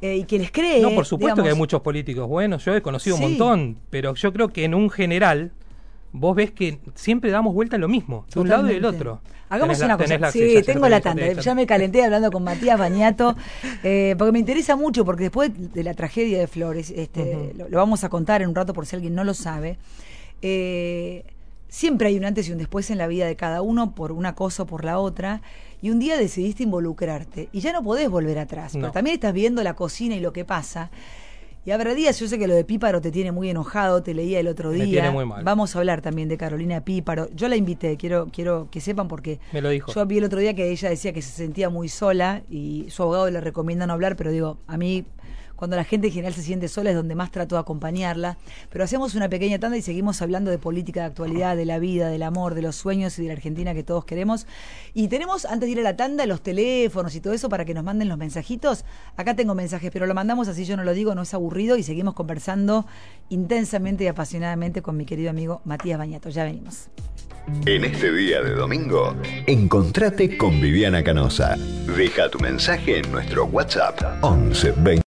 eh, 0.00 0.16
y 0.16 0.24
que 0.24 0.38
les 0.38 0.50
cree. 0.50 0.82
No, 0.82 0.90
por 0.94 1.06
supuesto 1.06 1.42
que 1.42 1.48
hay 1.48 1.54
muchos 1.54 1.80
políticos 1.80 2.28
buenos, 2.28 2.64
yo 2.64 2.74
he 2.74 2.82
conocido 2.82 3.16
Sí. 3.16 3.22
un 3.24 3.30
montón, 3.30 3.78
pero 3.90 4.14
yo 4.14 4.32
creo 4.32 4.48
que 4.48 4.64
en 4.64 4.74
un 4.74 4.90
general 4.90 5.52
vos 6.12 6.34
ves 6.34 6.50
que 6.50 6.78
siempre 6.94 7.30
damos 7.30 7.54
vuelta 7.54 7.76
a 7.76 7.78
lo 7.78 7.88
mismo, 7.88 8.26
de 8.34 8.40
un 8.40 8.48
lado 8.48 8.68
y 8.70 8.74
del 8.74 8.84
otro. 8.84 9.20
Hagamos 9.48 9.78
la- 9.80 9.86
una 9.86 9.96
cosa. 9.98 10.18
la- 10.18 10.30
sí, 10.30 10.54
ya 10.54 10.62
tengo 10.62 10.84
te 10.84 10.90
la 10.90 11.00
tanda. 11.00 11.32
Ya 11.32 11.54
me 11.54 11.66
calenté 11.66 12.04
hablando 12.04 12.30
con 12.30 12.44
Matías 12.44 12.78
Bañato, 12.78 13.34
eh, 13.82 14.14
porque 14.18 14.30
me 14.32 14.38
interesa 14.38 14.76
mucho, 14.76 15.04
porque 15.04 15.24
después 15.24 15.50
de 15.72 15.82
la 15.84 15.94
tragedia 15.94 16.38
de 16.38 16.46
Flores, 16.46 16.92
este, 16.94 17.52
lo 17.56 17.76
vamos 17.78 18.04
a 18.04 18.08
contar 18.08 18.42
en 18.42 18.48
un 18.48 18.54
rato 18.54 18.72
por 18.74 18.86
si 18.86 18.94
alguien 18.96 19.14
no 19.14 19.24
lo 19.24 19.34
sabe. 19.34 19.78
Eh, 20.42 21.24
siempre 21.68 22.08
hay 22.08 22.16
un 22.16 22.24
antes 22.24 22.48
y 22.48 22.52
un 22.52 22.58
después 22.58 22.90
en 22.90 22.98
la 22.98 23.06
vida 23.06 23.26
de 23.26 23.36
cada 23.36 23.62
uno 23.62 23.94
por 23.94 24.12
una 24.12 24.34
cosa 24.34 24.64
o 24.64 24.66
por 24.66 24.84
la 24.84 24.98
otra. 24.98 25.42
Y 25.82 25.90
un 25.90 25.98
día 25.98 26.18
decidiste 26.18 26.62
involucrarte 26.62 27.48
y 27.52 27.60
ya 27.60 27.72
no 27.72 27.82
podés 27.82 28.10
volver 28.10 28.38
atrás. 28.38 28.72
Pero 28.74 28.90
también 28.92 29.14
estás 29.14 29.32
viendo 29.32 29.62
la 29.62 29.74
cocina 29.74 30.14
y 30.14 30.20
lo 30.20 30.32
que 30.32 30.44
pasa. 30.44 30.90
Y 31.64 31.72
habrá 31.72 31.94
días, 31.94 32.18
yo 32.18 32.26
sé 32.26 32.38
que 32.38 32.46
lo 32.48 32.54
de 32.54 32.64
Píparo 32.64 33.02
te 33.02 33.10
tiene 33.10 33.32
muy 33.32 33.50
enojado, 33.50 34.02
te 34.02 34.14
leía 34.14 34.40
el 34.40 34.48
otro 34.48 34.70
Me 34.70 34.76
día. 34.76 34.86
tiene 34.86 35.10
muy 35.10 35.26
mal. 35.26 35.44
Vamos 35.44 35.76
a 35.76 35.78
hablar 35.78 36.00
también 36.00 36.26
de 36.28 36.38
Carolina 36.38 36.82
Píparo. 36.84 37.28
Yo 37.34 37.48
la 37.48 37.56
invité, 37.56 37.98
quiero, 37.98 38.28
quiero 38.32 38.68
que 38.70 38.80
sepan 38.80 39.08
porque 39.08 39.40
Me 39.52 39.60
lo 39.60 39.68
dijo. 39.68 39.92
yo 39.92 40.06
vi 40.06 40.18
el 40.18 40.24
otro 40.24 40.40
día 40.40 40.54
que 40.54 40.70
ella 40.70 40.88
decía 40.88 41.12
que 41.12 41.20
se 41.20 41.32
sentía 41.32 41.68
muy 41.68 41.88
sola 41.90 42.42
y 42.50 42.86
su 42.88 43.02
abogado 43.02 43.30
le 43.30 43.40
recomienda 43.42 43.86
no 43.86 43.92
hablar, 43.92 44.16
pero 44.16 44.30
digo, 44.30 44.56
a 44.66 44.78
mí 44.78 45.04
cuando 45.60 45.76
la 45.76 45.84
gente 45.84 46.06
en 46.06 46.14
general 46.14 46.32
se 46.32 46.40
siente 46.40 46.68
sola 46.68 46.88
es 46.88 46.96
donde 46.96 47.14
más 47.14 47.30
trato 47.30 47.54
de 47.54 47.60
acompañarla. 47.60 48.38
Pero 48.70 48.82
hacemos 48.82 49.14
una 49.14 49.28
pequeña 49.28 49.58
tanda 49.58 49.76
y 49.76 49.82
seguimos 49.82 50.22
hablando 50.22 50.50
de 50.50 50.56
política 50.56 51.00
de 51.00 51.06
actualidad, 51.08 51.54
de 51.54 51.66
la 51.66 51.78
vida, 51.78 52.08
del 52.08 52.22
amor, 52.22 52.54
de 52.54 52.62
los 52.62 52.76
sueños 52.76 53.18
y 53.18 53.22
de 53.22 53.28
la 53.28 53.34
Argentina 53.34 53.74
que 53.74 53.82
todos 53.82 54.06
queremos. 54.06 54.46
Y 54.94 55.08
tenemos, 55.08 55.44
antes 55.44 55.66
de 55.66 55.72
ir 55.72 55.80
a 55.80 55.82
la 55.82 55.96
tanda, 55.96 56.24
los 56.24 56.42
teléfonos 56.42 57.14
y 57.14 57.20
todo 57.20 57.34
eso 57.34 57.50
para 57.50 57.66
que 57.66 57.74
nos 57.74 57.84
manden 57.84 58.08
los 58.08 58.16
mensajitos. 58.16 58.86
Acá 59.18 59.36
tengo 59.36 59.54
mensajes, 59.54 59.90
pero 59.90 60.06
lo 60.06 60.14
mandamos 60.14 60.48
así 60.48 60.64
yo 60.64 60.78
no 60.78 60.82
lo 60.82 60.94
digo, 60.94 61.14
no 61.14 61.20
es 61.20 61.34
aburrido 61.34 61.76
y 61.76 61.82
seguimos 61.82 62.14
conversando 62.14 62.86
intensamente 63.28 64.04
y 64.04 64.06
apasionadamente 64.06 64.80
con 64.80 64.96
mi 64.96 65.04
querido 65.04 65.28
amigo 65.28 65.60
Matías 65.66 65.98
Bañato. 65.98 66.30
Ya 66.30 66.44
venimos. 66.44 66.88
En 67.66 67.84
este 67.84 68.10
día 68.12 68.40
de 68.40 68.54
domingo, 68.54 69.14
encontrate 69.46 70.38
con 70.38 70.58
Viviana 70.58 71.04
Canosa. 71.04 71.56
Deja 71.98 72.30
tu 72.30 72.38
mensaje 72.38 73.00
en 73.00 73.12
nuestro 73.12 73.44
WhatsApp 73.44 74.00
11 74.22 74.72
20 74.78 75.09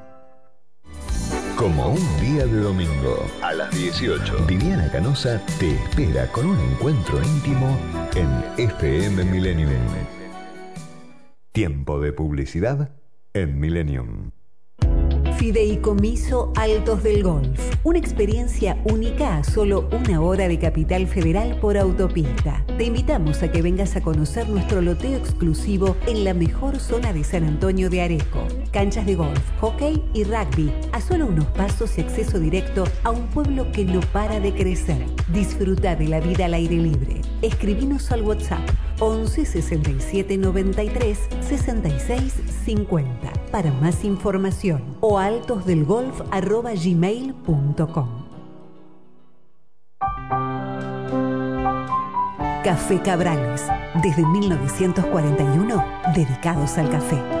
Como 1.61 1.89
un 1.89 2.19
día 2.19 2.47
de 2.47 2.59
domingo, 2.59 3.23
a 3.43 3.53
las 3.53 3.69
18, 3.69 4.47
Viviana 4.47 4.89
Canosa 4.91 5.39
te 5.59 5.75
espera 5.75 6.25
con 6.31 6.47
un 6.47 6.59
encuentro 6.59 7.21
íntimo 7.21 7.77
en 8.15 8.27
FM 8.57 9.23
Millennium. 9.25 9.69
Tiempo 11.51 11.99
de 11.99 12.13
publicidad 12.13 12.89
en 13.35 13.59
Millennium. 13.59 14.31
Fideicomiso 15.37 16.51
Altos 16.55 17.03
del 17.03 17.21
Golf. 17.21 17.59
Una 17.83 17.99
experiencia 17.99 18.81
única 18.85 19.37
a 19.37 19.43
solo 19.43 19.87
una 19.91 20.19
hora 20.19 20.47
de 20.47 20.57
Capital 20.57 21.05
Federal 21.05 21.59
por 21.59 21.77
autopista. 21.77 22.65
Te 22.75 22.85
invitamos 22.85 23.43
a 23.43 23.51
que 23.51 23.61
vengas 23.61 23.95
a 23.95 24.01
conocer 24.01 24.49
nuestro 24.49 24.81
loteo 24.81 25.15
exclusivo 25.15 25.95
en 26.07 26.23
la 26.23 26.33
mejor 26.33 26.79
zona 26.79 27.13
de 27.13 27.23
San 27.23 27.43
Antonio 27.43 27.91
de 27.91 28.01
Areco. 28.01 28.47
Canchas 28.71 29.05
de 29.05 29.15
golf, 29.15 29.39
hockey 29.59 30.01
y 30.13 30.23
rugby. 30.23 30.71
A 30.93 31.01
solo 31.01 31.25
unos 31.27 31.45
pasos 31.47 31.97
y 31.97 32.01
acceso 32.01 32.39
directo 32.39 32.85
a 33.03 33.09
un 33.09 33.27
pueblo 33.27 33.71
que 33.71 33.83
no 33.83 33.99
para 34.13 34.39
de 34.39 34.53
crecer. 34.53 35.05
Disfruta 35.33 35.95
de 35.95 36.07
la 36.07 36.19
vida 36.21 36.45
al 36.45 36.53
aire 36.53 36.77
libre. 36.77 37.21
Escribinos 37.41 38.11
al 38.11 38.21
WhatsApp 38.21 38.61
11 38.99 39.45
67 39.45 40.37
93 40.37 41.19
66 41.41 42.33
50 42.65 43.33
para 43.51 43.71
más 43.73 44.05
información 44.05 44.97
o 45.01 45.19
altosdelgolf 45.19 46.21
arroba 46.31 46.71
gmail.com. 46.73 48.21
Café 52.63 53.01
Cabrales, 53.01 53.63
desde 54.03 54.23
1941, 54.23 55.83
dedicados 56.15 56.77
al 56.77 56.89
café. 56.89 57.40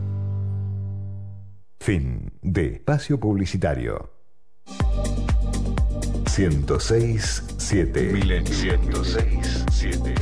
Fin 1.81 2.31
de 2.43 2.73
espacio 2.73 3.19
publicitario. 3.19 4.11
106 6.27 7.55
7 7.57 8.43
106 8.45 9.65
7 9.71 10.13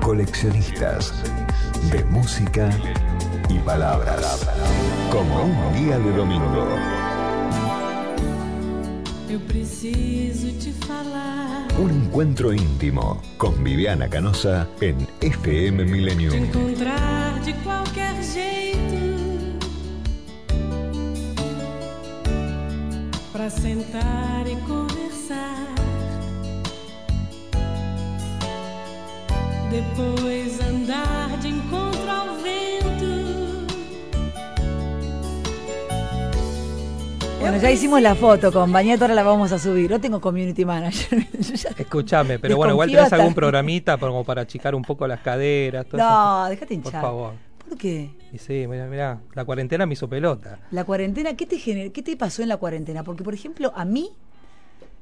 Coleccionistas 0.00 1.14
de 1.92 2.02
música 2.06 2.68
y 3.48 3.60
palabras. 3.60 4.44
Como 5.12 5.44
un 5.44 5.72
día 5.72 6.00
de 6.00 6.10
domingo. 6.16 6.66
Eu 9.30 9.38
preciso 9.46 10.48
te 10.58 10.72
falar. 10.84 11.68
Un 11.78 11.90
encuentro 12.06 12.52
íntimo 12.52 13.22
con 13.38 13.62
Viviana 13.62 14.08
Canosa 14.08 14.66
en 14.80 15.06
FM 15.20 15.84
Millennium. 15.84 16.50
Pra 23.42 23.50
sentar 23.50 24.46
e 24.46 24.54
conversar. 24.68 25.66
Depois 29.68 30.60
andar 30.60 31.28
de 31.40 31.48
encontro 31.48 32.08
ao 32.08 32.36
vento. 32.36 33.66
Bueno, 37.40 37.56
ya 37.56 37.72
hicimos 37.72 38.00
la 38.00 38.14
foto 38.14 38.52
con 38.52 38.70
Bañeto, 38.70 39.02
ahora 39.06 39.14
la 39.16 39.24
vamos 39.24 39.50
a 39.50 39.58
subir. 39.58 39.90
No 39.90 40.00
tengo 40.00 40.20
community 40.20 40.64
manager. 40.64 41.26
Escúchame, 41.78 42.38
pero 42.38 42.56
bueno, 42.56 42.74
igual 42.74 42.92
tenés 42.92 43.12
algún 43.12 43.34
programita 43.34 43.98
como 43.98 44.22
para 44.22 44.42
achicar 44.42 44.76
un 44.76 44.82
poco 44.82 45.08
las 45.08 45.18
caderas. 45.18 45.84
todo 45.86 46.00
No, 46.00 46.42
eso? 46.44 46.50
déjate 46.50 46.66
Por 46.76 46.86
hinchar. 46.86 47.02
favor. 47.02 47.32
¿Por 47.72 47.78
qué? 47.80 48.10
Y 48.30 48.36
sí, 48.36 48.66
mira, 48.68 48.86
mira, 48.86 49.20
la 49.32 49.46
cuarentena 49.46 49.86
me 49.86 49.94
hizo 49.94 50.06
pelota. 50.06 50.58
La 50.72 50.84
cuarentena, 50.84 51.34
¿qué 51.36 51.46
te, 51.46 51.56
gener- 51.56 51.90
¿qué 51.90 52.02
te 52.02 52.18
pasó 52.18 52.42
en 52.42 52.50
la 52.50 52.58
cuarentena? 52.58 53.02
Porque, 53.02 53.24
por 53.24 53.32
ejemplo, 53.32 53.72
a 53.74 53.86
mí 53.86 54.10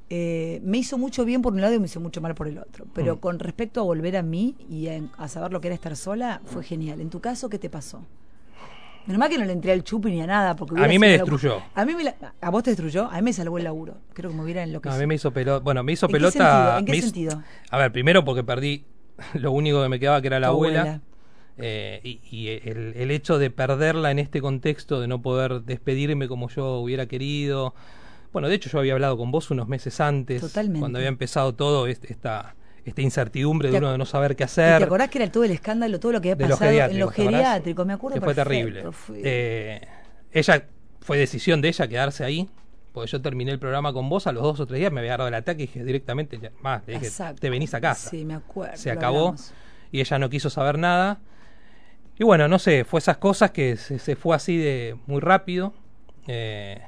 eh, 0.09 0.61
me 0.63 0.79
hizo 0.79 0.97
mucho 0.99 1.25
bien 1.25 1.43
por 1.43 1.53
un 1.53 1.61
lado 1.61 1.75
y 1.75 1.81
me 1.81 1.87
hizo 1.87 1.99
mucho 1.99 2.21
mal 2.21 2.37
por 2.37 2.47
el 2.47 2.59
otro. 2.59 2.87
Pero 2.95 3.17
Mm. 3.17 3.19
con 3.19 3.39
respecto 3.41 3.81
a 3.81 3.83
volver 3.83 4.17
a 4.17 4.23
mí 4.23 4.55
y 4.69 4.87
a, 4.87 5.01
a 5.19 5.27
saber 5.27 5.53
lo 5.53 5.61
que 5.61 5.67
era 5.67 5.75
estar 5.75 5.97
sola, 5.97 6.41
fue 6.45 6.63
genial. 6.63 7.01
En 7.01 7.11
tu 7.11 7.21
caso, 7.21 7.49
¿qué 7.49 7.59
te 7.59 7.69
pasó? 7.71 8.05
Menos 9.07 9.19
mal 9.19 9.29
que 9.31 9.39
no 9.39 9.45
le 9.45 9.53
entré 9.53 9.73
al 9.73 9.83
chupi 9.83 10.13
ni 10.13 10.23
a 10.23 10.27
nada. 10.29 10.55
Porque 10.55 10.81
A 10.81 10.87
mí 10.87 10.97
me 11.01 11.09
la- 11.09 11.13
destruyó. 11.15 11.61
A, 11.75 11.85
mí 11.85 11.95
me 11.97 12.05
la- 12.05 12.15
¿A 12.41 12.51
vos 12.51 12.63
te 12.63 12.71
destruyó? 12.71 13.07
A 13.11 13.17
mí 13.17 13.23
me 13.23 13.33
salvó 13.33 13.59
el 13.59 13.65
laburo. 13.65 13.97
Creo 14.13 14.31
que 14.31 14.37
me 14.37 14.45
hubiera 14.45 14.61
No, 14.61 14.69
enloquecido. 14.69 14.97
a 14.97 15.01
mí 15.01 15.07
me 15.09 15.17
hizo 15.17 15.33
pelota. 15.33 15.65
Bueno, 15.65 15.83
me 15.83 15.91
hizo 15.93 16.07
¿En 16.07 16.11
qué 16.11 16.13
pelota. 16.19 16.79
¿En 16.79 16.85
qué 16.85 16.93
me 16.93 16.99
hizo- 16.99 17.07
sentido? 17.09 17.43
A 17.71 17.79
ver, 17.79 17.91
primero 17.91 18.25
porque 18.25 18.45
perdí 18.45 18.85
lo 19.35 19.51
único 19.51 19.83
que 19.83 19.89
me 19.89 19.99
quedaba, 19.99 20.21
que 20.21 20.29
era 20.29 20.39
la 20.39 20.49
abuela. 20.49 20.81
abuela. 20.83 21.01
Eh, 21.63 22.01
y 22.03 22.21
y 22.31 22.49
el, 22.69 22.95
el 22.97 23.11
hecho 23.11 23.39
de 23.39 23.51
perderla 23.51 24.11
en 24.11 24.19
este 24.19 24.41
contexto, 24.41 25.01
de 25.01 25.07
no 25.09 25.21
poder 25.23 25.63
despedirme 25.63 26.29
como 26.29 26.49
yo 26.49 26.79
hubiera 26.81 27.07
querido. 27.07 27.75
Bueno, 28.33 28.49
de 28.49 28.55
hecho 28.55 28.71
yo 28.71 28.79
había 28.79 28.93
hablado 28.93 29.17
con 29.17 29.31
vos 29.33 29.51
unos 29.51 29.67
meses 29.69 30.01
antes, 30.01 30.41
Totalmente. 30.41 30.79
cuando 30.81 30.99
había 30.99 31.09
empezado 31.09 31.55
todo 31.55 31.87
este- 31.89 32.13
esta, 32.13 32.55
esta 32.85 33.03
incertidumbre 33.03 33.69
de 33.69 33.73
¿Te 33.73 33.79
uno 33.79 33.93
de 33.93 33.99
no 33.99 34.07
saber 34.07 34.37
qué 34.37 34.43
¿Y 34.43 34.47
hacer. 34.47 34.79
¿Te 34.79 34.85
acordás 34.85 35.11
que 35.11 35.19
era 35.19 35.31
todo 35.33 35.43
el 35.45 35.51
escándalo, 35.51 35.99
todo 35.99 36.13
lo 36.13 36.21
que 36.21 36.31
había 36.33 36.47
los 36.47 36.59
pasado 36.59 36.71
en 36.71 36.77
geriátricos, 36.77 37.07
los 37.07 37.15
¿te 37.17 37.23
acordás? 37.23 37.41
geriátricos? 37.43 37.87
Me 37.87 37.93
acuerdo 37.93 38.15
Que 38.15 38.21
fue 38.25 38.35
terrible. 38.35 38.93
fue- 38.93 39.21
Eh, 39.25 39.81
ella, 40.33 40.65
fue 41.01 41.19
decisión 41.19 41.61
de 41.61 41.69
ella 41.69 41.89
quedarse 41.89 42.23
ahí, 42.25 42.49
porque 42.93 43.11
yo 43.11 43.21
terminé 43.21 43.51
el 43.51 43.59
programa 43.59 43.93
con 43.93 44.09
vos, 44.09 44.27
a 44.29 44.33
los 44.33 44.43
dos 44.45 44.61
o 44.61 44.67
tres 44.67 44.79
días 44.79 44.93
me 44.93 45.01
había 45.01 45.11
agarrado 45.13 45.29
el 45.29 45.35
ataque 45.35 45.65
y 45.65 45.67
dije 45.67 45.85
directamente, 45.85 46.39
más, 46.61 46.83
le 46.87 46.95
dije, 46.95 47.07
Exacto. 47.07 47.41
te 47.41 47.51
venís 47.51 47.75
a 47.75 47.81
casa. 47.81 48.11
Sí, 48.11 48.25
me 48.25 48.35
acuerdo. 48.35 48.77
Se 48.77 48.91
lo 48.93 48.99
acabó 48.99 49.19
hablamos. 49.31 49.53
y 49.91 50.01
ella 50.01 50.19
no 50.21 50.31
quiso 50.31 50.51
saber 50.51 50.79
nada. 50.79 51.19
Y 52.21 52.25
bueno, 52.25 52.49
no 52.49 52.59
sé, 52.59 52.85
fue 52.85 52.99
esas 52.99 53.17
cosas 53.17 53.51
que 53.51 53.79
se, 53.79 53.99
se 53.99 54.15
fue 54.15 54.37
así 54.37 54.59
de 54.59 54.95
muy 55.07 55.21
rápido. 55.21 55.73
Eh, 56.27 56.79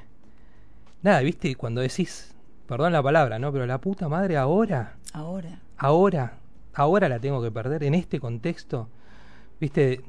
nada, 1.01 1.21
viste, 1.21 1.55
cuando 1.55 1.81
decís, 1.81 2.35
perdón 2.67 2.93
la 2.93 3.01
palabra, 3.01 3.39
¿no? 3.39 3.51
Pero 3.51 3.65
la 3.65 3.81
puta 3.81 4.07
madre 4.07 4.37
ahora 4.37 4.93
Ahora. 5.11 5.59
ahora, 5.77 6.33
ahora 6.75 7.09
la 7.09 7.17
tengo 7.17 7.41
que 7.41 7.49
perder 7.49 7.83
en 7.83 7.95
este 7.95 8.19
contexto. 8.19 8.89
Viste, 9.59 10.01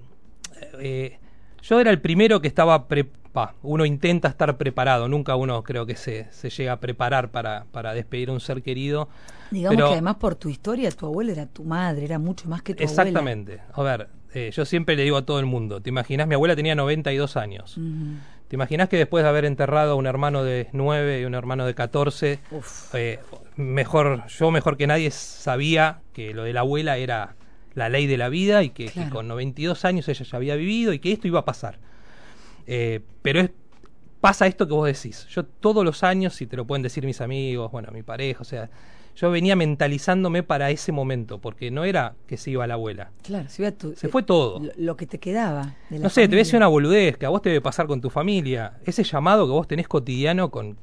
Eh, 0.78 1.18
yo 1.62 1.80
era 1.80 1.90
el 1.90 2.02
primero 2.02 2.42
que 2.42 2.48
estaba 2.48 2.86
pre 2.86 3.04
pa, 3.04 3.54
uno 3.62 3.86
intenta 3.86 4.28
estar 4.28 4.56
preparado, 4.58 5.08
nunca 5.08 5.34
uno 5.36 5.62
creo 5.64 5.86
que 5.86 5.96
se, 5.96 6.30
se 6.32 6.50
llega 6.50 6.72
a 6.72 6.80
preparar 6.80 7.30
para, 7.30 7.64
para 7.72 7.94
despedir 7.94 8.28
a 8.28 8.32
un 8.32 8.40
ser 8.40 8.62
querido. 8.62 9.08
Digamos 9.50 9.74
pero- 9.76 9.86
que 9.88 9.92
además 9.94 10.16
por 10.16 10.34
tu 10.36 10.50
historia, 10.50 10.90
tu 10.90 11.06
abuela 11.06 11.32
era 11.32 11.46
tu 11.46 11.64
madre, 11.64 12.04
era 12.04 12.18
mucho 12.18 12.46
más 12.46 12.60
que 12.62 12.74
tu 12.74 12.82
Exactamente. 12.84 13.60
A 13.72 13.82
ver, 13.82 14.08
eh, 14.34 14.50
yo 14.52 14.64
siempre 14.64 14.96
le 14.96 15.04
digo 15.04 15.16
a 15.16 15.24
todo 15.24 15.38
el 15.40 15.46
mundo, 15.46 15.80
¿te 15.80 15.88
imaginas? 15.90 16.26
Mi 16.28 16.34
abuela 16.34 16.54
tenía 16.56 16.74
92 16.74 17.36
años. 17.36 17.76
abuela. 17.78 17.80
Ujú. 17.80 18.20
¿Te 18.48 18.56
imaginas 18.56 18.88
que 18.90 18.98
después 18.98 19.24
de 19.24 19.30
haber 19.30 19.46
enterrado 19.46 19.92
a 19.92 19.94
un 19.94 20.06
hermano 20.06 20.44
de 20.44 20.68
9 20.72 21.20
y 21.20 21.24
un 21.24 21.34
hermano 21.34 21.64
de 21.66 21.74
14, 21.74 22.38
Uf. 22.50 22.94
eh, 22.94 23.18
mejor, 23.56 24.26
yo 24.28 24.50
mejor 24.50 24.76
que 24.76 24.86
nadie 24.86 25.10
sabía 25.10 26.00
que 26.12 26.34
lo 26.34 26.44
de 26.44 26.52
la 26.52 26.60
abuela 26.60 26.98
era 26.98 27.36
la 27.74 27.88
ley 27.88 28.06
de 28.06 28.16
la 28.18 28.28
vida 28.28 28.62
y 28.62 28.70
que, 28.70 28.84
que 28.86 28.92
Claro. 28.92 29.10
con 29.10 29.28
92 29.28 29.84
años 29.84 30.08
ella 30.08 30.24
ya 30.24 30.36
había 30.36 30.56
vivido 30.56 30.92
y 30.92 30.98
que 30.98 31.10
esto 31.12 31.26
iba 31.26 31.40
a 31.40 31.44
pasar. 31.44 31.78
Eh, 32.66 33.00
pero 33.22 33.40
es, 33.40 33.50
pasa 34.20 34.46
esto 34.46 34.66
que 34.68 34.74
vos 34.74 34.86
decís. 34.86 35.26
Yo 35.30 35.44
todos 35.44 35.84
los 35.84 36.02
años, 36.04 36.34
si 36.34 36.46
te 36.46 36.56
lo 36.56 36.66
pueden 36.66 36.82
decir 36.82 37.04
mis 37.04 37.20
amigos, 37.20 37.72
bueno, 37.72 37.90
mi 37.92 38.02
pareja, 38.02 38.42
o 38.42 38.44
sea, 38.44 38.70
yo 39.16 39.30
venía 39.30 39.54
mentalizándome 39.56 40.42
para 40.42 40.70
ese 40.70 40.90
momento, 40.92 41.38
porque 41.40 41.70
no 41.70 41.84
era 41.84 42.14
que 42.26 42.36
se 42.36 42.50
iba 42.50 42.66
la 42.66 42.74
abuela. 42.74 43.10
Claro, 43.22 43.48
se, 43.48 43.62
iba 43.62 43.70
tu- 43.72 43.94
Se 43.94 44.08
fue 44.08 44.22
todo. 44.24 44.58
Lo, 44.60 44.72
lo 44.76 44.96
que 44.96 45.06
te 45.06 45.18
quedaba. 45.18 45.74
de 45.90 45.98
la 45.98 46.04
No 46.04 46.08
sé, 46.10 46.22
te 46.22 46.28
voy 46.28 46.36
a 46.36 46.38
decir 46.38 46.52
familia. 46.52 46.66
una 46.66 46.68
boludez 46.68 47.16
que 47.16 47.26
a 47.26 47.28
vos 47.28 47.40
te 47.42 47.50
debe 47.50 47.60
pasar 47.60 47.86
con 47.86 48.00
tu 48.00 48.10
familia. 48.10 48.78
Ese 48.84 49.04
llamado 49.04 49.46
que 49.46 49.52
vos 49.52 49.68
tenés 49.68 49.86
cotidiano 49.88 50.50
con. 50.50 50.76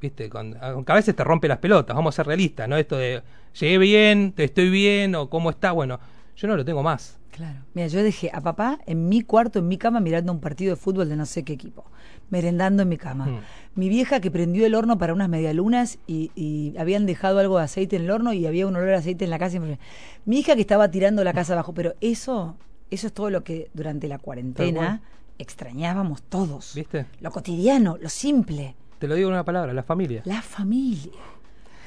Viste, 0.00 0.30
con, 0.30 0.56
aunque 0.62 0.92
a 0.92 0.94
veces 0.94 1.14
te 1.14 1.22
rompe 1.22 1.46
las 1.48 1.58
pelotas, 1.58 1.94
vamos 1.94 2.14
a 2.14 2.16
ser 2.16 2.26
realistas, 2.26 2.66
¿no? 2.66 2.78
Esto 2.78 2.96
de 2.96 3.22
llegué 3.60 3.76
bien, 3.76 4.32
te 4.32 4.44
estoy 4.44 4.70
bien, 4.70 5.14
o 5.14 5.28
cómo 5.28 5.50
está, 5.50 5.72
bueno, 5.72 6.00
yo 6.36 6.48
no 6.48 6.56
lo 6.56 6.64
tengo 6.64 6.82
más. 6.82 7.18
Claro. 7.30 7.58
Mira, 7.74 7.86
yo 7.88 8.02
dejé 8.02 8.30
a 8.32 8.40
papá 8.40 8.78
en 8.86 9.10
mi 9.10 9.20
cuarto, 9.20 9.58
en 9.58 9.68
mi 9.68 9.76
cama, 9.76 10.00
mirando 10.00 10.32
un 10.32 10.40
partido 10.40 10.74
de 10.74 10.80
fútbol 10.80 11.08
de 11.10 11.16
no 11.16 11.26
sé 11.26 11.44
qué 11.44 11.52
equipo, 11.52 11.84
merendando 12.30 12.82
en 12.82 12.88
mi 12.88 12.96
cama. 12.96 13.26
Mm. 13.26 13.40
Mi 13.74 13.88
vieja 13.88 14.20
que 14.20 14.30
prendió 14.30 14.64
el 14.66 14.74
horno 14.74 14.98
para 14.98 15.12
unas 15.12 15.28
medialunas 15.28 15.98
y, 16.06 16.30
y 16.34 16.74
habían 16.78 17.06
dejado 17.06 17.38
algo 17.38 17.58
de 17.58 17.64
aceite 17.64 17.96
en 17.96 18.02
el 18.02 18.10
horno 18.10 18.32
y 18.32 18.46
había 18.46 18.66
un 18.66 18.74
olor 18.76 18.90
a 18.94 18.98
aceite 18.98 19.24
en 19.24 19.30
la 19.30 19.38
casa. 19.38 19.56
y 19.56 19.60
me- 19.60 19.78
Mi 20.24 20.38
hija 20.40 20.54
que 20.54 20.60
estaba 20.62 20.90
tirando 20.90 21.22
la 21.24 21.32
casa 21.32 21.52
abajo, 21.54 21.72
pero 21.74 21.94
eso, 22.00 22.56
eso 22.90 23.06
es 23.06 23.12
todo 23.12 23.30
lo 23.30 23.42
que 23.44 23.68
durante 23.74 24.08
la 24.08 24.18
cuarentena 24.18 25.02
extrañábamos 25.38 26.22
todos. 26.22 26.72
¿Viste? 26.74 27.06
Lo 27.20 27.30
cotidiano, 27.30 27.96
lo 28.00 28.08
simple, 28.08 28.74
Te 28.98 29.08
lo 29.08 29.14
digo 29.14 29.28
en 29.28 29.34
una 29.34 29.44
palabra, 29.44 29.72
la 29.72 29.82
familia. 29.82 30.22
la 30.24 30.42
familia, 30.42 31.12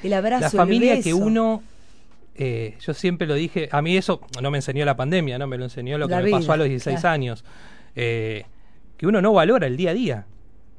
el 0.02 0.12
abrazo, 0.12 0.40
la 0.42 0.46
el 0.48 0.52
familia 0.56 0.94
que 1.00 1.12
beso. 1.12 1.16
uno 1.18 1.62
eh, 2.36 2.76
yo 2.80 2.92
siempre 2.94 3.26
lo 3.28 3.34
dije 3.34 3.68
a 3.70 3.80
mí 3.80 3.96
eso 3.96 4.20
no 4.42 4.50
me 4.50 4.58
enseñó 4.58 4.84
la 4.84 4.96
pandemia 4.96 5.38
no 5.38 5.46
me 5.46 5.56
lo 5.56 5.62
enseñó 5.64 5.98
lo 5.98 6.08
que 6.08 6.16
me 6.16 6.30
pasó 6.32 6.52
a 6.52 6.56
los 6.56 6.66
16 6.66 6.98
claro. 7.00 7.14
años 7.14 7.44
eh, 7.94 8.44
que 8.96 9.06
uno 9.06 9.22
no 9.22 9.32
valora 9.32 9.68
el 9.68 9.76
día 9.76 9.90
a 9.90 9.94
día 9.94 10.26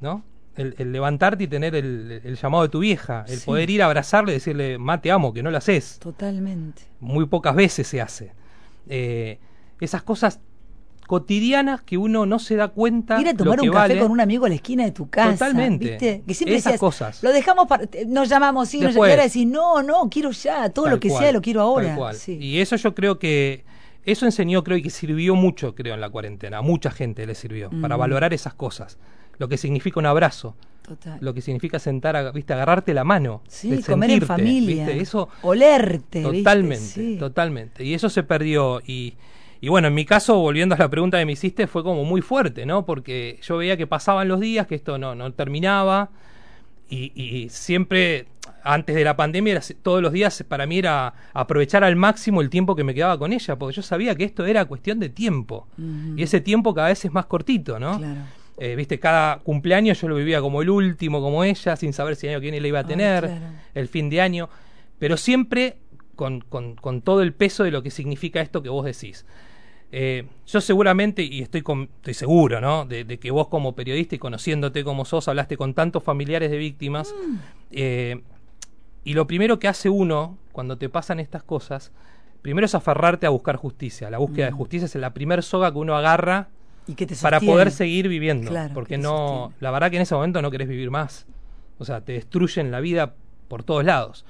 no 0.06 0.24
el, 0.56 0.74
el 0.78 0.92
levantarte 0.94 1.44
y 1.44 1.48
tener 1.48 1.76
el, 1.76 2.22
el 2.24 2.36
llamado 2.38 2.64
de 2.64 2.70
tu 2.70 2.80
vieja 2.80 3.26
el 3.28 3.40
Sí. 3.40 3.46
poder 3.46 3.70
ir 3.70 3.82
a 3.82 3.88
abrazarle 3.88 4.32
y 4.32 4.36
decirle 4.36 4.78
ma 4.78 5.02
te 5.02 5.12
amo 5.12 5.34
que 5.34 5.44
no 5.44 5.52
lo 5.52 5.58
haces 5.58 6.00
Totalmente. 6.00 6.84
muy 7.02 7.26
pocas 7.26 7.54
veces 7.56 7.86
se 7.88 8.00
hace 8.02 8.32
Eh, 8.88 9.38
esas 9.82 10.02
cosas 10.04 10.40
cotidianas 11.08 11.82
que 11.82 11.98
uno 11.98 12.26
no 12.26 12.40
se 12.40 12.56
da 12.56 12.70
cuenta 12.70 13.20
Ir 13.22 13.28
a 13.30 13.34
tomar 13.36 13.58
lo 13.58 13.64
que 13.64 13.70
un 13.70 13.76
café 13.76 13.90
vale. 13.94 14.00
con 14.02 14.12
un 14.12 14.20
amigo 14.22 14.46
a 14.46 14.50
la 14.50 14.56
esquina 14.56 14.84
de 14.86 14.92
tu 14.92 15.08
casa. 15.10 15.34
Totalmente. 15.34 15.90
¿viste? 15.92 16.24
Que 16.26 16.34
siempre 16.34 16.56
Esas 16.56 16.74
decías, 16.74 16.80
cosas. 16.80 17.22
Lo 17.24 17.32
dejamos 17.32 17.68
para. 17.68 17.88
Nos 18.08 18.28
llamamos, 18.30 18.68
nos- 18.68 18.74
y 18.74 18.80
Después. 18.80 19.12
ahora 19.12 19.24
decís, 19.24 19.46
no, 19.46 19.84
no, 19.84 20.10
quiero 20.10 20.32
ya, 20.32 20.70
todo 20.70 20.88
lo 20.88 21.00
que 21.00 21.10
cual, 21.10 21.24
sea 21.24 21.32
lo 21.32 21.42
quiero 21.42 21.62
ahora. 21.62 21.88
tal 21.90 21.98
cual. 21.98 22.16
Sí. 22.16 22.38
Y 22.42 22.60
eso 22.60 22.76
yo 22.76 22.96
creo 22.96 23.20
que 23.20 23.66
eso 24.04 24.26
enseñó, 24.26 24.64
creo 24.64 24.78
y 24.78 24.82
que 24.82 24.90
sirvió 24.90 25.36
mucho, 25.36 25.76
creo, 25.76 25.94
en 25.94 26.02
la 26.02 26.10
cuarentena. 26.10 26.58
A 26.60 26.62
mucha 26.64 26.90
gente 26.90 27.26
le 27.28 27.36
sirvió 27.36 27.70
para 27.82 27.98
Mm. 27.98 28.00
valorar 28.00 28.34
esas 28.34 28.54
cosas. 28.56 28.98
Lo 29.38 29.48
que 29.48 29.58
significa 29.58 30.00
un 30.00 30.06
abrazo, 30.06 30.56
Total. 30.82 31.18
lo 31.22 31.34
que 31.34 31.42
significa 31.42 31.80
sentar, 31.80 32.16
a- 32.16 32.32
viste, 32.32 32.54
agarrarte 32.54 32.94
la 32.94 33.04
mano, 33.04 33.42
Sí, 33.48 33.82
comer 33.84 34.12
en 34.12 34.22
familia. 34.22 34.86
¿viste? 34.86 35.02
Eso 35.02 35.30
Olerte. 35.42 36.20
¿viste? 36.20 36.38
totalmente, 36.38 36.78
Sí. 36.86 37.16
totalmente. 37.20 37.84
Y 37.84 37.94
eso 37.94 38.10
se 38.10 38.24
perdió 38.24 38.82
y 38.86 39.16
y 39.62 39.70
bueno, 39.70 39.88
en 39.88 39.96
mi 39.96 40.06
caso, 40.06 40.38
volviendo 40.38 40.76
a 40.76 40.78
la 40.78 40.90
pregunta 40.90 41.18
que 41.18 41.26
me 41.26 41.32
hiciste, 41.32 41.66
fue 41.66 41.82
como 41.82 42.04
muy 42.04 42.22
fuerte, 42.22 42.68
¿no? 42.68 42.86
Porque 42.86 43.40
yo 43.42 43.58
veía 43.58 43.78
que 43.78 43.88
pasaban 43.88 44.28
los 44.28 44.40
días, 44.40 44.68
que 44.68 44.76
esto 44.76 45.00
no, 45.00 45.16
no 45.16 45.32
terminaba, 45.34 46.12
y, 46.88 47.12
y 47.20 47.50
siempre, 47.50 48.28
antes 48.64 48.96
de 48.96 49.04
la 49.04 49.16
pandemia, 49.16 49.54
era- 49.54 49.62
todos 49.82 50.04
los 50.04 50.12
días 50.12 50.44
para 50.48 50.68
mí 50.68 50.78
era 50.78 51.14
aprovechar 51.34 51.84
al 51.84 51.96
máximo 51.96 52.42
el 52.42 52.50
tiempo 52.52 52.76
que 52.76 52.84
me 52.84 52.94
quedaba 52.94 53.18
con 53.18 53.34
ella, 53.34 53.56
porque 53.58 53.76
yo 53.78 53.82
sabía 53.82 54.14
que 54.14 54.26
esto 54.26 54.46
era 54.46 54.66
cuestión 54.66 55.00
de 55.00 55.10
tiempo, 55.10 55.68
y 56.16 56.22
ese 56.22 56.42
tiempo 56.42 56.76
cada 56.76 56.90
vez 56.90 57.04
es 57.06 57.12
más 57.12 57.26
cortito, 57.26 57.80
¿no? 57.80 57.98
Claro. 57.98 58.22
Eh, 58.58 58.76
Viste, 58.76 59.00
cada 59.00 59.40
cumpleaños 59.40 60.00
yo 60.00 60.08
lo 60.08 60.16
vivía 60.16 60.40
como 60.42 60.62
el 60.62 60.70
último, 60.70 61.22
como 61.22 61.44
ella, 61.44 61.76
sin 61.76 61.92
saber 61.94 62.16
si 62.16 62.28
el 62.28 62.34
año 62.34 62.40
que 62.40 62.46
viene 62.46 62.62
la 62.62 62.68
iba 62.68 62.80
a 62.80 62.86
tener, 62.88 63.26
claro. 63.26 63.42
el 63.74 63.88
fin 63.90 64.10
de 64.10 64.22
año, 64.22 64.50
pero 64.98 65.18
siempre 65.18 65.78
con, 66.16 66.40
con- 66.42 66.76
con 66.76 67.02
todo 67.02 67.22
el 67.22 67.34
peso 67.34 67.64
de 67.66 67.72
lo 67.72 67.84
que 67.84 67.92
significa 67.92 68.40
esto 68.40 68.64
que 68.64 68.70
vos 68.70 68.86
decís. 68.86 69.26
Eh, 69.92 70.26
yo 70.48 70.62
seguramente, 70.62 71.22
y 71.24 71.42
estoy, 71.42 71.62
con- 71.62 71.90
estoy 71.98 72.14
seguro, 72.14 72.60
¿no? 72.62 72.86
De, 72.86 73.04
de 73.04 73.20
que 73.20 73.30
vos 73.32 73.50
como 73.50 73.76
periodista 73.76 74.16
y 74.16 74.20
conociéndote 74.20 74.84
como 74.86 75.04
sos, 75.06 75.28
hablaste 75.28 75.58
con 75.58 75.74
tantos 75.74 76.04
familiares 76.04 76.50
de 76.52 76.58
víctimas. 76.58 77.14
Mm. 77.14 77.36
eh, 77.72 78.22
y 79.04 79.14
lo 79.14 79.28
primero 79.28 79.60
que 79.60 79.68
hace 79.68 79.88
uno 79.90 80.38
cuando 80.52 80.78
te 80.80 80.90
pasan 80.90 81.20
estas 81.20 81.44
cosas, 81.44 81.92
primero 82.42 82.66
es 82.66 82.74
aferrarte 82.74 83.28
a 83.28 83.30
buscar 83.30 83.56
justicia. 83.58 84.10
La 84.10 84.18
búsqueda 84.18 84.46
de 84.48 84.52
Mm. 84.54 84.58
justicia 84.58 84.86
es 84.86 84.96
la 84.96 85.14
primer 85.14 85.44
soga 85.44 85.72
que 85.72 85.78
uno 85.78 85.96
agarra 85.96 86.48
Y 86.88 86.94
que 86.96 87.06
te 87.08 87.16
para 87.16 87.40
poder 87.40 87.72
seguir 87.72 88.08
viviendo. 88.08 88.50
Claro, 88.52 88.74
porque 88.74 88.98
no, 88.98 89.54
la 89.60 89.72
verdad 89.72 89.90
que 89.90 89.96
en 89.98 90.04
ese 90.04 90.14
momento 90.16 90.42
no 90.42 90.52
querés 90.52 90.68
vivir 90.68 90.92
más. 90.92 91.26
O 91.80 91.86
sea, 91.86 92.02
te 92.02 92.14
destruyen 92.14 92.72
la 92.72 92.80
vida 92.80 93.16
por 93.48 93.64
todos 93.64 93.84
lados. 93.84 94.26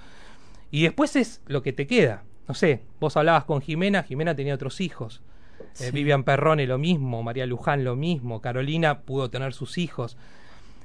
Y 0.71 0.83
después 0.83 1.15
es 1.15 1.41
lo 1.47 1.61
que 1.61 1.73
te 1.73 1.85
queda. 1.87 2.23
No 2.47 2.53
sé, 2.53 2.81
vos 2.99 3.17
hablabas 3.17 3.43
con 3.45 3.61
Jimena, 3.61 4.03
Jimena 4.03 4.35
tenía 4.35 4.55
otros 4.55 4.79
hijos. 4.81 5.21
Eh, 5.59 5.63
Sí. 5.73 5.91
Vivian 5.91 6.23
Perrone 6.23 6.65
lo 6.67 6.77
mismo, 6.77 7.23
María 7.23 7.45
Luján 7.45 7.83
lo 7.83 7.95
mismo, 7.95 8.41
Carolina 8.41 8.99
pudo 9.01 9.29
tener 9.29 9.53
sus 9.53 9.77
hijos. 9.77 10.17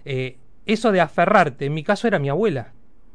Eh, 0.05 0.39
eso 0.67 0.91
de 0.93 1.01
aferrarte, 1.01 1.67
en 1.67 1.75
mi 1.75 1.83
caso 1.85 2.07
era 2.09 2.19
mi 2.19 2.29
abuela. 2.29 2.73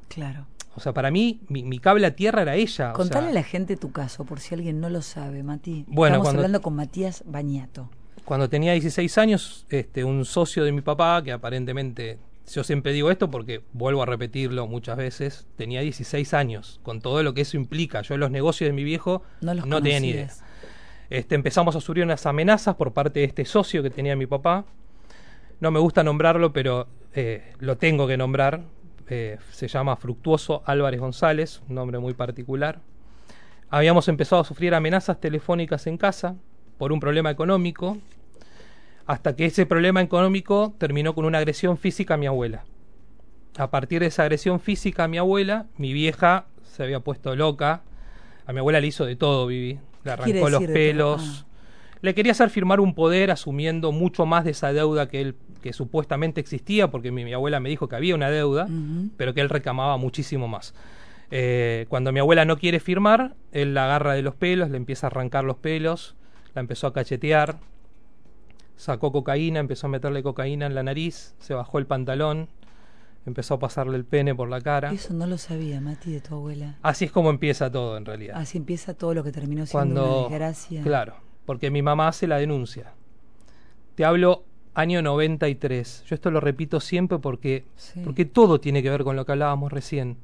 Claro. 0.09 0.47
O 0.75 0.79
sea, 0.81 0.93
para 0.93 1.09
mí, 1.11 1.39
mi, 1.47 1.63
mi 1.63 1.79
cable 1.79 2.05
a 2.05 2.15
tierra 2.15 2.41
era 2.41 2.55
ella. 2.55 2.91
o 2.91 2.93
Contale 2.93 3.21
sea, 3.27 3.31
a 3.31 3.33
la 3.33 3.43
gente 3.43 3.77
tu 3.77 3.91
caso, 3.91 4.25
por 4.25 4.39
si 4.41 4.53
alguien 4.55 4.79
no 4.81 4.89
lo 4.89 5.01
sabe, 5.01 5.41
Mati. 5.43 5.85
Bueno, 5.87 6.15
Estamos 6.15 6.25
cuando- 6.27 6.39
hablando 6.39 6.61
con 6.61 6.75
Matías 6.75 7.23
Bañato. 7.25 7.89
Cuando 8.25 8.49
tenía 8.49 8.73
16 8.73 9.17
años, 9.19 9.65
este, 9.69 10.03
un 10.03 10.25
socio 10.25 10.63
de 10.63 10.71
mi 10.71 10.81
papá, 10.81 11.21
que 11.23 11.31
aparentemente, 11.31 12.17
yo 12.51 12.63
siempre 12.63 12.91
digo 12.91 13.11
esto 13.11 13.29
porque 13.29 13.61
vuelvo 13.71 14.01
a 14.01 14.07
repetirlo 14.07 14.67
muchas 14.67 14.97
veces, 14.97 15.47
tenía 15.55 15.81
16 15.81 16.33
años, 16.33 16.79
con 16.83 17.01
todo 17.01 17.21
lo 17.21 17.33
que 17.33 17.41
eso 17.41 17.55
implica. 17.55 18.01
Yo 18.01 18.17
los 18.17 18.31
negocios 18.31 18.67
de 18.67 18.73
mi 18.73 18.83
viejo 18.83 19.21
No 19.41 19.53
los 19.53 19.69
tenía 19.69 19.99
ni 19.99 20.09
idea. 20.09 20.29
Este, 21.09 21.35
empezamos 21.35 21.75
a 21.75 21.81
sufrir 21.81 22.03
unas 22.03 22.25
amenazas 22.25 22.75
por 22.75 22.93
parte 22.93 23.19
de 23.19 23.25
este 23.27 23.45
socio 23.45 23.83
que 23.83 23.91
tenía 23.91 24.15
mi 24.15 24.25
papá. 24.25 24.65
No 25.59 25.69
me 25.69 25.79
gusta 25.79 26.03
nombrarlo, 26.03 26.51
pero 26.51 26.87
eh, 27.13 27.53
lo 27.59 27.77
tengo 27.77 28.07
que 28.07 28.17
nombrar. 28.17 28.63
Eh, 29.07 29.37
se 29.51 29.67
llama 29.67 29.95
Fructuoso 29.97 30.63
Álvarez 30.65 30.99
González, 30.99 31.61
un 31.69 31.75
nombre 31.75 31.99
muy 31.99 32.15
particular. 32.15 32.79
Habíamos 33.69 34.07
empezado 34.07 34.41
a 34.41 34.45
sufrir 34.45 34.73
amenazas 34.73 35.21
telefónicas 35.21 35.85
en 35.85 35.97
casa 35.97 36.35
por 36.79 36.91
un 36.91 36.99
problema 36.99 37.29
económico, 37.29 37.97
hasta 39.05 39.35
que 39.35 39.45
ese 39.45 39.65
problema 39.65 40.01
económico 40.01 40.73
terminó 40.77 41.13
con 41.13 41.25
una 41.25 41.37
agresión 41.37 41.77
física 41.77 42.15
a 42.15 42.17
mi 42.17 42.27
abuela. 42.27 42.65
A 43.57 43.69
partir 43.69 44.01
de 44.01 44.07
esa 44.07 44.23
agresión 44.23 44.59
física 44.59 45.05
a 45.05 45.07
mi 45.07 45.17
abuela, 45.17 45.67
mi 45.77 45.93
vieja 45.93 46.45
se 46.63 46.83
había 46.83 46.99
puesto 46.99 47.35
loca. 47.35 47.83
A 48.45 48.53
mi 48.53 48.59
abuela 48.59 48.79
le 48.79 48.87
hizo 48.87 49.05
de 49.05 49.15
todo, 49.15 49.47
Vivi. 49.47 49.79
Le 50.03 50.15
¿Qué 50.15 50.21
quiere 50.23 50.39
arrancó 50.39 50.49
los 50.49 50.71
pelos. 50.71 51.45
Le 52.01 52.13
quería 52.13 52.33
hacer 52.33 52.49
firmar 52.49 52.79
un 52.79 52.93
poder 52.93 53.31
asumiendo 53.31 53.91
mucho 53.91 54.25
más 54.25 54.43
de 54.43 54.51
esa 54.51 54.73
deuda 54.73 55.07
que 55.07 55.21
él 55.21 55.35
que 55.65 55.73
supuestamente 55.73 56.39
existía, 56.39 56.91
porque 56.91 57.09
mi, 57.09 57.25
mi 57.25 57.33
abuela 57.33 57.59
me 57.59 57.69
dijo 57.69 57.89
que 57.89 57.95
había 57.95 58.13
una 58.13 58.29
deuda, 58.29 58.67
pero 59.17 59.33
que 59.33 59.41
él 59.41 59.49
reclamaba 59.49 59.97
muchísimo 59.97 60.47
más. 60.47 60.75
Eh, 61.31 61.87
cuando 61.89 62.11
mi 62.11 62.19
abuela 62.19 62.45
no 62.45 62.59
quiere 62.59 62.79
firmar, 62.79 63.33
él 63.51 63.73
la 63.73 63.85
agarra 63.85 64.13
de 64.13 64.21
los 64.21 64.35
pelos, 64.35 64.69
le 64.69 64.77
empieza 64.77 65.07
a 65.07 65.09
arrancar 65.09 65.43
los 65.43 65.57
pelos, 65.57 66.15
la 66.53 66.61
empezó 66.61 66.85
a 66.85 66.93
cachetear, 66.93 67.57
sacó 68.75 69.11
cocaína, 69.11 69.59
empezó 69.59 69.87
a 69.87 69.89
meterle 69.89 70.23
cocaína 70.23 70.65
en 70.65 70.75
la 70.75 70.83
nariz, 70.83 71.35
se 71.39 71.53
bajó 71.53 71.79
el 71.79 71.85
pantalón, 71.85 72.47
empezó 73.25 73.55
a 73.55 73.59
pasarle 73.59 73.97
el 73.97 74.05
pene 74.05 74.35
por 74.35 74.49
la 74.49 74.61
cara. 74.61 74.91
Eso 74.91 75.13
no 75.13 75.25
lo 75.27 75.37
sabía, 75.37 75.81
Mati, 75.81 76.11
de 76.11 76.21
tu 76.21 76.35
abuela. 76.35 76.77
Así 76.81 77.05
es 77.05 77.11
como 77.11 77.29
empieza 77.29 77.71
todo 77.71 77.97
en 77.97 78.05
realidad. 78.05 78.37
Así 78.37 78.57
empieza 78.57 78.93
todo 78.93 79.13
lo 79.13 79.23
que 79.23 79.31
terminó 79.31 79.65
siendo 79.65 79.95
Cuando 80.01 80.19
una 80.19 80.29
desgracia. 80.29 80.83
Claro, 80.83 81.15
porque 81.45 81.71
mi 81.71 81.81
mamá 81.81 82.07
hace 82.09 82.27
la 82.27 82.37
denuncia. 82.37 82.93
Te 83.95 84.05
hablo 84.05 84.43
año 84.73 85.01
93. 85.01 86.03
Yo 86.05 86.15
esto 86.15 86.29
lo 86.31 86.39
repito 86.41 86.79
siempre 86.79 87.17
porque 87.19 87.65
Sí. 87.75 88.01
porque 88.03 88.25
todo 88.25 88.59
tiene 88.59 88.83
que 88.83 88.89
ver 88.89 89.03
con 89.03 89.15
lo 89.15 89.25
que 89.25 89.31
hablábamos 89.31 89.71
recién. 89.71 90.17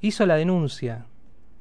Hizo 0.00 0.24
la 0.26 0.36
denuncia. 0.36 1.06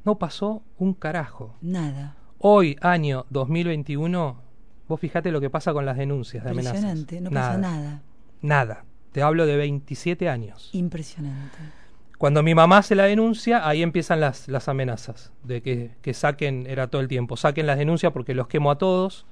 No 0.05 0.17
pasó 0.17 0.61
un 0.77 0.93
carajo. 0.93 1.55
Nada. 1.61 2.15
Hoy, 2.37 2.77
año 2.81 3.25
2021, 3.31 4.41
vos 4.87 4.99
fijate 4.99 5.31
lo 5.31 5.41
que 5.41 5.49
pasa 5.49 5.73
con 5.73 5.85
las 5.85 5.97
denuncias 5.97 6.43
de 6.43 6.51
amenazas. 6.51 6.77
Impresionante, 6.77 7.21
no 7.21 7.29
pasa 7.31 7.57
nada. 7.57 8.01
Nada. 8.41 8.85
Te 9.11 9.21
hablo 9.21 9.45
de 9.45 9.55
27 9.57 10.29
años. 10.29 10.69
Impresionante. 10.73 11.57
Cuando 12.17 12.43
mi 12.43 12.55
mamá 12.55 12.79
hace 12.79 12.95
la 12.95 13.05
denuncia, 13.05 13.67
ahí 13.67 13.81
empiezan 13.81 14.19
las, 14.19 14.47
las 14.47 14.69
amenazas, 14.69 15.31
de 15.43 15.61
que, 15.61 15.91
que 16.01 16.13
saquen, 16.13 16.65
era 16.67 16.87
todo 16.87 17.01
el 17.01 17.07
tiempo, 17.07 17.35
saquen 17.35 17.67
las 17.67 17.77
denuncias 17.77 18.13
porque 18.13 18.33
los 18.33 18.47
quemo 18.47 18.71
a 18.71 18.77
todos, 18.77 19.25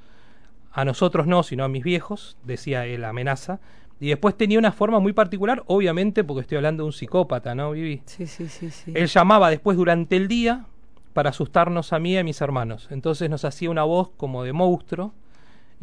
a 0.72 0.84
nosotros 0.84 1.28
no, 1.28 1.44
sino 1.44 1.64
a 1.64 1.70
mis 1.70 1.84
viejos, 1.84 2.38
decía 2.44 2.86
él, 2.86 3.02
la 3.02 3.10
amenaza. 3.10 3.60
Y 4.00 4.10
después 4.10 4.36
tenía 4.36 4.60
una 4.60 4.74
forma 4.74 5.00
muy 5.00 5.14
particular, 5.14 5.64
obviamente 5.68 6.24
porque 6.24 6.42
estoy 6.42 6.58
hablando 6.58 6.84
de 6.84 6.88
un 6.88 6.94
psicópata, 6.94 7.56
¿no, 7.56 7.72
Vivi? 7.72 8.02
Sí, 8.06 8.28
sí, 8.28 8.50
sí, 8.50 8.70
sí. 8.70 8.92
Él 8.94 9.08
llamaba 9.08 9.50
después 9.50 9.78
durante 9.78 10.18
el 10.18 10.28
día 10.28 10.66
para 11.14 11.30
asustarnos 11.30 11.94
a 11.94 12.00
mí 12.00 12.14
y 12.14 12.18
a 12.18 12.24
mis 12.24 12.42
hermanos. 12.42 12.88
Entonces 12.92 13.30
nos 13.30 13.46
hacía 13.46 13.70
una 13.70 13.84
voz 13.84 14.10
como 14.18 14.44
de 14.44 14.52
monstruo 14.52 15.14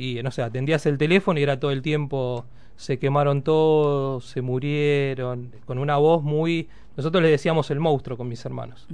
y 0.01 0.22
no 0.22 0.30
sé, 0.30 0.42
atendías 0.42 0.86
el 0.86 0.96
teléfono 0.96 1.38
y 1.38 1.42
era 1.42 1.61
todo 1.61 1.70
el 1.70 1.82
tiempo, 1.82 2.46
se 2.76 2.98
quemaron 2.98 3.42
todos, 3.42 4.24
se 4.24 4.40
murieron, 4.40 5.53
con 5.66 5.78
una 5.78 5.98
voz 5.98 6.22
muy... 6.22 6.68
Nosotros 6.96 7.22
le 7.22 7.28
decíamos 7.28 7.70
el 7.70 7.80
monstruo 7.80 8.16
con 8.16 8.26
mis 8.26 8.42
hermanos. 8.44 8.86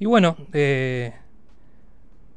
Y 0.00 0.06
bueno, 0.06 0.36
eh, 0.52 1.12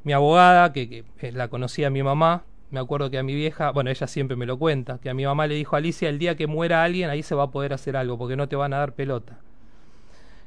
mi 0.04 0.12
abogada, 0.12 0.72
que, 0.72 0.88
que, 0.88 1.04
eh, 1.18 1.32
la 1.32 1.48
conocía 1.48 1.90
mi 1.90 2.04
mamá, 2.04 2.44
me 2.70 2.78
acuerdo 2.78 3.10
que 3.10 3.18
a 3.18 3.24
mi 3.24 3.34
vieja, 3.34 3.72
bueno, 3.72 3.90
ella 3.90 4.06
siempre 4.06 4.36
me 4.36 4.46
lo 4.46 4.58
cuenta, 4.58 4.98
que 4.98 5.10
a 5.10 5.14
mi 5.14 5.24
mamá 5.24 5.48
le 5.48 5.56
dijo, 5.56 5.74
Alicia, 5.74 6.08
el 6.08 6.20
día 6.20 6.36
que 6.36 6.46
muera 6.46 6.84
alguien, 6.84 7.10
ahí 7.10 7.24
se 7.24 7.34
va 7.34 7.44
a 7.44 7.50
poder 7.50 7.72
hacer 7.72 7.96
algo, 7.96 8.16
porque 8.16 8.36
no 8.36 8.48
te 8.48 8.54
van 8.54 8.72
a 8.72 8.78
dar 8.78 8.92
pelota. 8.92 9.40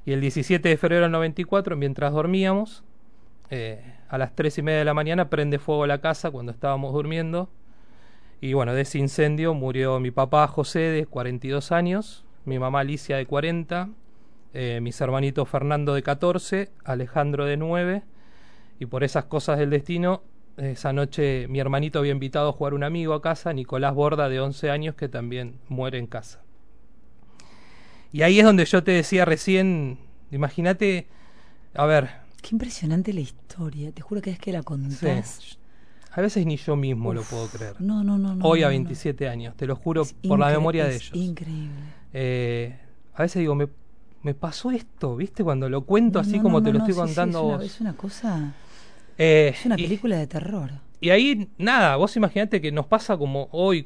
Y 0.05 0.13
el 0.13 0.21
17 0.21 0.69
de 0.69 0.77
febrero 0.77 1.03
del 1.03 1.11
94, 1.11 1.75
mientras 1.75 2.13
dormíamos, 2.13 2.83
eh, 3.49 3.98
a 4.09 4.17
las 4.17 4.35
3 4.35 4.57
y 4.57 4.61
media 4.63 4.79
de 4.79 4.85
la 4.85 4.93
mañana 4.93 5.29
prende 5.29 5.59
fuego 5.59 5.85
la 5.85 6.01
casa 6.01 6.31
cuando 6.31 6.51
estábamos 6.51 6.93
durmiendo. 6.93 7.49
Y 8.41 8.53
bueno, 8.53 8.73
de 8.73 8.81
ese 8.81 8.97
incendio 8.97 9.53
murió 9.53 9.99
mi 9.99 10.11
papá 10.11 10.47
José 10.47 10.79
de 10.79 11.05
42 11.05 11.71
años, 11.71 12.25
mi 12.45 12.57
mamá 12.57 12.79
Alicia 12.79 13.17
de 13.17 13.25
40, 13.25 13.89
eh, 14.53 14.79
mis 14.81 14.99
hermanitos 14.99 15.47
Fernando 15.47 15.93
de 15.93 16.01
14, 16.01 16.71
Alejandro 16.83 17.45
de 17.45 17.57
9, 17.57 18.03
y 18.79 18.85
por 18.87 19.03
esas 19.03 19.25
cosas 19.25 19.59
del 19.59 19.69
destino, 19.69 20.23
esa 20.57 20.91
noche 20.91 21.47
mi 21.47 21.59
hermanito 21.59 21.99
había 21.99 22.11
invitado 22.11 22.49
a 22.49 22.53
jugar 22.53 22.73
un 22.73 22.83
amigo 22.83 23.13
a 23.13 23.21
casa, 23.21 23.53
Nicolás 23.53 23.93
Borda 23.93 24.27
de 24.27 24.39
11 24.39 24.71
años, 24.71 24.95
que 24.95 25.07
también 25.07 25.59
muere 25.67 25.99
en 25.99 26.07
casa. 26.07 26.41
Y 28.11 28.23
ahí 28.23 28.39
es 28.39 28.45
donde 28.45 28.65
yo 28.65 28.83
te 28.83 28.91
decía 28.91 29.25
recién, 29.25 29.99
imagínate, 30.31 31.07
a 31.75 31.85
ver, 31.85 32.09
Qué 32.41 32.49
impresionante 32.55 33.13
la 33.13 33.19
historia. 33.21 33.91
Te 33.91 34.01
juro 34.01 34.21
que 34.21 34.31
es 34.31 34.39
que 34.39 34.51
la 34.51 34.63
contás. 34.63 35.39
Sí. 35.41 35.57
A 36.11 36.21
veces 36.21 36.45
ni 36.45 36.57
yo 36.57 36.75
mismo 36.75 37.13
lo 37.13 37.21
puedo 37.23 37.47
creer. 37.47 37.75
No, 37.79 38.03
no, 38.03 38.17
no. 38.17 38.31
Hoy 38.45 38.61
no, 38.61 38.65
a 38.67 38.69
no. 38.69 38.73
27 38.75 39.27
años, 39.29 39.55
te 39.55 39.67
lo 39.67 39.75
juro 39.75 40.01
Es 40.01 40.13
por 40.13 40.39
la 40.39 40.49
memoria 40.49 40.85
de 40.87 40.95
ellos. 40.95 41.11
Increíble. 41.13 41.71
Eh, 42.13 42.79
a 43.13 43.21
veces 43.21 43.39
digo, 43.41 43.53
me, 43.55 43.67
me 44.23 44.33
pasó 44.33 44.71
esto, 44.71 45.15
¿viste? 45.15 45.43
Cuando 45.43 45.69
lo 45.69 45.81
cuento 45.85 46.19
así 46.19 46.39
como 46.39 46.63
te 46.63 46.71
lo 46.73 46.79
estoy 46.79 46.95
no, 46.95 47.03
sí, 47.03 47.09
sí, 47.09 47.15
contando 47.15 47.37
es 47.37 47.43
a 47.43 47.45
una- 47.47 47.57
vos. 47.57 47.65
Es 47.65 47.81
una 47.81 47.93
cosa. 47.95 48.53
Eh, 49.17 49.51
Es 49.53 49.65
una 49.65 49.75
y- 49.77 49.83
película 49.83 50.17
de 50.17 50.27
terror. 50.27 50.71
Y 51.01 51.11
ahí, 51.11 51.49
nada, 51.57 51.95
vos 51.95 52.15
imaginate 52.17 52.59
que 52.59 52.71
nos 52.71 52.85
pasa 52.87 53.15
como 53.17 53.47
hoy, 53.51 53.85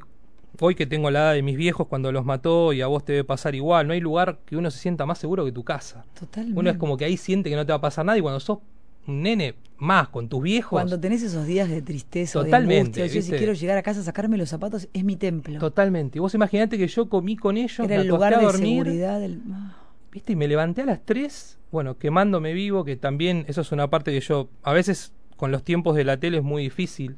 hoy 0.60 0.74
que 0.74 0.86
tengo 0.86 1.10
la 1.10 1.20
edad 1.20 1.32
de 1.34 1.42
mis 1.42 1.56
viejos 1.56 1.86
cuando 1.88 2.12
los 2.12 2.24
mató 2.24 2.72
y 2.72 2.80
a 2.80 2.86
vos 2.86 3.04
te 3.04 3.12
debe 3.12 3.24
pasar 3.24 3.54
igual. 3.54 3.86
No 3.86 3.92
hay 3.92 4.00
lugar 4.00 4.38
que 4.44 4.56
uno 4.56 4.70
se 4.70 4.78
sienta 4.78 5.06
más 5.06 5.18
seguro 5.18 5.44
que 5.44 5.52
tu 5.52 5.64
casa. 5.64 6.04
Totalmente. 6.18 6.58
Uno 6.58 6.70
es 6.70 6.76
como 6.76 6.96
que 6.96 7.04
ahí 7.04 7.16
siente 7.16 7.50
que 7.50 7.56
no 7.56 7.66
te 7.66 7.72
va 7.72 7.78
a 7.78 7.80
pasar 7.80 8.04
nada 8.04 8.18
y 8.18 8.20
cuando 8.20 8.40
sos 8.40 8.58
un 9.06 9.22
nene 9.22 9.54
más 9.76 10.08
con 10.08 10.28
tus 10.28 10.42
viejos, 10.42 10.70
Cuando 10.70 10.98
tenés 10.98 11.22
esos 11.22 11.46
días 11.46 11.68
de 11.68 11.82
tristeza, 11.82 12.40
Totalmente, 12.40 13.00
de 13.00 13.02
angustia, 13.02 13.20
yo 13.20 13.22
si 13.22 13.32
quiero 13.32 13.52
llegar 13.52 13.76
a 13.76 13.82
casa 13.82 14.00
a 14.00 14.02
sacarme 14.02 14.38
los 14.38 14.48
zapatos, 14.48 14.88
es 14.92 15.04
mi 15.04 15.16
templo. 15.16 15.58
totalmente. 15.58 16.18
Y 16.18 16.20
vos 16.20 16.34
imaginate 16.34 16.78
que 16.78 16.86
yo 16.86 17.08
comí 17.08 17.36
con 17.36 17.56
ellos, 17.56 17.80
Era 17.80 17.96
me 17.96 18.02
el 18.02 18.08
lugar 18.08 18.38
de 18.38 18.44
dormir, 18.44 18.84
seguridad. 18.84 19.20
Del... 19.20 19.42
ah, 19.52 19.76
¿viste? 20.10 20.32
Y 20.32 20.36
me 20.36 20.48
levanté 20.48 20.82
a 20.82 20.86
las 20.86 21.04
3, 21.04 21.58
bueno, 21.70 21.98
quemándome 21.98 22.52
vivo, 22.52 22.84
que 22.84 22.96
también 22.96 23.44
eso 23.48 23.60
es 23.60 23.72
una 23.72 23.90
parte 23.90 24.12
que 24.12 24.20
yo, 24.20 24.48
a 24.62 24.72
veces 24.72 25.12
con 25.36 25.50
los 25.50 25.64
tiempos 25.64 25.96
de 25.96 26.04
la 26.04 26.16
tele 26.16 26.38
es 26.38 26.44
muy 26.44 26.62
difícil. 26.62 27.16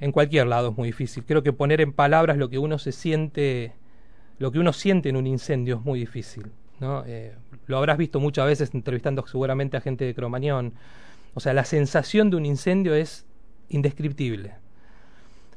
En 0.00 0.12
cualquier 0.12 0.46
lado 0.46 0.70
es 0.70 0.76
muy 0.76 0.88
difícil. 0.88 1.24
Creo 1.24 1.42
que 1.42 1.52
poner 1.52 1.80
en 1.80 1.92
palabras 1.92 2.36
lo 2.36 2.48
que 2.48 2.58
uno 2.58 2.78
se 2.78 2.92
siente, 2.92 3.72
lo 4.38 4.52
que 4.52 4.58
uno 4.58 4.72
siente 4.72 5.08
en 5.08 5.16
un 5.16 5.26
incendio 5.26 5.76
es 5.76 5.84
muy 5.84 6.00
difícil. 6.00 6.52
¿no? 6.80 7.04
Eh, 7.06 7.34
lo 7.66 7.78
habrás 7.78 7.98
visto 7.98 8.20
muchas 8.20 8.46
veces 8.46 8.72
entrevistando 8.74 9.26
seguramente 9.26 9.76
a 9.76 9.80
gente 9.80 10.04
de 10.04 10.14
Cromañón. 10.14 10.74
O 11.34 11.40
sea, 11.40 11.52
la 11.52 11.64
sensación 11.64 12.30
de 12.30 12.36
un 12.36 12.46
incendio 12.46 12.94
es 12.94 13.26
indescriptible. 13.68 14.54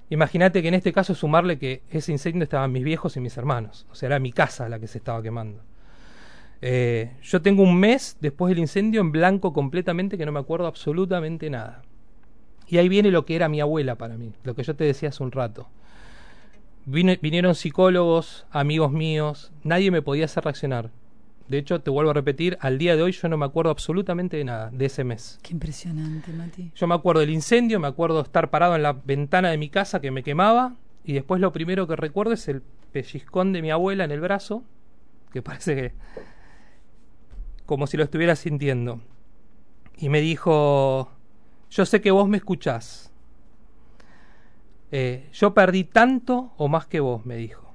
Imagínate 0.10 0.62
que 0.62 0.68
en 0.68 0.74
este 0.74 0.92
caso 0.92 1.16
sumarle 1.16 1.58
que 1.58 1.84
ese 1.90 2.12
incendio 2.12 2.44
estaban 2.44 2.72
mis 2.72 2.84
viejos 2.84 3.16
y 3.16 3.22
mis 3.22 3.38
hermanos. 3.38 3.86
O 3.92 3.96
sea, 3.96 4.08
era 4.08 4.20
mi 4.20 4.34
casa 4.34 4.68
la 4.68 4.80
que 4.80 4.88
se 4.88 4.98
estaba 4.98 5.22
quemando. 5.22 5.64
Eh, 6.62 7.12
yo 7.24 7.42
tengo 7.42 7.64
un 7.64 7.80
mes 7.80 8.18
después 8.20 8.50
del 8.50 8.60
incendio 8.60 9.02
en 9.02 9.12
blanco 9.12 9.54
completamente 9.54 10.18
que 10.18 10.26
no 10.26 10.32
me 10.32 10.40
acuerdo 10.40 10.68
absolutamente 10.68 11.50
nada. 11.50 11.82
Y 12.72 12.78
ahí 12.78 12.88
viene 12.88 13.12
lo 13.12 13.26
que 13.26 13.36
era 13.36 13.50
mi 13.50 13.60
abuela 13.60 13.98
para 13.98 14.16
mí, 14.16 14.32
lo 14.46 14.56
que 14.56 14.64
yo 14.64 14.78
te 14.78 14.86
decía 14.86 15.10
hace 15.10 15.22
un 15.22 15.34
rato. 15.34 15.68
Vinieron 16.86 17.54
psicólogos, 17.54 18.46
amigos 18.50 18.94
míos, 18.94 19.52
nadie 19.66 19.92
me 19.92 20.02
podía 20.02 20.24
hacer 20.24 20.46
reaccionar. 20.46 20.90
De 21.50 21.58
hecho, 21.58 21.82
te 21.82 21.92
vuelvo 21.92 22.12
a 22.12 22.14
repetir, 22.14 22.58
al 22.62 22.78
día 22.78 22.96
de 22.96 23.04
hoy 23.04 23.12
yo 23.12 23.28
no 23.28 23.36
me 23.36 23.46
acuerdo 23.46 23.72
absolutamente 23.72 24.38
de 24.38 24.46
nada, 24.46 24.70
de 24.72 24.86
ese 24.86 25.04
mes. 25.04 25.38
Qué 25.44 25.52
impresionante, 25.52 26.32
Mati. 26.32 26.72
Yo 26.74 26.88
me 26.88 26.96
acuerdo 26.96 27.20
del 27.20 27.32
incendio, 27.32 27.78
me 27.78 27.90
acuerdo 27.90 28.22
estar 28.22 28.50
parado 28.50 28.78
en 28.78 28.84
la 28.84 28.94
ventana 28.94 29.50
de 29.50 29.58
mi 29.58 29.68
casa 29.68 30.00
que 30.00 30.10
me 30.10 30.24
quemaba, 30.24 30.78
y 31.04 31.12
después 31.12 31.42
lo 31.42 31.52
primero 31.52 31.88
que 31.88 31.98
recuerdo 31.98 32.32
es 32.32 32.48
el 32.48 32.64
pellizcón 32.94 33.52
de 33.52 33.62
mi 33.62 33.70
abuela 33.70 34.06
en 34.06 34.12
el 34.12 34.22
brazo, 34.22 34.64
que 35.34 35.42
parece 35.42 35.76
que 35.76 35.94
como 37.66 37.86
si 37.86 37.98
lo 37.98 38.06
estuviera 38.06 38.38
sintiendo. 38.38 39.02
Y 39.98 40.08
me 40.08 40.22
dijo, 40.22 41.12
yo 41.72 41.86
sé 41.86 42.02
que 42.02 42.12
vos 42.12 42.28
me 42.28 42.38
escuchás. 42.38 43.12
Eh, 44.92 45.30
yo 45.34 45.54
perdí 45.54 45.86
tanto 45.86 46.52
o 46.58 46.68
más 46.68 46.86
que 46.86 47.00
vos, 47.00 47.26
me 47.26 47.36
dijo. 47.38 47.74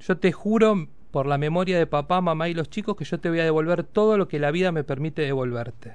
Yo 0.00 0.18
te 0.18 0.32
juro 0.32 0.86
por 1.10 1.26
la 1.26 1.38
memoria 1.38 1.78
de 1.78 1.86
papá, 1.86 2.20
mamá 2.20 2.48
y 2.48 2.54
los 2.54 2.68
chicos 2.68 2.94
que 2.96 3.06
yo 3.06 3.18
te 3.18 3.30
voy 3.30 3.40
a 3.40 3.44
devolver 3.44 3.84
todo 3.84 4.18
lo 4.18 4.28
que 4.28 4.38
la 4.38 4.50
vida 4.50 4.70
me 4.70 4.84
permite 4.84 5.22
devolverte. 5.22 5.94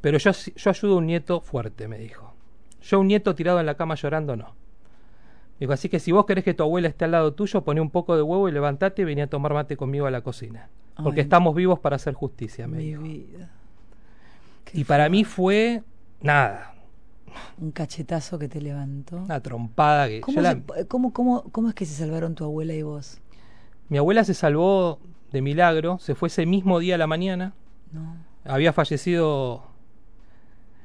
Pero 0.00 0.18
yo, 0.18 0.30
yo 0.30 0.70
ayudo 0.70 0.94
a 0.94 0.98
un 0.98 1.06
nieto 1.06 1.40
fuerte, 1.40 1.88
me 1.88 1.98
dijo. 1.98 2.32
Yo 2.82 3.00
un 3.00 3.08
nieto 3.08 3.34
tirado 3.34 3.58
en 3.58 3.66
la 3.66 3.74
cama 3.76 3.96
llorando, 3.96 4.36
no. 4.36 4.54
Dijo, 5.58 5.72
así 5.72 5.88
que 5.88 5.98
si 5.98 6.12
vos 6.12 6.26
querés 6.26 6.44
que 6.44 6.54
tu 6.54 6.62
abuela 6.62 6.86
esté 6.86 7.06
al 7.06 7.12
lado 7.12 7.32
tuyo, 7.34 7.64
poné 7.64 7.80
un 7.80 7.90
poco 7.90 8.14
de 8.14 8.22
huevo 8.22 8.48
y 8.48 8.52
levantate 8.52 9.02
y 9.02 9.04
vení 9.06 9.22
a 9.22 9.26
tomar 9.26 9.54
mate 9.54 9.76
conmigo 9.76 10.06
a 10.06 10.10
la 10.12 10.20
cocina. 10.20 10.68
Porque 11.02 11.20
Ay. 11.20 11.24
estamos 11.24 11.54
vivos 11.54 11.80
para 11.80 11.96
hacer 11.96 12.14
justicia, 12.14 12.68
me 12.68 12.76
Mi 12.76 12.84
dijo. 12.84 13.02
vida. 13.02 13.50
Qué 14.64 14.80
Y 14.80 14.84
para 14.84 15.08
mí 15.08 15.24
fue, 15.24 15.82
nada, 16.20 16.74
Un 17.60 17.70
cachetazo 17.70 18.38
que 18.38 18.48
te 18.48 18.60
levantó. 18.60 19.16
una 19.18 19.40
trompada 19.40 20.08
que... 20.08 20.20
¿Cómo, 20.20 20.36
yo 20.36 20.42
la- 20.42 20.52
se- 20.76 20.86
cómo, 20.86 21.12
cómo, 21.12 21.42
¿Cómo 21.52 21.68
es 21.68 21.74
que 21.74 21.84
se 21.86 21.94
salvaron 21.94 22.34
tu 22.34 22.44
abuela 22.44 22.72
y 22.74 22.82
vos? 22.82 23.18
Mi 23.88 23.98
abuela 23.98 24.24
se 24.24 24.34
salvó 24.34 24.98
de 25.32 25.42
milagro, 25.42 25.98
se 25.98 26.14
fue 26.14 26.28
ese 26.28 26.46
mismo 26.46 26.78
día 26.78 26.94
a 26.94 26.98
la 26.98 27.06
mañana. 27.06 27.52
No. 27.92 28.16
Había 28.44 28.72
fallecido. 28.72 29.64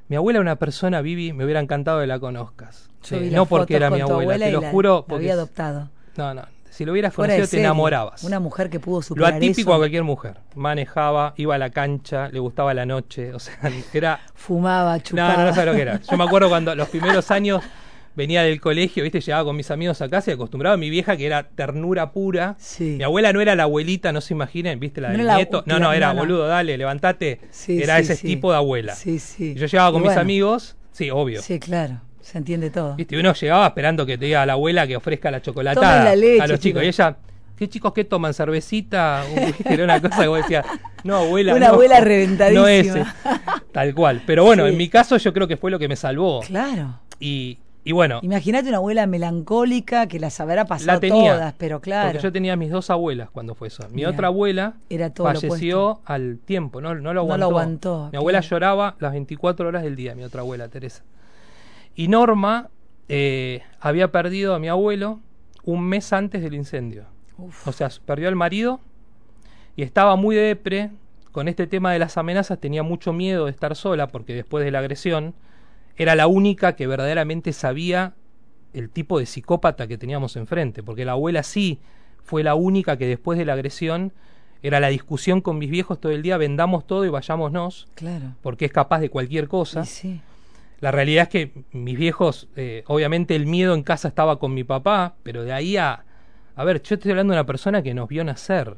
Mi 0.07 0.15
abuela 0.17 0.37
era 0.37 0.41
una 0.41 0.55
persona, 0.57 1.01
Vivi, 1.01 1.31
me 1.33 1.45
hubiera 1.45 1.59
encantado 1.61 2.01
que 2.01 2.07
la 2.07 2.19
conozcas. 2.19 2.89
Vi 3.09 3.29
no 3.31 3.45
porque 3.45 3.75
era 3.77 3.89
mi 3.89 4.01
abuela, 4.01 4.45
te 4.45 4.51
lo 4.51 4.61
la- 4.61 4.71
juro. 4.71 4.95
la 4.97 5.01
Porque 5.07 5.15
había 5.15 5.33
adoptado. 5.33 5.89
No, 6.17 6.33
no. 6.33 6.43
Si 6.71 6.85
lo 6.85 6.93
hubieras 6.93 7.13
conocido, 7.13 7.45
te 7.47 7.59
enamorabas. 7.59 8.23
Una 8.23 8.39
mujer 8.39 8.69
que 8.69 8.79
pudo 8.79 8.97
Lo 8.97 9.01
superar 9.03 9.33
atípico 9.35 9.69
eso. 9.69 9.73
a 9.73 9.77
cualquier 9.77 10.03
mujer. 10.03 10.37
Manejaba, 10.55 11.33
iba 11.37 11.53
a 11.55 11.57
la 11.57 11.69
cancha, 11.69 12.29
le 12.29 12.39
gustaba 12.39 12.73
la 12.73 12.85
noche. 12.85 13.33
O 13.33 13.39
sea, 13.39 13.53
era. 13.93 14.19
Fumaba, 14.33 14.95
No, 14.97 15.03
chupaba. 15.03 15.37
no, 15.37 15.45
no 15.45 15.53
sabes 15.53 15.65
lo 15.69 15.75
que 15.75 15.81
era. 15.81 15.99
Yo 16.01 16.17
me 16.17 16.23
acuerdo 16.23 16.49
cuando 16.49 16.73
los 16.73 16.87
primeros 16.89 17.29
años 17.31 17.61
venía 18.15 18.43
del 18.43 18.59
colegio, 18.59 19.03
viste, 19.03 19.21
llegaba 19.21 19.43
con 19.45 19.55
mis 19.55 19.69
amigos 19.71 20.01
a 20.01 20.09
casa 20.09 20.31
y 20.31 20.33
acostumbraba 20.33 20.73
a 20.73 20.77
mi 20.77 20.89
vieja 20.89 21.15
que 21.17 21.25
era 21.25 21.43
ternura 21.49 22.11
pura. 22.11 22.55
Sí. 22.57 22.95
Mi 22.97 23.03
abuela 23.03 23.31
no 23.33 23.41
era 23.41 23.55
la 23.55 23.63
abuelita, 23.63 24.11
no 24.13 24.21
se 24.21 24.33
imaginen, 24.33 24.79
viste, 24.79 25.01
la 25.01 25.09
No 25.11 25.17
del 25.17 25.27
la- 25.27 25.35
nieto. 25.35 25.63
No, 25.65 25.77
no, 25.79 25.91
era 25.93 26.07
no, 26.07 26.13
no. 26.15 26.19
boludo, 26.21 26.47
dale, 26.47 26.77
levantate. 26.77 27.39
Sí, 27.51 27.81
era 27.81 27.97
sí, 27.97 28.11
ese 28.13 28.17
tipo 28.27 28.51
de 28.51 28.57
abuela. 28.57 28.95
Sí, 28.95 29.19
sí. 29.19 29.53
Y 29.55 29.59
yo 29.59 29.65
llegaba 29.67 29.91
con 29.91 29.99
Y 30.01 30.03
mis 30.03 30.07
bueno, 30.09 30.21
amigos, 30.21 30.75
sí, 30.91 31.09
obvio. 31.09 31.41
Sí, 31.41 31.59
claro. 31.59 32.01
Se 32.31 32.37
entiende 32.37 32.69
todo. 32.69 32.95
Viste, 32.95 33.19
uno 33.19 33.33
llegaba 33.33 33.67
esperando 33.67 34.05
que 34.05 34.17
te 34.17 34.25
diga 34.25 34.45
la 34.45 34.53
abuela 34.53 34.87
que 34.87 34.95
ofrezca 34.95 35.29
la 35.31 35.41
chocolatada 35.41 36.03
la 36.05 36.15
leche, 36.15 36.41
a 36.41 36.47
los 36.47 36.59
chicos. 36.61 36.81
Y 36.83 36.87
ella, 36.87 37.17
¿qué 37.57 37.67
chicos 37.67 37.91
qué 37.93 38.05
toman? 38.05 38.33
¿Cervecita? 38.33 39.23
Era 39.65 39.83
una 39.83 40.01
cosa 40.01 40.21
que 40.21 40.27
vos 40.27 40.37
decías, 40.37 40.65
no, 41.03 41.17
abuela. 41.17 41.53
Una 41.55 41.67
no, 41.67 41.73
abuela 41.73 41.99
reventadísima. 42.01 42.61
No 42.61 42.67
ese. 42.69 43.05
Tal 43.73 43.93
cual. 43.93 44.21
Pero 44.25 44.45
bueno, 44.45 44.63
Sí. 44.65 44.71
en 44.71 44.77
mi 44.77 44.87
caso 44.87 45.17
yo 45.17 45.33
creo 45.33 45.47
que 45.47 45.57
fue 45.57 45.71
lo 45.71 45.77
que 45.79 45.89
me 45.89 45.95
salvó. 45.97 46.39
Claro. 46.41 46.99
Y, 47.19 47.57
y 47.83 47.91
bueno, 47.91 48.19
Imagínate 48.23 48.69
una 48.69 48.77
abuela 48.77 49.05
melancólica 49.07 50.07
que 50.07 50.17
las 50.19 50.39
habrá 50.39 50.63
pasado 50.65 50.93
la 50.93 50.99
tenía. 51.01 51.33
todas, 51.33 51.53
pero 51.57 51.81
claro. 51.81 52.11
Porque 52.11 52.23
yo 52.23 52.31
tenía 52.31 52.55
mis 52.55 52.69
dos 52.71 52.89
abuelas 52.89 53.29
cuando 53.29 53.55
fue 53.55 53.67
eso. 53.67 53.85
Mi 53.91 54.05
otra 54.05 54.27
abuela 54.27 54.75
era 54.89 55.09
todo 55.09 55.27
falleció 55.27 55.99
al 56.05 56.37
tiempo, 56.45 56.79
no, 56.79 56.95
no 56.95 57.13
lo 57.13 57.13
No 57.13 57.19
aguantó. 57.21 57.37
lo 57.39 57.45
aguantó, 57.47 58.09
Mi 58.13 58.17
abuela 58.17 58.39
claro. 58.39 58.49
lloraba 58.51 58.95
las 58.99 59.11
24 59.11 59.67
horas 59.67 59.83
del 59.83 59.95
día, 59.97 60.15
mi 60.15 60.23
otra 60.23 60.41
abuela, 60.41 60.69
Teresa. 60.69 61.03
Y 62.01 62.07
Norma 62.07 62.69
eh, 63.09 63.61
había 63.79 64.11
perdido 64.11 64.55
a 64.55 64.59
mi 64.59 64.67
abuelo 64.69 65.19
un 65.63 65.83
mes 65.83 66.11
antes 66.13 66.41
del 66.41 66.55
incendio. 66.55 67.05
Uf. 67.37 67.67
O 67.67 67.71
sea, 67.71 67.89
perdió 68.07 68.27
al 68.27 68.35
marido 68.35 68.79
y 69.75 69.83
estaba 69.83 70.15
muy 70.15 70.35
depre. 70.35 70.89
Con 71.31 71.47
este 71.47 71.67
tema 71.67 71.93
de 71.93 71.99
las 71.99 72.17
amenazas 72.17 72.59
tenía 72.59 72.81
mucho 72.81 73.13
miedo 73.13 73.45
de 73.45 73.51
estar 73.51 73.75
sola 73.75 74.07
porque 74.07 74.33
después 74.33 74.65
de 74.65 74.71
la 74.71 74.79
agresión 74.79 75.35
era 75.95 76.15
la 76.15 76.25
única 76.25 76.75
que 76.75 76.87
verdaderamente 76.87 77.53
sabía 77.53 78.15
el 78.73 78.89
tipo 78.89 79.19
de 79.19 79.27
psicópata 79.27 79.85
que 79.87 79.99
teníamos 79.99 80.35
enfrente. 80.37 80.81
Porque 80.81 81.05
la 81.05 81.11
abuela 81.11 81.43
sí 81.43 81.79
fue 82.23 82.41
la 82.43 82.55
única 82.55 82.97
que 82.97 83.05
después 83.05 83.37
de 83.37 83.45
la 83.45 83.53
agresión 83.53 84.11
era 84.63 84.79
la 84.79 84.87
discusión 84.87 85.41
con 85.41 85.59
mis 85.59 85.69
viejos 85.69 86.01
todo 86.01 86.11
el 86.11 86.23
día, 86.23 86.37
vendamos 86.37 86.87
todo 86.87 87.05
y 87.05 87.09
vayámonos, 87.09 87.87
Claro. 87.93 88.33
porque 88.41 88.65
es 88.65 88.71
capaz 88.71 88.99
de 89.01 89.09
cualquier 89.09 89.47
cosa. 89.47 89.85
Sí. 89.85 90.19
La 90.81 90.91
realidad 90.91 91.23
es 91.23 91.29
que 91.29 91.63
mis 91.71 91.97
viejos, 91.97 92.49
eh, 92.55 92.83
obviamente 92.87 93.35
el 93.35 93.45
miedo 93.45 93.73
en 93.75 93.83
casa 93.83 94.07
estaba 94.07 94.39
con 94.39 94.53
mi 94.53 94.63
papá, 94.63 95.15
pero 95.23 95.43
de 95.43 95.53
ahí 95.53 95.77
a... 95.77 96.03
A 96.55 96.63
ver, 96.65 96.81
yo 96.81 96.95
estoy 96.95 97.11
hablando 97.11 97.33
de 97.33 97.39
una 97.39 97.45
persona 97.45 97.81
que 97.81 97.93
nos 97.93 98.09
vio 98.09 98.23
nacer. 98.23 98.75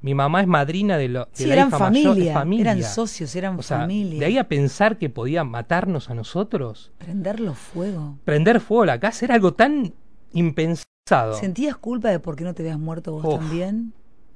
Mi 0.00 0.14
mamá 0.14 0.40
es 0.42 0.46
madrina 0.46 0.96
de, 0.96 1.08
lo, 1.08 1.20
de 1.24 1.30
Sí, 1.32 1.46
la 1.46 1.54
eran 1.54 1.68
hija 1.68 1.78
familia, 1.78 2.44
eran 2.60 2.82
socios, 2.84 3.34
eran 3.34 3.58
O 3.58 3.62
sea, 3.62 3.80
familia. 3.80 4.20
De 4.20 4.26
ahí 4.26 4.38
a 4.38 4.46
pensar 4.46 4.96
que 4.98 5.10
podía 5.10 5.42
matarnos 5.42 6.08
a 6.10 6.14
nosotros, 6.14 6.92
Prenderlo 6.98 7.54
fuego. 7.54 8.16
prender 8.24 8.60
fuego 8.60 8.84
a 8.84 8.86
la 8.86 9.00
casa, 9.00 9.24
era 9.24 9.34
algo 9.34 9.54
tan 9.54 9.92
impensado. 10.32 11.34
¿Sentías 11.34 11.76
culpa 11.76 12.10
de 12.10 12.20
por 12.20 12.36
qué 12.36 12.44
no 12.44 12.54
te 12.54 12.62
habías 12.62 12.78
muerto 12.78 13.12
vos 13.12 13.24
Uf. 13.24 13.40
también? 13.40 13.92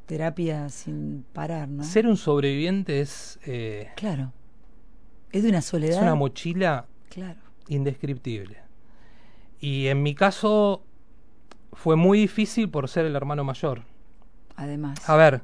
Terapia 0.07 0.69
sin 0.69 1.25
parar, 1.33 1.69
¿no? 1.69 1.85
Ser 1.85 2.07
un 2.09 2.17
sobreviviente 2.17 3.01
es, 3.01 3.39
eh, 3.47 3.91
Claro. 3.97 4.33
Es 5.31 5.45
de 5.45 5.49
una 5.49 5.63
soledad. 5.63 5.97
es 5.97 6.03
una 6.03 6.15
mochila 6.15 6.87
Claro. 7.13 7.41
indescriptible. 7.69 8.59
Y 9.61 9.89
en 9.89 10.03
mi 10.03 10.15
caso 10.15 10.83
fue 11.73 11.97
muy 11.97 12.19
difícil 12.19 12.69
por 12.69 12.89
ser 12.89 13.07
el 13.07 13.15
hermano 13.15 13.45
mayor. 13.45 13.83
Además. 14.57 15.09
A 15.09 15.17
ver, 15.17 15.43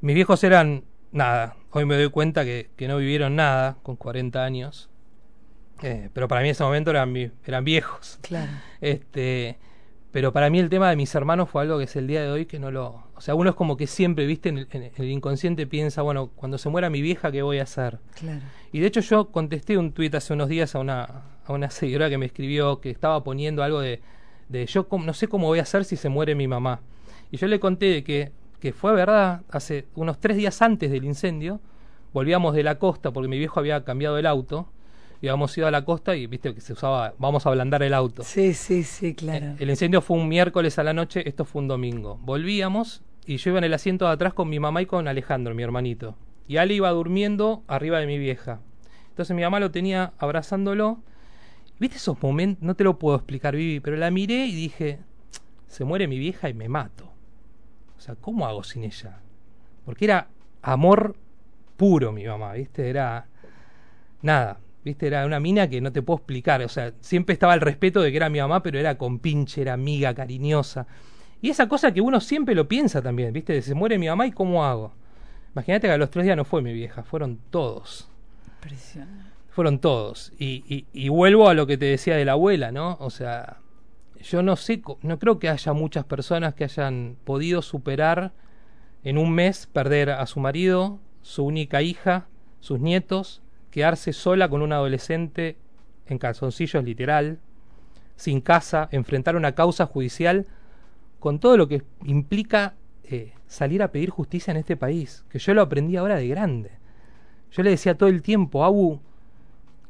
mis 0.00 0.14
viejos 0.14 0.42
eran 0.44 0.84
nada. 1.12 1.56
Hoy 1.70 1.84
me 1.84 1.96
doy 1.96 2.10
cuenta 2.10 2.44
que, 2.44 2.70
que 2.76 2.88
no 2.88 2.96
vivieron 2.96 3.36
nada 3.36 3.76
con 3.82 3.96
40 3.96 4.44
años. 4.44 4.90
Eh, 5.82 6.10
pero 6.12 6.28
para 6.28 6.40
mí 6.40 6.48
en 6.48 6.52
ese 6.52 6.64
momento 6.64 6.90
eran, 6.90 7.14
eran 7.44 7.64
viejos. 7.64 8.18
Claro. 8.22 8.50
Este, 8.80 9.58
pero 10.10 10.32
para 10.32 10.50
mí 10.50 10.58
el 10.58 10.68
tema 10.68 10.90
de 10.90 10.96
mis 10.96 11.14
hermanos 11.14 11.48
fue 11.50 11.62
algo 11.62 11.78
que 11.78 11.84
es 11.84 11.96
el 11.96 12.06
día 12.06 12.22
de 12.22 12.30
hoy 12.30 12.46
que 12.46 12.58
no 12.58 12.70
lo... 12.70 13.04
O 13.14 13.20
sea, 13.20 13.34
uno 13.34 13.50
es 13.50 13.56
como 13.56 13.76
que 13.76 13.86
siempre, 13.86 14.26
viste, 14.26 14.48
en 14.50 14.58
el, 14.58 14.68
en 14.70 14.92
el 14.96 15.10
inconsciente 15.10 15.66
piensa, 15.66 16.02
bueno, 16.02 16.28
cuando 16.34 16.58
se 16.58 16.68
muera 16.68 16.90
mi 16.90 17.02
vieja, 17.02 17.32
¿qué 17.32 17.42
voy 17.42 17.58
a 17.58 17.64
hacer? 17.64 17.98
Claro. 18.14 18.42
Y 18.72 18.80
de 18.80 18.86
hecho 18.86 19.00
yo 19.00 19.26
contesté 19.30 19.76
un 19.76 19.92
tuit 19.92 20.14
hace 20.14 20.32
unos 20.32 20.48
días 20.48 20.74
a 20.74 20.78
una, 20.78 21.02
a 21.44 21.52
una 21.52 21.70
seguidora 21.70 22.08
que 22.08 22.18
me 22.18 22.26
escribió 22.26 22.80
que 22.80 22.90
estaba 22.90 23.22
poniendo 23.22 23.62
algo 23.62 23.80
de, 23.80 24.00
de 24.48 24.66
yo 24.66 24.86
no 24.90 25.12
sé 25.12 25.28
cómo 25.28 25.46
voy 25.46 25.58
a 25.58 25.62
hacer 25.62 25.84
si 25.84 25.96
se 25.96 26.08
muere 26.08 26.34
mi 26.34 26.48
mamá. 26.48 26.80
Y 27.30 27.36
yo 27.36 27.46
le 27.46 27.60
conté 27.60 28.02
que, 28.02 28.32
que 28.60 28.72
fue 28.72 28.94
verdad, 28.94 29.42
hace 29.50 29.86
unos 29.94 30.18
tres 30.18 30.36
días 30.36 30.62
antes 30.62 30.90
del 30.90 31.04
incendio, 31.04 31.60
volvíamos 32.12 32.54
de 32.54 32.62
la 32.62 32.78
costa 32.78 33.10
porque 33.10 33.28
mi 33.28 33.38
viejo 33.38 33.60
había 33.60 33.84
cambiado 33.84 34.18
el 34.18 34.26
auto, 34.26 34.68
y 35.22 35.28
habíamos 35.28 35.56
ido 35.56 35.68
a 35.68 35.70
la 35.70 35.84
costa 35.84 36.16
y 36.16 36.26
viste 36.26 36.52
que 36.52 36.60
se 36.60 36.72
usaba, 36.72 37.14
vamos 37.16 37.46
a 37.46 37.50
ablandar 37.50 37.82
el 37.84 37.94
auto. 37.94 38.24
Sí, 38.24 38.54
sí, 38.54 38.82
sí, 38.82 39.14
claro. 39.14 39.54
El 39.60 39.70
incendio 39.70 40.02
fue 40.02 40.16
un 40.16 40.28
miércoles 40.28 40.80
a 40.80 40.82
la 40.82 40.92
noche, 40.92 41.26
esto 41.28 41.44
fue 41.44 41.62
un 41.62 41.68
domingo. 41.68 42.18
Volvíamos 42.22 43.02
y 43.24 43.36
yo 43.36 43.50
iba 43.50 43.58
en 43.58 43.64
el 43.64 43.72
asiento 43.72 44.06
de 44.06 44.10
atrás 44.10 44.34
con 44.34 44.48
mi 44.48 44.58
mamá 44.58 44.82
y 44.82 44.86
con 44.86 45.06
Alejandro, 45.06 45.54
mi 45.54 45.62
hermanito. 45.62 46.16
Y 46.48 46.56
Ale 46.56 46.74
iba 46.74 46.90
durmiendo 46.90 47.62
arriba 47.66 47.98
de 47.98 48.06
mi 48.06 48.18
vieja. 48.18 48.60
Entonces 49.10 49.34
mi 49.36 49.42
mamá 49.42 49.60
lo 49.60 49.70
tenía 49.70 50.12
abrazándolo. 50.18 51.00
¿Viste 51.78 51.96
esos 51.96 52.20
momentos? 52.22 52.62
No 52.62 52.74
te 52.74 52.84
lo 52.84 52.98
puedo 52.98 53.16
explicar, 53.16 53.56
Vivi, 53.56 53.80
pero 53.80 53.96
la 53.96 54.10
miré 54.10 54.46
y 54.46 54.54
dije, 54.54 55.00
se 55.66 55.84
muere 55.84 56.06
mi 56.06 56.18
vieja 56.18 56.48
y 56.48 56.54
me 56.54 56.68
mato. 56.68 57.10
O 57.96 58.00
sea, 58.00 58.14
¿cómo 58.14 58.46
hago 58.46 58.62
sin 58.62 58.84
ella? 58.84 59.20
Porque 59.84 60.04
era 60.04 60.28
amor 60.62 61.16
puro 61.76 62.12
mi 62.12 62.24
mamá, 62.24 62.52
¿viste? 62.52 62.88
Era 62.88 63.26
nada, 64.22 64.60
¿viste? 64.84 65.06
Era 65.06 65.26
una 65.26 65.40
mina 65.40 65.68
que 65.68 65.80
no 65.80 65.92
te 65.92 66.02
puedo 66.02 66.18
explicar. 66.18 66.62
O 66.62 66.68
sea, 66.68 66.92
siempre 67.00 67.32
estaba 67.32 67.54
el 67.54 67.60
respeto 67.60 68.00
de 68.00 68.10
que 68.10 68.16
era 68.16 68.28
mi 68.28 68.40
mamá, 68.40 68.62
pero 68.62 68.78
era 68.78 68.96
compinche, 68.96 69.62
era 69.62 69.74
amiga, 69.74 70.14
cariñosa. 70.14 70.86
Y 71.40 71.50
esa 71.50 71.68
cosa 71.68 71.92
que 71.92 72.00
uno 72.00 72.20
siempre 72.20 72.54
lo 72.54 72.68
piensa 72.68 73.02
también, 73.02 73.32
¿viste? 73.32 73.60
Se 73.62 73.74
muere 73.74 73.98
mi 73.98 74.08
mamá 74.08 74.26
y 74.26 74.32
cómo 74.32 74.64
hago. 74.64 74.94
Imagínate 75.54 75.86
que 75.86 75.92
a 75.92 75.98
los 75.98 76.10
tres 76.10 76.24
días 76.24 76.36
no 76.36 76.44
fue 76.44 76.62
mi 76.62 76.72
vieja, 76.72 77.02
fueron 77.02 77.38
todos. 77.50 78.08
Impresionante. 78.56 79.30
Fueron 79.50 79.78
todos. 79.78 80.32
Y, 80.38 80.64
y, 80.66 80.86
y 80.92 81.08
vuelvo 81.10 81.48
a 81.48 81.54
lo 81.54 81.66
que 81.66 81.76
te 81.76 81.86
decía 81.86 82.16
de 82.16 82.24
la 82.24 82.32
abuela, 82.32 82.72
¿no? 82.72 82.96
O 83.00 83.10
sea, 83.10 83.58
yo 84.22 84.42
no 84.42 84.56
sé, 84.56 84.82
no 85.02 85.18
creo 85.18 85.38
que 85.38 85.48
haya 85.48 85.72
muchas 85.72 86.04
personas 86.04 86.54
que 86.54 86.64
hayan 86.64 87.16
podido 87.24 87.60
superar 87.60 88.32
en 89.04 89.18
un 89.18 89.32
mes 89.32 89.66
perder 89.66 90.10
a 90.10 90.24
su 90.26 90.40
marido, 90.40 91.00
su 91.22 91.44
única 91.44 91.82
hija, 91.82 92.26
sus 92.60 92.80
nietos, 92.80 93.42
quedarse 93.70 94.12
sola 94.12 94.48
con 94.48 94.62
un 94.62 94.72
adolescente 94.72 95.56
en 96.06 96.18
calzoncillos 96.18 96.84
literal, 96.84 97.40
sin 98.16 98.40
casa, 98.40 98.88
enfrentar 98.92 99.36
una 99.36 99.52
causa 99.52 99.86
judicial 99.86 100.46
con 101.18 101.40
todo 101.40 101.56
lo 101.56 101.68
que 101.68 101.82
implica 102.04 102.74
eh, 103.04 103.32
salir 103.52 103.82
a 103.82 103.92
pedir 103.92 104.08
justicia 104.10 104.50
en 104.50 104.56
este 104.56 104.76
país, 104.76 105.24
que 105.28 105.38
yo 105.38 105.52
lo 105.52 105.60
aprendí 105.62 105.96
ahora 105.96 106.16
de 106.16 106.26
grande. 106.26 106.70
Yo 107.50 107.62
le 107.62 107.70
decía 107.70 107.96
todo 107.96 108.08
el 108.08 108.22
tiempo, 108.22 108.64
Abu, 108.64 109.00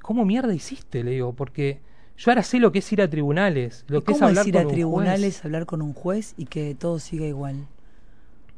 ¿cómo 0.02 0.24
mierda 0.24 0.52
hiciste? 0.52 1.04
Le 1.04 1.12
digo, 1.12 1.32
porque 1.32 1.80
yo 2.16 2.32
ahora 2.32 2.42
sé 2.42 2.58
lo 2.58 2.72
que 2.72 2.80
es 2.80 2.92
ir 2.92 3.00
a 3.00 3.08
tribunales, 3.08 3.84
lo 3.86 3.98
¿Y 3.98 4.02
que 4.02 4.12
es 4.12 4.18
¿Cómo 4.18 4.28
hablar 4.28 4.42
es 4.42 4.48
ir 4.48 4.54
con 4.54 4.62
a 4.62 4.66
un 4.66 4.72
tribunales, 4.72 5.34
juez. 5.34 5.44
hablar 5.44 5.66
con 5.66 5.80
un 5.82 5.92
juez 5.94 6.34
y 6.36 6.46
que 6.46 6.74
todo 6.74 6.98
siga 6.98 7.24
igual? 7.24 7.68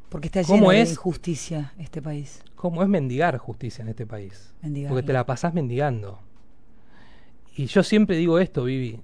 Porque 0.09 0.27
está 0.27 0.43
¿Cómo 0.43 0.55
lleno 0.57 0.69
de 0.71 0.81
es? 0.81 0.91
injusticia 0.91 1.73
este 1.77 2.01
país. 2.01 2.43
¿Cómo 2.55 2.81
es 2.81 2.89
mendigar 2.89 3.37
justicia 3.37 3.83
en 3.83 3.89
este 3.89 4.07
país? 4.07 4.55
Mendigarla. 4.63 4.89
Porque 4.95 5.05
te 5.05 5.13
la 5.13 5.25
pasás 5.25 5.53
mendigando. 5.53 6.19
Y 7.55 7.67
yo 7.67 7.83
siempre 7.83 8.17
digo 8.17 8.39
esto, 8.39 8.63
Vivi. 8.63 9.01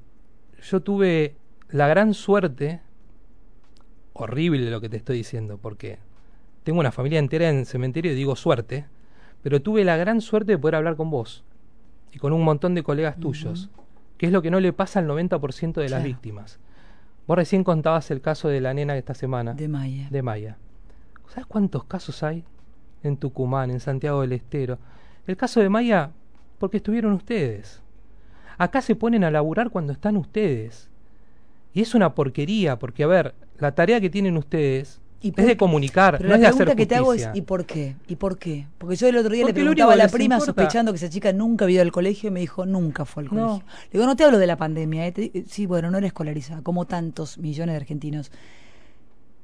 Yo 0.63 0.81
tuve 0.81 1.35
la 1.69 1.87
gran 1.87 2.13
suerte, 2.13 2.81
horrible 4.23 4.69
lo 4.69 4.81
que 4.81 4.89
te 4.89 4.97
estoy 4.97 5.17
diciendo, 5.17 5.57
porque 5.57 5.99
tengo 6.63 6.79
una 6.79 6.91
familia 6.91 7.19
entera 7.19 7.49
en 7.49 7.65
cementerio 7.65 8.11
y 8.11 8.15
digo 8.15 8.35
suerte, 8.35 8.85
pero 9.41 9.61
tuve 9.61 9.83
la 9.83 9.97
gran 9.97 10.21
suerte 10.21 10.53
de 10.53 10.57
poder 10.57 10.75
hablar 10.75 10.95
con 10.95 11.09
vos 11.09 11.43
y 12.11 12.19
con 12.19 12.33
un 12.33 12.43
montón 12.43 12.75
de 12.75 12.83
colegas 12.83 13.19
tuyos, 13.19 13.69
que 14.17 14.27
es 14.27 14.31
lo 14.31 14.41
que 14.41 14.51
no 14.51 14.59
le 14.59 14.73
pasa 14.73 14.99
al 14.99 15.07
90% 15.07 15.73
de 15.73 15.89
las 15.89 16.03
víctimas. 16.03 16.59
Vos 17.27 17.37
recién 17.37 17.63
contabas 17.63 18.11
el 18.11 18.21
caso 18.21 18.49
de 18.49 18.61
la 18.61 18.73
nena 18.73 18.93
de 18.93 18.99
esta 18.99 19.13
semana. 19.13 19.53
De 19.53 19.67
Maya. 19.67 20.07
De 20.09 20.21
Maya. 20.21 20.57
¿Sabes 21.29 21.45
cuántos 21.45 21.85
casos 21.85 22.23
hay 22.23 22.43
en 23.03 23.17
Tucumán, 23.17 23.71
en 23.71 23.79
Santiago 23.79 24.21
del 24.21 24.33
Estero? 24.33 24.79
El 25.27 25.37
caso 25.37 25.61
de 25.61 25.69
Maya, 25.69 26.11
porque 26.59 26.77
estuvieron 26.77 27.13
ustedes. 27.13 27.81
Acá 28.57 28.81
se 28.81 28.95
ponen 28.95 29.23
a 29.23 29.31
laburar 29.31 29.69
cuando 29.69 29.93
están 29.93 30.17
ustedes. 30.17 30.89
Y 31.73 31.81
es 31.81 31.95
una 31.95 32.13
porquería, 32.13 32.77
porque 32.77 33.03
a 33.03 33.07
ver, 33.07 33.33
la 33.61 33.73
tarea 33.73 34.01
que 34.01 34.09
tienen 34.09 34.35
ustedes 34.37 34.99
¿Y 35.21 35.29
es 35.29 35.33
por 35.35 35.45
de 35.45 35.51
qué? 35.51 35.57
comunicar, 35.57 36.17
Pero 36.17 36.29
no 36.29 36.29
la 36.31 36.35
es 36.35 36.41
de 36.41 36.47
hacer 36.47 36.57
pregunta 36.65 36.75
que 36.75 36.85
te 36.87 36.95
hago 36.95 37.13
es. 37.13 37.29
¿y 37.33 37.41
por 37.43 37.65
qué? 37.65 37.95
¿Y 38.07 38.15
por 38.15 38.37
qué? 38.39 38.67
Porque 38.79 38.95
yo 38.95 39.07
el 39.07 39.17
otro 39.17 39.31
día 39.31 39.43
Porque 39.43 39.53
le 39.59 39.61
preguntaba 39.61 39.93
a 39.93 39.95
la 39.95 40.07
prima 40.07 40.35
importa- 40.35 40.45
sospechando 40.45 40.91
que 40.91 40.97
esa 40.97 41.09
chica 41.09 41.31
nunca 41.31 41.65
había 41.65 41.75
ido 41.75 41.83
al 41.83 41.91
colegio 41.91 42.29
y 42.29 42.31
me 42.31 42.39
dijo 42.39 42.65
nunca 42.65 43.05
fue 43.05 43.23
al 43.23 43.29
No. 43.33 43.47
colegio. 43.47 43.65
Le 43.85 43.89
digo, 43.99 44.05
no 44.07 44.15
te 44.15 44.23
hablo 44.23 44.39
de 44.39 44.47
la 44.47 44.57
pandemia, 44.57 45.05
¿eh? 45.05 45.11
Te- 45.11 45.45
sí, 45.47 45.67
bueno, 45.67 45.91
no 45.91 45.99
era 45.99 46.07
escolarizada, 46.07 46.63
como 46.63 46.85
tantos 46.85 47.37
millones 47.37 47.73
de 47.73 47.77
argentinos. 47.77 48.31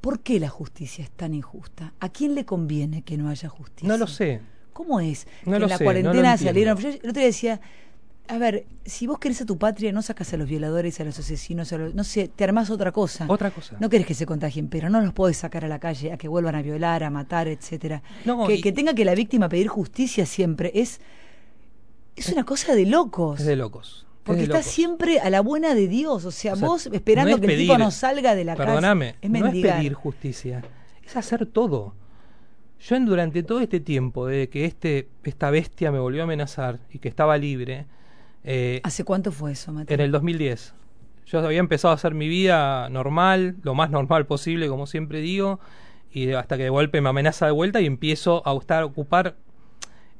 ¿Por 0.01 0.20
qué 0.22 0.39
la 0.39 0.49
justicia 0.49 1.03
es 1.03 1.11
tan 1.11 1.34
injusta? 1.34 1.93
¿A 1.99 2.09
quién 2.09 2.34
le 2.36 2.45
conviene 2.45 3.01
que 3.03 3.18
no 3.18 3.30
haya 3.30 3.49
justicia? 3.49 3.88
No 3.88 3.97
lo 3.97 4.07
sé. 4.07 4.41
¿Cómo 4.74 4.99
es? 4.99 5.28
No 5.45 5.53
que 5.53 5.59
lo 5.59 5.65
en 5.65 5.70
la 5.72 5.78
sé, 5.78 5.84
no 5.84 5.86
cuarentena 5.88 6.32
entiendo. 6.34 6.49
salieron. 6.49 6.78
Yo 6.78 6.89
el 6.89 6.95
otro 6.97 7.11
día 7.13 7.26
decía, 7.26 7.61
a 8.30 8.38
ver, 8.38 8.65
si 8.86 9.07
vos 9.07 9.19
querés 9.19 9.41
a 9.41 9.45
tu 9.45 9.57
patria, 9.57 9.91
no 9.91 10.01
sacas 10.01 10.34
a 10.34 10.38
los 10.38 10.47
violadores, 10.49 10.99
a 10.99 11.03
los 11.03 11.17
asesinos, 11.19 11.71
a 11.73 11.78
los- 11.78 11.95
no 11.95 12.03
sé, 12.03 12.28
te 12.28 12.43
armás 12.43 12.69
otra 12.69 12.91
cosa. 12.91 13.25
Otra 13.30 13.51
cosa. 13.51 13.78
No 13.80 13.89
querés 13.89 14.05
que 14.07 14.13
se 14.13 14.25
contagien, 14.25 14.67
pero 14.67 14.89
no 14.89 15.01
los 15.01 15.13
podés 15.13 15.38
sacar 15.38 15.63
a 15.65 15.67
la 15.67 15.80
calle, 15.80 16.11
a 16.11 16.17
que 16.17 16.28
vuelvan 16.28 16.55
a 16.55 16.61
violar, 16.61 17.03
a 17.03 17.09
matar, 17.09 17.47
etcétera. 17.47 18.01
No, 18.25 18.45
que, 18.47 18.55
y- 18.55 18.61
que 18.61 18.71
tenga 18.71 18.93
que 18.93 19.05
la 19.05 19.15
víctima 19.15 19.47
pedir 19.49 19.67
justicia 19.67 20.25
siempre 20.25 20.71
es 20.75 20.99
es 22.15 22.30
una 22.30 22.43
cosa 22.43 22.73
de 22.73 22.86
locos. 22.88 23.39
Es 23.39 23.45
de 23.45 23.55
locos. 23.55 24.05
porque 24.23 24.39
de 24.41 24.45
está 24.45 24.61
siempre 24.63 25.19
a 25.19 25.30
la 25.30 25.39
buena 25.41 25.73
de 25.75 25.88
Dios, 25.88 26.25
o 26.25 26.32
sea, 26.32 26.53
O 26.53 26.55
sea, 26.57 26.67
vos 26.67 26.89
esperando 26.91 27.32
no 27.32 27.36
es 27.38 27.41
que 27.47 27.53
el 27.53 27.59
tipo 27.61 27.78
no 27.78 27.91
salga 27.91 28.36
de 28.36 28.43
la 28.43 28.55
Perdóname, 28.55 29.13
casa. 29.13 29.17
Es 29.21 29.30
no 29.30 29.45
es 29.47 29.53
pedir 29.53 29.93
justicia, 29.93 30.63
es 31.05 31.15
hacer 31.15 31.45
todo. 31.45 31.93
Yo 32.80 32.95
en, 32.95 33.05
durante 33.05 33.41
todo 33.43 33.61
este 33.61 33.80
tiempo, 33.80 34.28
desde 34.28 34.49
que 34.49 34.65
este, 34.65 35.07
esta 35.23 35.49
bestia 35.49 35.91
me 35.91 35.99
volvió 35.99 36.21
a 36.21 36.23
amenazar 36.25 36.80
y 36.91 36.99
que 36.99 37.07
estaba 37.07 37.38
libre, 37.38 37.86
eh, 38.47 38.81
¿Hace 38.83 39.03
cuánto 39.03 39.31
fue 39.31 39.51
eso, 39.51 39.71
Mateo? 39.71 39.93
en 39.93 40.01
el 40.01 40.11
2010, 40.11 40.73
yo 41.25 41.39
había 41.39 41.59
empezado 41.59 41.91
a 41.91 41.95
hacer 41.95 42.13
mi 42.13 42.27
vida 42.27 42.89
normal, 42.89 43.57
lo 43.61 43.75
más 43.75 43.89
normal 43.89 44.25
posible, 44.25 44.69
como 44.69 44.87
siempre 44.87 45.19
digo, 45.19 45.59
y 46.11 46.31
hasta 46.31 46.57
que 46.57 46.63
de 46.63 46.69
golpe 46.69 47.01
me 47.01 47.09
amenaza 47.09 47.45
de 47.45 47.51
vuelta 47.51 47.81
y 47.81 47.85
empiezo 47.85 48.41
a 48.47 48.55
estar, 48.57 48.83
ocupar 48.83 49.35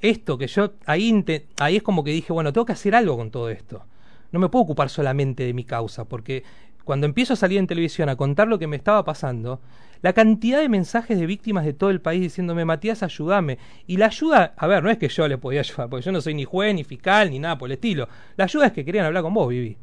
esto, 0.02 0.38
que 0.38 0.48
yo 0.48 0.74
ahí, 0.86 1.26
ahí 1.60 1.78
es 1.78 1.84
como 1.84 2.04
que 2.04 2.12
dije, 2.12 2.34
bueno, 2.34 2.52
tengo 2.52 2.66
que 2.66 2.74
hacer 2.74 2.94
algo 2.96 3.18
con 3.18 3.32
todo 3.32 3.50
esto. 3.50 3.86
No 4.32 4.40
me 4.40 4.50
puedo 4.50 4.64
ocupar 4.64 4.90
solamente 4.90 5.44
de 5.44 5.54
mi 5.54 5.64
causa, 5.64 6.06
porque 6.06 6.44
cuando 6.84 7.06
empiezo 7.06 7.34
a 7.34 7.38
salir 7.38 7.60
en 7.60 7.68
televisión 7.68 8.10
a 8.10 8.16
contar 8.16 8.48
lo 8.48 8.60
que 8.60 8.68
me 8.68 8.76
estaba 8.76 9.04
pasando, 9.06 9.62
la 10.02 10.14
cantidad 10.14 10.60
de 10.60 10.70
mensajes 10.70 11.20
de 11.20 11.26
víctimas 11.26 11.66
de 11.66 11.74
todo 11.74 11.90
el 11.90 12.02
país 12.02 12.22
diciéndome, 12.22 12.66
Matías, 12.66 13.04
ayúdame. 13.04 13.58
Y 13.88 13.98
la 13.98 14.08
ayuda, 14.08 14.54
a 14.58 14.68
ver, 14.68 14.84
no 14.84 14.90
es 14.90 14.98
que 14.98 15.10
yo 15.10 15.28
le 15.28 15.38
podía 15.38 15.62
ayudar, 15.62 15.90
porque 15.90 16.06
yo 16.06 16.12
no 16.12 16.22
soy 16.22 16.34
ni 16.36 16.46
juez, 16.46 16.74
ni 16.76 16.84
fiscal, 16.84 17.30
ni 17.30 17.40
nada 17.40 17.58
por 17.58 17.68
el 17.70 17.74
estilo. 17.74 18.08
La 18.36 18.46
ayuda 18.46 18.68
es 18.68 18.72
que 18.74 18.86
querían 18.86 19.06
hablar 19.06 19.24
con 19.24 19.34
vos, 19.34 19.50
Vivi. 19.50 19.78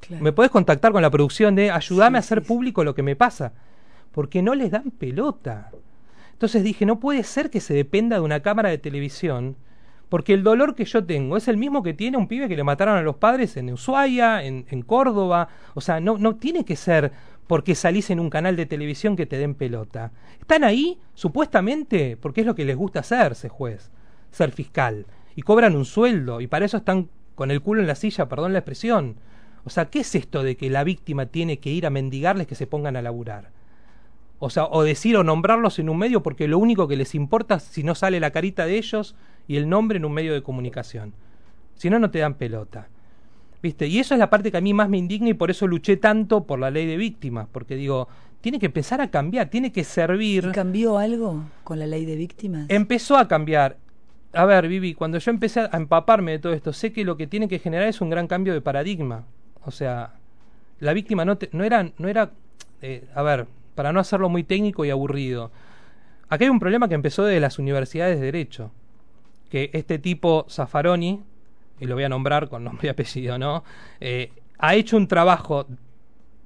Claro. 0.00 0.22
Me 0.22 0.32
podés 0.32 0.50
contactar 0.50 0.92
con 0.92 1.02
la 1.02 1.10
producción 1.10 1.54
de 1.54 1.70
ayudarme 1.70 2.18
Sí, 2.18 2.18
a 2.18 2.20
hacer 2.20 2.38
sí, 2.40 2.44
sí. 2.44 2.48
público 2.48 2.84
lo 2.84 2.94
que 2.94 3.02
me 3.02 3.16
pasa. 3.16 3.52
Porque 4.12 4.42
no 4.42 4.54
les 4.54 4.70
dan 4.70 4.90
pelota. 4.90 5.70
Entonces 6.32 6.62
dije, 6.62 6.84
no 6.86 7.00
puede 7.00 7.22
ser 7.24 7.50
que 7.50 7.60
se 7.60 7.74
dependa 7.74 8.16
de 8.16 8.22
una 8.22 8.40
cámara 8.40 8.68
de 8.68 8.78
televisión. 8.78 9.56
Porque 10.08 10.34
el 10.34 10.44
dolor 10.44 10.74
que 10.74 10.84
yo 10.84 11.04
tengo 11.04 11.36
es 11.36 11.48
el 11.48 11.56
mismo 11.56 11.82
que 11.82 11.94
tiene 11.94 12.16
un 12.18 12.28
pibe 12.28 12.46
que 12.48 12.56
le 12.56 12.62
mataron 12.62 12.96
a 12.96 13.02
los 13.02 13.16
padres 13.16 13.56
en 13.56 13.72
Ushuaia, 13.72 14.44
en, 14.44 14.66
en 14.68 14.82
Córdoba. 14.82 15.48
O 15.74 15.80
sea, 15.80 15.98
no, 16.00 16.18
no 16.18 16.36
tiene 16.36 16.64
que 16.64 16.76
ser 16.76 17.10
porque 17.46 17.74
salís 17.74 18.10
en 18.10 18.20
un 18.20 18.30
canal 18.30 18.56
de 18.56 18.66
televisión 18.66 19.16
que 19.16 19.26
te 19.26 19.38
den 19.38 19.54
pelota. 19.54 20.12
Están 20.40 20.64
ahí, 20.64 20.98
supuestamente, 21.14 22.16
porque 22.16 22.40
es 22.40 22.46
lo 22.46 22.54
que 22.54 22.64
les 22.64 22.76
gusta 22.76 23.00
hacer, 23.00 23.34
ser 23.34 23.50
juez, 23.50 23.90
ser 24.30 24.50
fiscal. 24.50 25.06
Y 25.36 25.42
cobran 25.42 25.76
un 25.76 25.84
sueldo, 25.84 26.40
y 26.40 26.46
para 26.46 26.64
eso 26.64 26.78
están 26.78 27.08
con 27.34 27.50
el 27.50 27.60
culo 27.60 27.80
en 27.80 27.86
la 27.86 27.94
silla, 27.94 28.28
perdón 28.28 28.52
la 28.52 28.60
expresión. 28.60 29.16
O 29.64 29.70
sea, 29.70 29.86
¿qué 29.86 30.00
es 30.00 30.14
esto 30.14 30.42
de 30.42 30.56
que 30.56 30.70
la 30.70 30.84
víctima 30.84 31.26
tiene 31.26 31.58
que 31.58 31.70
ir 31.70 31.86
a 31.86 31.90
mendigarles 31.90 32.46
que 32.46 32.54
se 32.54 32.66
pongan 32.66 32.96
a 32.96 33.02
laburar? 33.02 33.50
O 34.38 34.50
sea, 34.50 34.66
o 34.66 34.82
decir 34.82 35.16
o 35.16 35.24
nombrarlos 35.24 35.78
en 35.78 35.88
un 35.88 35.98
medio 35.98 36.22
porque 36.22 36.48
lo 36.48 36.58
único 36.58 36.86
que 36.86 36.96
les 36.96 37.14
importa 37.14 37.60
si 37.60 37.82
no 37.82 37.94
sale 37.94 38.20
la 38.20 38.30
carita 38.30 38.66
de 38.66 38.76
ellos 38.76 39.14
y 39.48 39.56
el 39.56 39.68
nombre 39.68 39.96
en 39.96 40.04
un 40.04 40.12
medio 40.12 40.34
de 40.34 40.42
comunicación. 40.42 41.14
Si 41.76 41.88
no, 41.88 41.98
no 41.98 42.10
te 42.10 42.18
dan 42.18 42.34
pelota. 42.34 42.88
¿Viste? 43.64 43.86
Y 43.86 43.98
eso 43.98 44.12
es 44.12 44.18
la 44.18 44.28
parte 44.28 44.50
que 44.50 44.58
a 44.58 44.60
mí 44.60 44.74
más 44.74 44.90
me 44.90 44.98
indigna 44.98 45.30
y 45.30 45.32
por 45.32 45.50
eso 45.50 45.66
luché 45.66 45.96
tanto 45.96 46.44
por 46.44 46.58
la 46.58 46.70
ley 46.70 46.84
de 46.84 46.98
víctimas, 46.98 47.48
porque 47.50 47.76
digo, 47.76 48.08
tiene 48.42 48.58
que 48.58 48.66
empezar 48.66 49.00
a 49.00 49.10
cambiar, 49.10 49.48
tiene 49.48 49.72
que 49.72 49.84
servir. 49.84 50.52
¿Cambió 50.52 50.98
algo 50.98 51.44
con 51.64 51.78
la 51.78 51.86
ley 51.86 52.04
de 52.04 52.14
víctimas? 52.14 52.66
Empezó 52.68 53.16
a 53.16 53.26
cambiar. 53.26 53.78
A 54.34 54.44
ver, 54.44 54.68
Vivi, 54.68 54.92
cuando 54.92 55.16
yo 55.16 55.30
empecé 55.30 55.60
a 55.60 55.78
empaparme 55.78 56.32
de 56.32 56.40
todo 56.40 56.52
esto, 56.52 56.74
sé 56.74 56.92
que 56.92 57.06
lo 57.06 57.16
que 57.16 57.26
tiene 57.26 57.48
que 57.48 57.58
generar 57.58 57.88
es 57.88 58.02
un 58.02 58.10
gran 58.10 58.26
cambio 58.26 58.52
de 58.52 58.60
paradigma. 58.60 59.24
O 59.64 59.70
sea, 59.70 60.12
la 60.80 60.92
víctima 60.92 61.24
no, 61.24 61.38
no 61.52 61.64
era, 61.64 61.90
no 61.96 62.08
era 62.08 62.32
eh, 62.82 63.08
a 63.14 63.22
ver, 63.22 63.46
para 63.74 63.94
no 63.94 64.00
hacerlo 64.00 64.28
muy 64.28 64.44
técnico 64.44 64.84
y 64.84 64.90
aburrido. 64.90 65.50
Aquí 66.28 66.44
hay 66.44 66.50
un 66.50 66.60
problema 66.60 66.86
que 66.86 66.96
empezó 66.96 67.24
desde 67.24 67.40
las 67.40 67.58
universidades 67.58 68.20
de 68.20 68.26
Derecho, 68.26 68.72
que 69.48 69.70
este 69.72 69.98
tipo 69.98 70.44
Zaffaroni, 70.50 71.22
y 71.80 71.86
lo 71.86 71.94
voy 71.94 72.04
a 72.04 72.08
nombrar 72.08 72.48
con 72.48 72.64
nombre 72.64 72.88
y 72.88 72.90
apellido, 72.90 73.38
¿no? 73.38 73.64
Eh, 74.00 74.32
ha 74.58 74.74
hecho 74.74 74.96
un 74.96 75.08
trabajo, 75.08 75.66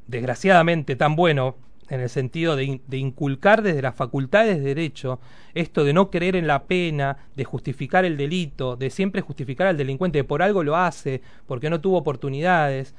desgraciadamente, 0.07 0.97
tan 0.97 1.17
bueno 1.17 1.57
en 1.89 2.01
el 2.01 2.09
sentido 2.09 2.57
de, 2.57 2.81
de, 2.87 2.97
inculcar 2.99 3.63
desde 3.63 3.81
las 3.81 3.95
facultades 3.95 4.59
de 4.59 4.63
derecho 4.63 5.21
esto 5.55 5.85
de 5.85 5.93
no 5.93 6.11
creer 6.11 6.37
en 6.37 6.47
la 6.47 6.65
pena, 6.65 7.17
de 7.35 7.45
justificar 7.45 8.05
el 8.05 8.17
delito, 8.17 8.77
de 8.77 8.91
siempre 8.91 9.23
justificar 9.23 9.67
al 9.67 9.77
delincuente, 9.77 10.19
de 10.19 10.25
por 10.25 10.43
algo 10.43 10.63
lo 10.63 10.77
hace, 10.77 11.23
porque 11.47 11.71
no 11.71 11.81
tuvo 11.81 11.99
oportunidades. 11.99 12.95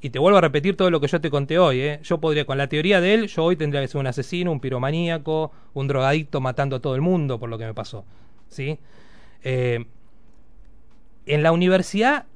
Y 0.00 0.10
te 0.10 0.18
vuelvo 0.18 0.38
a 0.38 0.40
repetir 0.40 0.76
todo 0.76 0.90
lo 0.90 1.00
que 1.00 1.06
yo 1.06 1.20
te 1.20 1.30
conté 1.30 1.60
hoy. 1.60 1.80
¿eh? 1.80 2.00
Yo 2.02 2.18
podría, 2.18 2.44
con 2.44 2.58
la 2.58 2.66
teoría 2.66 3.00
de 3.00 3.14
él, 3.14 3.28
yo 3.28 3.44
hoy 3.44 3.54
tendría 3.54 3.80
que 3.80 3.88
ser 3.88 4.00
un 4.00 4.08
asesino, 4.08 4.50
un 4.50 4.58
piromaníaco, 4.58 5.52
un 5.74 5.86
drogadicto 5.86 6.40
matando 6.40 6.76
a 6.76 6.80
todo 6.80 6.96
el 6.96 7.00
mundo 7.00 7.38
por 7.38 7.48
lo 7.48 7.56
que 7.56 7.66
me 7.66 7.72
pasó. 7.74 8.04
¿sí? 8.48 8.80
Eh, 9.44 9.86
en 11.26 11.42
la 11.42 11.52
universidad, 11.52 12.26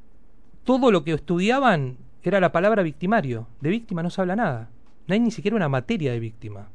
todo 0.64 0.91
lo 0.91 1.05
que 1.05 1.12
estudiaban 1.12 1.99
era 2.22 2.41
la 2.41 2.53
palabra 2.53 2.82
victimario. 2.82 3.47
De 3.61 3.70
víctima 3.70 4.03
no 4.03 4.11
se 4.11 4.20
habla 4.20 4.37
nada. 4.37 4.70
No 5.07 5.14
hay 5.14 5.20
ni 5.20 5.30
siquiera 5.30 5.57
una 5.57 5.68
materia 5.68 6.12
de 6.12 6.20
víctima. 6.20 6.68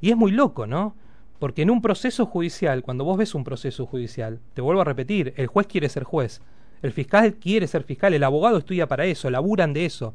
Y 0.00 0.10
es 0.10 0.16
muy 0.16 0.32
loco, 0.32 0.66
¿no? 0.66 0.96
Porque 1.38 1.62
en 1.62 1.70
un 1.70 1.82
proceso 1.82 2.24
judicial, 2.24 2.82
cuando 2.82 3.04
vos 3.04 3.18
ves 3.18 3.34
un 3.34 3.44
proceso 3.44 3.84
judicial, 3.84 4.40
te 4.54 4.62
vuelvo 4.62 4.80
a 4.80 4.84
repetir, 4.84 5.34
el 5.36 5.48
juez 5.48 5.66
quiere 5.66 5.90
ser 5.90 6.04
juez, 6.04 6.40
el 6.80 6.92
fiscal 6.92 7.34
quiere 7.34 7.66
ser 7.66 7.82
fiscal, 7.82 8.14
el 8.14 8.24
abogado 8.24 8.56
estudia 8.56 8.88
para 8.88 9.04
eso, 9.04 9.28
laburan 9.28 9.74
de 9.74 9.84
eso. 9.84 10.14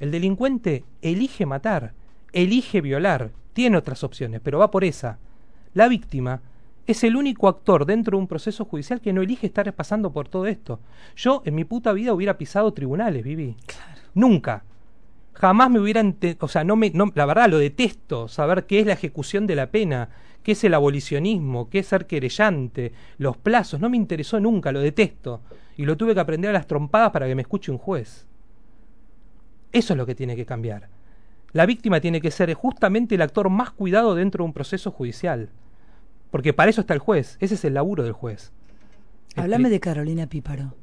El 0.00 0.10
delincuente 0.10 0.84
elige 1.02 1.44
matar, 1.44 1.92
elige 2.32 2.80
violar, 2.80 3.32
tiene 3.52 3.76
otras 3.76 4.02
opciones, 4.02 4.40
pero 4.42 4.58
va 4.58 4.70
por 4.70 4.84
esa. 4.84 5.18
La 5.74 5.88
víctima 5.88 6.40
es 6.86 7.04
el 7.04 7.16
único 7.16 7.48
actor 7.48 7.86
dentro 7.86 8.16
de 8.16 8.22
un 8.22 8.28
proceso 8.28 8.64
judicial 8.64 9.00
que 9.00 9.12
no 9.12 9.22
elige 9.22 9.46
estar 9.46 9.72
pasando 9.74 10.12
por 10.12 10.28
todo 10.28 10.46
esto. 10.46 10.80
Yo 11.16 11.42
en 11.44 11.54
mi 11.54 11.64
puta 11.64 11.92
vida 11.92 12.12
hubiera 12.12 12.38
pisado 12.38 12.72
tribunales, 12.72 13.22
viví. 13.22 13.56
Nunca. 14.14 14.64
Jamás 15.34 15.70
me 15.70 15.80
hubieran, 15.80 16.16
o 16.40 16.48
sea, 16.48 16.64
no 16.64 16.76
me, 16.76 16.90
no, 16.90 17.10
la 17.14 17.26
verdad 17.26 17.48
lo 17.48 17.58
detesto, 17.58 18.28
saber 18.28 18.66
qué 18.66 18.80
es 18.80 18.86
la 18.86 18.92
ejecución 18.92 19.46
de 19.46 19.56
la 19.56 19.70
pena, 19.70 20.10
qué 20.42 20.52
es 20.52 20.64
el 20.64 20.74
abolicionismo, 20.74 21.70
qué 21.70 21.78
es 21.80 21.86
ser 21.86 22.06
querellante, 22.06 22.92
los 23.18 23.36
plazos, 23.38 23.80
no 23.80 23.88
me 23.88 23.96
interesó 23.96 24.40
nunca, 24.40 24.72
lo 24.72 24.80
detesto. 24.80 25.40
Y 25.76 25.84
lo 25.84 25.96
tuve 25.96 26.14
que 26.14 26.20
aprender 26.20 26.50
a 26.50 26.52
las 26.52 26.66
trompadas 26.66 27.12
para 27.12 27.26
que 27.26 27.34
me 27.34 27.42
escuche 27.42 27.72
un 27.72 27.78
juez. 27.78 28.26
Eso 29.72 29.94
es 29.94 29.96
lo 29.96 30.04
que 30.04 30.14
tiene 30.14 30.36
que 30.36 30.44
cambiar. 30.44 30.88
La 31.52 31.64
víctima 31.64 32.00
tiene 32.00 32.20
que 32.20 32.30
ser 32.30 32.52
justamente 32.54 33.14
el 33.14 33.22
actor 33.22 33.48
más 33.48 33.70
cuidado 33.70 34.14
dentro 34.14 34.44
de 34.44 34.46
un 34.46 34.52
proceso 34.52 34.90
judicial. 34.90 35.48
Porque 36.32 36.54
para 36.54 36.70
eso 36.70 36.80
está 36.80 36.94
el 36.94 36.98
juez, 36.98 37.36
ese 37.40 37.54
es 37.54 37.64
el 37.66 37.74
laburo 37.74 38.04
del 38.04 38.14
juez. 38.14 38.52
Háblame 39.36 39.68
de 39.68 39.80
Carolina 39.80 40.26
Píparo. 40.26 40.74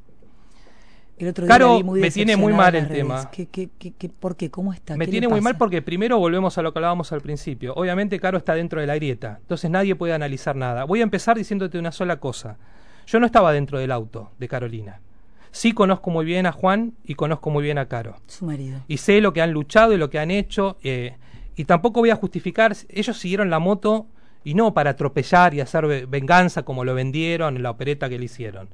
El 1.18 1.30
otro 1.30 1.46
día 1.46 1.56
Caro, 1.56 1.84
muy 1.84 2.00
me 2.00 2.12
tiene 2.12 2.38
muy 2.38 2.54
mal 2.54 2.76
el 2.76 2.88
tema. 2.88 3.32
¿Qué, 3.32 3.48
qué, 3.48 3.68
qué, 3.80 4.10
por 4.10 4.38
qué? 4.38 4.52
¿Cómo 4.52 4.74
está? 4.74 4.96
Me 4.96 5.08
tiene 5.08 5.28
muy 5.28 5.42
mal 5.42 5.58
porque 5.58 5.82
primero 5.82 6.20
volvemos 6.20 6.56
a 6.60 6.62
lo 6.62 6.72
que 6.72 6.78
hablábamos 6.78 7.12
al 7.12 7.22
principio. 7.22 7.74
Obviamente 7.74 8.20
Caro 8.20 8.38
está 8.38 8.54
dentro 8.54 8.80
de 8.80 8.86
la 8.86 8.94
grieta, 8.94 9.40
entonces 9.42 9.72
nadie 9.72 9.96
puede 9.96 10.14
analizar 10.14 10.56
nada. 10.56 10.84
Voy 10.84 11.00
a 11.00 11.04
empezar 11.04 11.36
diciéndote 11.36 11.80
una 11.80 11.92
sola 11.92 12.20
cosa. 12.20 12.60
Yo 13.08 13.20
no 13.20 13.26
estaba 13.26 13.52
dentro 13.52 13.80
del 13.80 13.92
auto 13.92 14.32
de 14.38 14.48
Carolina. 14.48 15.02
Sí 15.50 15.74
conozco 15.74 16.12
muy 16.12 16.26
bien 16.26 16.46
a 16.46 16.52
Juan 16.52 16.94
y 17.04 17.16
conozco 17.16 17.50
muy 17.50 17.64
bien 17.64 17.80
a 17.80 17.88
Caro. 17.88 18.18
Su 18.28 18.46
marido. 18.46 18.82
Y 18.88 18.98
sé 18.98 19.20
lo 19.20 19.34
que 19.34 19.42
han 19.42 19.52
luchado 19.52 19.94
y 19.94 19.98
lo 19.98 20.12
que 20.12 20.20
han 20.20 20.30
hecho. 20.30 20.78
Eh, 20.84 21.16
y 21.56 21.66
tampoco 21.66 22.02
voy 22.02 22.12
a 22.12 22.16
justificar, 22.16 22.76
ellos 22.88 23.18
siguieron 23.18 23.50
la 23.50 23.58
moto 23.58 24.06
y 24.44 24.54
no 24.54 24.74
para 24.74 24.92
atropellar 24.92 25.54
y 25.54 25.62
hacer 25.62 26.08
venganza 26.08 26.64
como 26.64 26.84
lo 26.84 26.94
vendieron 26.94 27.56
en 27.56 27.64
la 27.64 27.72
opereta 27.72 28.10
que 28.10 28.20
le 28.20 28.26
hicieron. 28.26 28.70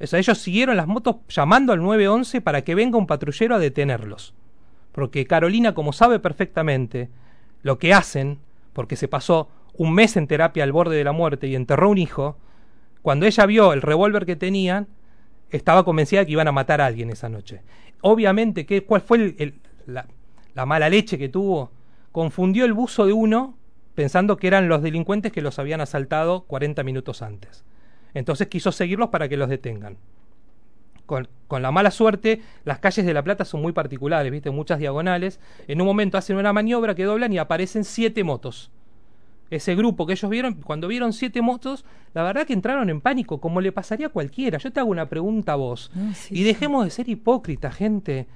O 0.00 0.16
ellos 0.16 0.38
siguieron 0.38 0.76
las 0.76 0.86
motos 0.86 1.16
llamando 1.28 1.72
al 1.72 1.82
911 1.82 2.40
para 2.40 2.62
que 2.62 2.74
venga 2.74 2.96
un 2.96 3.06
patrullero 3.06 3.56
a 3.56 3.58
detenerlos. 3.58 4.34
Porque 4.92 5.26
Carolina, 5.26 5.74
como 5.74 5.92
sabe 5.92 6.18
perfectamente 6.18 7.10
lo 7.62 7.78
que 7.78 7.92
hacen, 7.92 8.38
porque 8.72 8.96
se 8.96 9.08
pasó 9.08 9.48
un 9.76 9.92
mes 9.92 10.16
en 10.16 10.26
terapia 10.26 10.64
al 10.64 10.72
borde 10.72 10.96
de 10.96 11.04
la 11.04 11.12
muerte 11.12 11.48
y 11.48 11.54
enterró 11.54 11.90
un 11.90 11.98
hijo, 11.98 12.38
cuando 13.02 13.26
ella 13.26 13.46
vio 13.46 13.72
el 13.72 13.82
revólver 13.82 14.26
que 14.26 14.36
tenían, 14.36 14.88
estaba 15.50 15.84
convencida 15.84 16.20
de 16.20 16.26
que 16.26 16.32
iban 16.32 16.48
a 16.48 16.52
matar 16.52 16.80
a 16.80 16.86
alguien 16.86 17.10
esa 17.10 17.28
noche. 17.28 17.62
Obviamente, 18.00 18.64
¿qué, 18.64 18.84
¿cuál 18.84 19.02
fue 19.02 19.34
el, 19.38 19.54
la 19.86 20.66
mala 20.66 20.88
leche 20.88 21.18
que 21.18 21.28
tuvo? 21.28 21.72
Confundió 22.12 22.64
el 22.64 22.72
buzo 22.72 23.06
de 23.06 23.12
uno 23.12 23.56
pensando 24.00 24.38
que 24.38 24.46
eran 24.46 24.66
los 24.66 24.80
delincuentes 24.80 25.30
que 25.30 25.42
los 25.42 25.58
habían 25.58 25.82
asaltado 25.82 26.44
40 26.44 26.82
minutos 26.84 27.20
antes. 27.20 27.66
Entonces 28.14 28.48
quiso 28.48 28.72
seguirlos 28.72 29.10
para 29.10 29.28
que 29.28 29.36
los 29.36 29.50
detengan. 29.50 29.98
Con, 31.04 31.28
con, 31.48 31.60
la 31.60 31.70
mala 31.70 31.90
suerte, 31.90 32.40
las 32.64 32.78
calles 32.78 33.04
de 33.04 33.12
La 33.12 33.22
Plata 33.22 33.44
son 33.44 33.60
muy 33.60 33.72
particulares, 33.72 34.32
¿viste? 34.32 34.50
Muchas 34.50 34.78
diagonales. 34.78 35.38
En 35.68 35.82
un 35.82 35.86
momento 35.86 36.16
hacen 36.16 36.38
una 36.38 36.54
maniobra 36.54 36.94
que 36.94 37.04
doblan 37.04 37.30
y 37.34 37.36
aparecen 37.36 37.84
siete 37.84 38.24
motos. 38.24 38.70
Ese 39.50 39.74
grupo 39.74 40.06
que 40.06 40.14
ellos 40.14 40.30
vieron, 40.30 40.54
cuando 40.54 40.88
vieron 40.88 41.12
siete 41.12 41.42
motos, 41.42 41.84
la 42.14 42.22
verdad 42.22 42.46
que 42.46 42.54
entraron 42.54 42.88
en 42.88 43.02
pánico, 43.02 43.38
como 43.38 43.60
le 43.60 43.70
pasaría 43.70 44.06
a 44.06 44.10
cualquiera. 44.10 44.56
Yo 44.56 44.72
te 44.72 44.80
hago 44.80 44.88
una 44.88 45.10
pregunta 45.10 45.52
a 45.52 45.56
vos. 45.56 45.90
Ah, 45.94 46.14
sí, 46.14 46.40
y 46.40 46.42
dejemos 46.42 46.86
de 46.86 46.90
ser 46.90 47.06
hipócritas, 47.06 47.76
gente. 47.76 48.28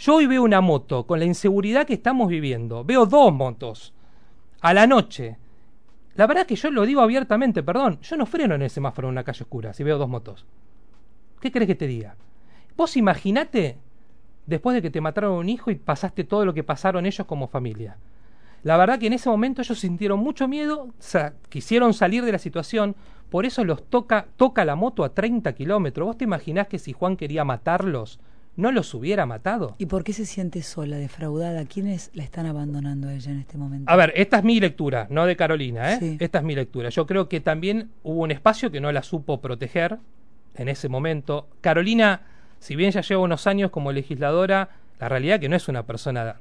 Yo 0.00 0.16
hoy 0.16 0.26
veo 0.26 0.42
una 0.42 0.60
moto 0.60 1.06
con 1.06 1.20
la 1.20 1.26
inseguridad 1.26 1.86
que 1.86 1.94
estamos 1.94 2.26
viviendo. 2.26 2.82
Veo 2.82 3.06
dos 3.06 3.32
motos 3.32 3.94
a 4.62 4.72
la 4.72 4.86
noche 4.86 5.36
la 6.14 6.26
verdad 6.26 6.46
que 6.46 6.56
yo 6.56 6.70
lo 6.70 6.84
digo 6.84 7.00
abiertamente, 7.00 7.62
perdón, 7.62 7.98
yo 8.02 8.16
no 8.16 8.26
freno 8.26 8.54
en 8.54 8.62
el 8.62 8.70
semáforo 8.70 9.08
en 9.08 9.12
una 9.12 9.24
calle 9.24 9.44
oscura 9.44 9.72
si 9.72 9.82
veo 9.82 9.98
dos 9.98 10.08
motos. 10.08 10.44
¿Qué 11.40 11.50
crees 11.50 11.66
que 11.66 11.74
te 11.74 11.86
diga? 11.86 12.16
Vos 12.76 12.96
imaginate 12.96 13.78
después 14.46 14.74
de 14.74 14.82
que 14.82 14.90
te 14.90 15.00
mataron 15.00 15.32
un 15.32 15.48
hijo 15.48 15.70
y 15.70 15.76
pasaste 15.76 16.24
todo 16.24 16.44
lo 16.44 16.52
que 16.52 16.64
pasaron 16.64 17.06
ellos 17.06 17.26
como 17.26 17.48
familia. 17.48 17.96
La 18.62 18.76
verdad 18.76 18.98
que 18.98 19.06
en 19.06 19.14
ese 19.14 19.28
momento 19.28 19.62
ellos 19.62 19.80
sintieron 19.80 20.20
mucho 20.20 20.46
miedo, 20.48 20.90
quisieron 21.48 21.94
salir 21.94 22.24
de 22.24 22.32
la 22.32 22.38
situación, 22.38 22.94
por 23.30 23.46
eso 23.46 23.64
los 23.64 23.88
toca, 23.88 24.26
toca 24.36 24.64
la 24.64 24.76
moto 24.76 25.04
a 25.04 25.14
30 25.14 25.52
kilómetros. 25.54 26.06
¿Vos 26.06 26.18
te 26.18 26.24
imaginás 26.24 26.68
que 26.68 26.78
si 26.78 26.92
Juan 26.92 27.16
quería 27.16 27.44
matarlos, 27.44 28.20
no 28.56 28.70
los 28.70 28.92
hubiera 28.94 29.26
matado. 29.26 29.74
¿Y 29.78 29.86
por 29.86 30.04
qué 30.04 30.12
se 30.12 30.26
siente 30.26 30.62
sola, 30.62 30.96
defraudada? 30.96 31.64
¿Quiénes 31.64 32.10
la 32.14 32.22
están 32.22 32.46
abandonando 32.46 33.08
a 33.08 33.14
ella 33.14 33.30
en 33.32 33.38
este 33.38 33.56
momento? 33.56 33.90
A 33.90 33.96
ver, 33.96 34.12
esta 34.14 34.38
es 34.38 34.44
mi 34.44 34.60
lectura, 34.60 35.06
no 35.10 35.26
de 35.26 35.36
Carolina, 35.36 35.94
¿eh? 35.94 35.98
Sí. 35.98 36.16
Esta 36.20 36.38
es 36.38 36.44
mi 36.44 36.54
lectura. 36.54 36.90
Yo 36.90 37.06
creo 37.06 37.28
que 37.28 37.40
también 37.40 37.90
hubo 38.02 38.22
un 38.22 38.30
espacio 38.30 38.70
que 38.70 38.80
no 38.80 38.92
la 38.92 39.02
supo 39.02 39.40
proteger 39.40 39.98
en 40.54 40.68
ese 40.68 40.88
momento. 40.88 41.48
Carolina, 41.60 42.22
si 42.58 42.76
bien 42.76 42.90
ya 42.92 43.00
lleva 43.00 43.22
unos 43.22 43.46
años 43.46 43.70
como 43.70 43.90
legisladora, 43.90 44.68
la 45.00 45.08
realidad 45.08 45.36
es 45.36 45.40
que 45.40 45.48
no 45.48 45.56
es 45.56 45.68
una 45.68 45.84
persona 45.84 46.36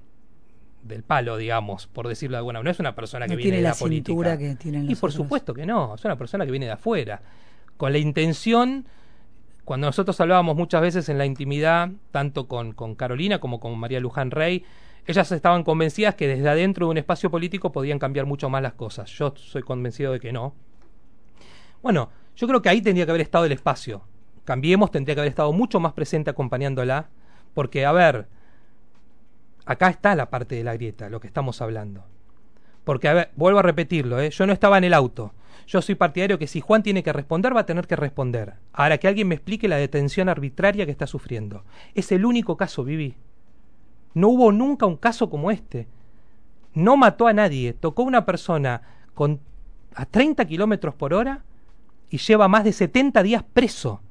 del 0.84 1.03
palo, 1.03 1.38
digamos, 1.38 1.88
por 1.88 2.07
decirlo 2.07 2.36
de 2.36 2.39
alguna 2.39 2.59
manera. 2.59 2.70
No 2.70 2.72
es 2.72 2.80
una 2.80 2.95
persona 2.95 3.26
que 3.26 3.34
no 3.34 3.38
viene 3.38 3.51
tiene 3.51 3.57
de 3.57 3.64
la, 3.64 3.70
la 3.70 3.76
política. 3.76 4.38
Que 4.38 4.55
tienen 4.55 4.84
y 4.84 4.95
por 4.95 5.09
otros. 5.09 5.16
supuesto 5.16 5.53
que 5.53 5.66
no, 5.66 5.95
es 5.95 6.03
una 6.03 6.18
persona 6.18 6.45
que 6.45 6.51
viene 6.51 6.66
de 6.66 6.74
afuera. 6.74 7.22
Con 7.78 7.93
la 7.93 7.97
intención 7.97 8.86
cuando 9.72 9.88
nosotros 9.88 10.19
hablábamos 10.19 10.57
muchas 10.57 10.82
veces 10.82 11.07
en 11.07 11.17
la 11.17 11.26
intimidad, 11.26 11.91
tanto 12.11 12.49
con, 12.49 12.74
Carolina 12.95 13.39
como 13.39 13.61
con 13.61 13.80
María 13.80 14.01
Luján 14.01 14.30
Rey, 14.30 14.65
ellas 15.07 15.32
estaban 15.32 15.63
convencidas 15.63 16.15
que 16.15 16.28
desde 16.28 16.49
adentro 16.49 16.88
de 16.88 16.91
un 16.91 16.97
espacio 16.97 17.32
político 17.32 17.72
podían 17.72 17.97
cambiar 17.97 18.26
mucho 18.26 18.49
más 18.49 18.61
las 18.61 18.74
cosas. 18.74 19.09
Yo 19.11 19.34
soy 19.38 19.61
convencido 19.61 20.11
de 20.11 20.19
que 20.19 20.34
no. 20.34 20.53
Bueno, 21.82 22.09
yo 22.36 22.47
creo 22.49 22.61
que 22.61 22.67
ahí 22.67 22.82
tendría 22.82 23.05
que 23.05 23.11
haber 23.11 23.22
estado 23.22 23.45
el 23.45 23.53
espacio. 23.53 24.01
Cambiemos 24.43 24.91
tendría 24.91 25.15
que 25.15 25.22
haber 25.22 25.30
estado 25.30 25.53
mucho 25.53 25.80
más 25.80 25.93
presente 25.93 26.30
acompañándola, 26.30 27.07
porque, 27.53 27.86
a 27.86 27.93
ver, 27.93 28.28
acá 29.65 29.88
está 29.88 30.15
la 30.15 30.30
parte 30.30 30.55
de 30.55 30.65
la 30.65 30.74
grieta, 30.74 31.09
lo 31.09 31.22
que 31.22 31.28
estamos 31.28 31.61
hablando. 31.61 32.03
Porque, 32.84 33.07
a 33.07 33.13
ver, 33.13 33.32
vuelvo 33.38 33.59
a 33.59 33.63
repetirlo, 33.63 34.19
¿eh? 34.19 34.32
yo 34.32 34.45
no 34.45 34.51
estaba 34.51 34.78
en 34.78 34.84
el 34.84 34.93
auto. 34.93 35.34
Yo 35.72 35.82
soy 35.82 35.95
partidario 35.95 36.38
que 36.38 36.47
si 36.47 36.59
Juan 36.59 36.84
tiene 36.84 37.01
que 37.01 37.13
responder, 37.13 37.55
va 37.55 37.61
a 37.61 37.65
tener 37.65 37.88
que 37.88 37.95
responder. 37.95 38.55
Ahora 38.74 38.97
que 38.97 39.07
alguien 39.07 39.30
me 39.30 39.36
explique 39.36 39.69
la 39.69 39.78
detención 39.78 40.28
arbitraria 40.28 40.86
que 40.86 40.91
está 40.91 41.07
sufriendo. 41.07 41.63
Es 41.95 42.11
el 42.11 42.26
único 42.26 42.57
caso, 42.57 42.84
Vivi. 42.84 43.15
No 44.13 44.28
hubo 44.28 44.51
nunca 44.51 44.86
un 44.86 44.97
caso 44.97 45.30
como 45.30 45.49
este. 45.49 45.88
No 46.74 46.97
mató 46.97 47.26
a 47.26 47.32
nadie, 47.32 47.72
tocó 47.72 48.01
a 48.01 48.05
una 48.05 48.26
persona 48.26 48.82
con, 49.13 49.39
a 49.95 50.05
30 50.05 50.43
kilómetros 50.43 50.93
por 50.93 51.13
hora 51.13 51.45
y 52.09 52.17
lleva 52.17 52.49
más 52.49 52.65
de 52.65 52.74
70 52.74 53.24
días 53.24 53.45
preso. 53.53 54.01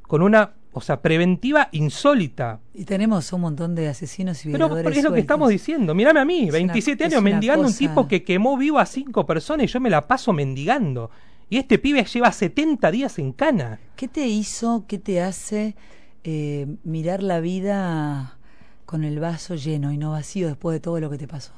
Con 0.00 0.22
una 0.22 0.54
o 0.74 0.80
sea, 0.80 1.02
preventiva 1.02 1.68
insólita. 1.72 2.60
Y 2.72 2.84
tenemos 2.84 3.32
un 3.32 3.42
montón 3.42 3.74
de 3.74 3.88
asesinos 3.88 4.44
y 4.44 4.48
violadores 4.48 4.82
pero 4.84 4.96
es 4.96 5.04
lo 5.04 5.12
que 5.12 5.20
estamos 5.20 5.50
diciendo. 5.50 5.94
Mírame 5.94 6.20
a 6.20 6.24
mí, 6.24 6.46
Es 6.46 6.52
27 6.52 7.04
una- 7.04 7.08
es 7.08 7.12
años 7.14 7.22
mendigando 7.22 7.62
un 7.66 7.72
cosa- 7.72 7.78
tipo 7.78 8.08
que 8.08 8.24
quemó 8.24 8.56
vivo 8.56 8.78
a 8.78 8.86
cinco 8.86 9.26
personas 9.26 9.64
y 9.64 9.66
yo 9.68 9.80
me 9.80 9.90
la 9.90 10.06
paso 10.06 10.32
mendigando. 10.32 11.10
Y 11.50 11.58
este 11.58 11.78
pibe 11.78 12.02
lleva 12.04 12.32
70 12.32 12.90
días 12.90 13.18
en 13.18 13.32
cana. 13.32 13.78
¿Qué 13.96 14.08
te 14.08 14.26
hizo, 14.26 14.84
qué 14.88 14.98
te 14.98 15.20
hace 15.20 15.76
eh, 16.24 16.66
mirar 16.84 17.22
la 17.22 17.40
vida 17.40 18.38
con 18.86 19.04
el 19.04 19.20
vaso 19.20 19.54
lleno 19.56 19.92
y 19.92 19.98
no 19.98 20.12
vacío 20.12 20.46
después 20.48 20.74
de 20.74 20.80
todo 20.80 20.98
lo 21.00 21.10
que 21.10 21.18
te 21.18 21.28
pasó? 21.28 21.52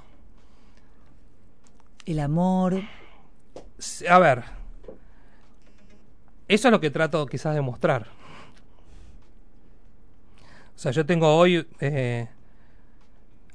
El 2.06 2.18
amor, 2.18 2.82
A 4.10 4.18
ver, 4.18 4.42
eso 6.48 6.68
es 6.68 6.72
lo 6.72 6.80
que 6.80 6.90
trato 6.90 7.24
quizás 7.26 7.54
de 7.54 7.60
mostrar. 7.60 8.08
O 10.74 10.78
sea, 10.78 10.92
yo 10.92 11.04
tengo 11.06 11.36
hoy... 11.36 11.66
eh, 11.80 12.28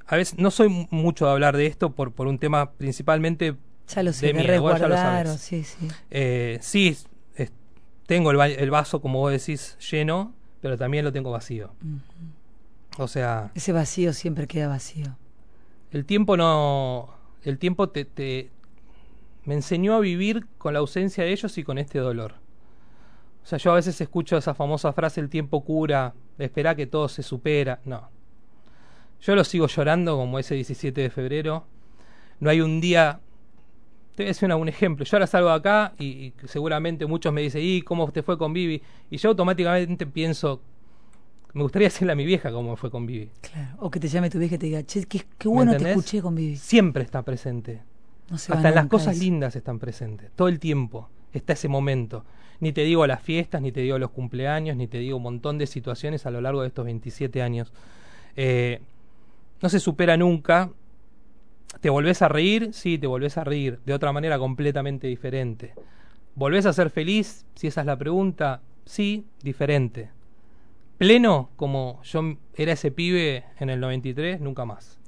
a 0.06 0.16
veces 0.16 0.38
no 0.38 0.50
soy 0.50 0.68
mu- 0.68 0.86
mucho 0.90 1.26
de 1.26 1.32
hablar 1.32 1.56
de 1.56 1.66
esto 1.66 1.90
por, 1.92 2.12
por 2.12 2.26
un 2.26 2.38
tema 2.38 2.72
principalmente 2.72 3.56
ya 3.88 4.02
lo 4.02 4.12
sé, 4.12 4.26
de 4.26 4.34
miedo, 4.34 4.60
vos 4.62 4.78
ya 4.80 4.88
lo 4.88 4.96
sabés. 4.96 5.40
sí, 5.40 5.62
sí. 5.64 5.88
Eh, 6.10 6.58
sí, 6.62 6.96
es- 7.36 7.52
tengo 8.06 8.32
el, 8.32 8.40
el 8.40 8.70
vaso, 8.70 9.00
como 9.00 9.20
vos 9.20 9.30
decís, 9.30 9.76
lleno, 9.90 10.32
pero 10.60 10.76
también 10.76 11.04
lo 11.04 11.12
tengo 11.12 11.30
vacío. 11.30 11.72
O 12.98 13.06
sea, 13.06 13.52
Ese 13.54 13.72
vacío 13.72 14.12
siempre 14.12 14.48
queda 14.48 14.66
vacío. 14.66 15.16
el 15.92 16.04
tiempo 16.04 16.36
no. 16.36 17.10
El 17.44 17.58
tiempo 17.58 17.88
te, 17.88 18.04
te- 18.04 18.50
me 19.44 19.54
enseñó 19.54 19.94
a 19.94 20.00
vivir 20.00 20.46
con 20.58 20.72
la 20.72 20.80
ausencia 20.80 21.22
de 21.24 21.30
ellos 21.32 21.56
y 21.56 21.62
con 21.62 21.78
este 21.78 22.00
dolor. 22.00 22.34
O 23.44 23.46
sea, 23.46 23.58
yo 23.58 23.70
a 23.72 23.76
veces 23.76 24.00
escucho 24.00 24.36
esa 24.36 24.54
famosa 24.54 24.92
frase: 24.92 25.20
el 25.20 25.28
tiempo 25.30 25.64
cura, 25.64 26.12
espera 26.44 26.74
que 26.74 26.86
todo 26.86 27.08
se 27.08 27.22
supera. 27.22 27.80
No. 27.84 28.08
Yo 29.20 29.34
lo 29.34 29.44
sigo 29.44 29.66
llorando 29.66 30.16
como 30.16 30.38
ese 30.38 30.54
17 30.54 31.00
de 31.00 31.10
febrero. 31.10 31.66
No 32.40 32.50
hay 32.50 32.60
un 32.60 32.80
día. 32.80 33.20
Te 34.16 34.22
voy 34.22 34.26
a 34.26 34.28
decir 34.28 34.52
un 34.52 34.68
ejemplo. 34.68 35.04
Yo 35.04 35.16
ahora 35.16 35.26
salgo 35.26 35.48
de 35.50 35.54
acá 35.54 35.94
y, 35.98 36.06
y 36.06 36.34
seguramente 36.46 37.06
muchos 37.06 37.32
me 37.32 37.42
dicen, 37.42 37.62
¿y 37.62 37.82
cómo 37.82 38.10
te 38.10 38.22
fue 38.22 38.36
con 38.38 38.52
Vivi? 38.52 38.82
Y 39.10 39.16
yo 39.18 39.30
automáticamente 39.30 40.06
pienso, 40.06 40.60
me 41.52 41.62
gustaría 41.62 41.88
decirle 41.88 42.12
a 42.12 42.16
mi 42.16 42.24
vieja 42.24 42.50
cómo 42.50 42.76
fue 42.76 42.90
con 42.90 43.06
Vivi. 43.06 43.30
Claro. 43.40 43.76
O 43.78 43.90
que 43.90 44.00
te 44.00 44.08
llame 44.08 44.30
tu 44.30 44.38
vieja 44.38 44.54
y 44.56 44.58
te 44.58 44.66
diga, 44.66 44.82
che, 44.84 45.04
qué, 45.06 45.20
qué 45.38 45.48
¿Me 45.48 45.54
bueno 45.54 45.76
te 45.76 45.88
escuché 45.90 46.22
con 46.22 46.34
Vivi. 46.34 46.56
Siempre 46.56 47.02
está 47.02 47.22
presente. 47.22 47.82
No 48.30 48.38
se 48.38 48.52
va 48.52 48.56
Hasta 48.56 48.68
en 48.70 48.74
las 48.74 48.86
cosas 48.86 49.14
eso. 49.16 49.24
lindas 49.24 49.56
están 49.56 49.78
presentes. 49.78 50.30
Todo 50.34 50.48
el 50.48 50.58
tiempo 50.58 51.08
está 51.32 51.52
ese 51.52 51.68
momento. 51.68 52.24
Ni 52.60 52.72
te 52.72 52.84
digo 52.84 53.06
las 53.06 53.22
fiestas, 53.22 53.62
ni 53.62 53.72
te 53.72 53.80
digo 53.80 53.98
los 53.98 54.10
cumpleaños, 54.10 54.76
ni 54.76 54.86
te 54.86 54.98
digo 54.98 55.16
un 55.16 55.22
montón 55.22 55.58
de 55.58 55.66
situaciones 55.66 56.26
a 56.26 56.30
lo 56.30 56.40
largo 56.40 56.60
de 56.62 56.68
estos 56.68 56.84
27 56.84 57.42
años. 57.42 57.72
Eh, 58.36 58.80
no 59.62 59.68
se 59.68 59.80
supera 59.80 60.16
nunca. 60.16 60.70
¿Te 61.80 61.88
volvés 61.88 62.20
a 62.22 62.28
reír? 62.28 62.70
Sí, 62.72 62.98
te 62.98 63.06
volvés 63.06 63.38
a 63.38 63.44
reír. 63.44 63.80
De 63.86 63.94
otra 63.94 64.12
manera 64.12 64.38
completamente 64.38 65.06
diferente. 65.06 65.74
¿Volvés 66.34 66.66
a 66.66 66.72
ser 66.72 66.90
feliz? 66.90 67.46
Si 67.54 67.66
esa 67.66 67.80
es 67.80 67.86
la 67.86 67.96
pregunta. 67.96 68.60
Sí, 68.84 69.24
diferente. 69.42 70.10
Pleno, 70.98 71.50
como 71.56 72.02
yo 72.02 72.36
era 72.54 72.72
ese 72.72 72.90
pibe 72.90 73.44
en 73.58 73.70
el 73.70 73.80
93, 73.80 74.40
nunca 74.40 74.66
más. 74.66 74.98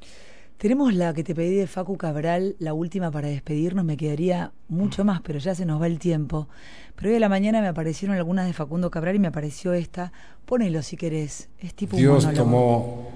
Tenemos 0.63 0.95
la 0.95 1.13
que 1.13 1.25
te 1.25 1.35
pedí 1.35 1.57
de 1.57 1.67
Facu 1.67 1.97
Cabral, 1.97 2.55
la 2.61 2.73
última 2.73 3.11
para 3.11 3.27
despedirnos. 3.27 3.85
Me 3.85 3.97
quedaría 3.97 4.53
mucho 4.69 5.05
más, 5.05 5.21
pero 5.21 5.41
ya 5.41 5.57
se 5.57 5.67
nos 5.67 5.83
va 5.83 5.89
el 5.89 5.99
tiempo. 5.99 6.47
Pero 6.95 7.11
hoy 7.11 7.17
a 7.17 7.19
la 7.19 7.29
mañana 7.29 7.61
me 7.61 7.67
aparecieron 7.67 8.17
algunas 8.17 8.47
de 8.47 8.53
Facundo 8.53 8.89
Cabral 8.89 9.17
y 9.17 9.19
me 9.19 9.27
apareció 9.27 9.73
esta. 9.73 10.13
Ponelo 10.45 10.81
si 10.83 10.97
querés. 10.97 11.49
Es 11.59 11.75
tipo 11.75 11.97
un 11.97 12.03
Dios 12.03 12.33
tomó 12.33 13.11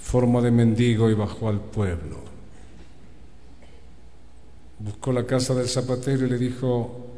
forma 0.00 0.40
de 0.40 0.50
mendigo 0.50 1.10
y 1.10 1.14
bajó 1.14 1.50
al 1.50 1.60
pueblo. 1.60 2.16
Buscó 4.78 5.12
la 5.12 5.26
casa 5.26 5.54
del 5.54 5.68
zapatero 5.68 6.24
y 6.24 6.30
le 6.30 6.38
dijo, 6.38 7.08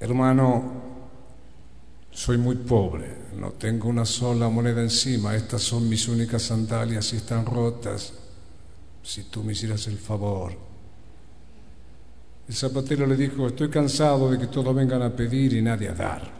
hermano, 0.00 0.79
soy 2.30 2.38
muy 2.38 2.54
pobre, 2.54 3.06
no 3.40 3.54
tengo 3.54 3.88
una 3.88 4.04
sola 4.04 4.48
moneda 4.48 4.80
encima, 4.80 5.34
estas 5.34 5.62
son 5.62 5.88
mis 5.88 6.06
únicas 6.06 6.42
sandalias 6.42 7.12
y 7.12 7.16
están 7.16 7.44
rotas, 7.44 8.12
si 9.02 9.24
tú 9.24 9.42
me 9.42 9.50
hicieras 9.50 9.88
el 9.88 9.98
favor. 9.98 10.52
El 12.46 12.54
zapatero 12.54 13.04
le 13.04 13.16
dijo, 13.16 13.48
estoy 13.48 13.68
cansado 13.68 14.30
de 14.30 14.38
que 14.38 14.46
todos 14.46 14.72
vengan 14.72 15.02
a 15.02 15.10
pedir 15.10 15.54
y 15.54 15.60
nadie 15.60 15.88
a 15.88 15.94
dar. 15.94 16.30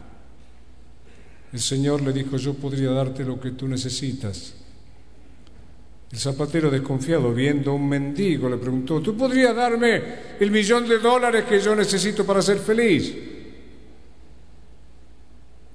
El 1.52 1.58
Señor 1.58 2.02
le 2.02 2.12
dijo, 2.12 2.36
yo 2.36 2.54
podría 2.54 2.92
darte 2.92 3.24
lo 3.24 3.40
que 3.40 3.50
tú 3.50 3.66
necesitas. 3.66 4.54
El 6.12 6.18
zapatero 6.20 6.70
desconfiado, 6.70 7.34
viendo 7.34 7.72
a 7.72 7.74
un 7.74 7.88
mendigo, 7.88 8.48
le 8.48 8.58
preguntó, 8.58 9.00
¿tú 9.00 9.16
podrías 9.16 9.56
darme 9.56 10.02
el 10.38 10.52
millón 10.52 10.86
de 10.88 11.00
dólares 11.00 11.46
que 11.46 11.58
yo 11.58 11.74
necesito 11.74 12.24
para 12.24 12.42
ser 12.42 12.58
feliz? 12.58 13.29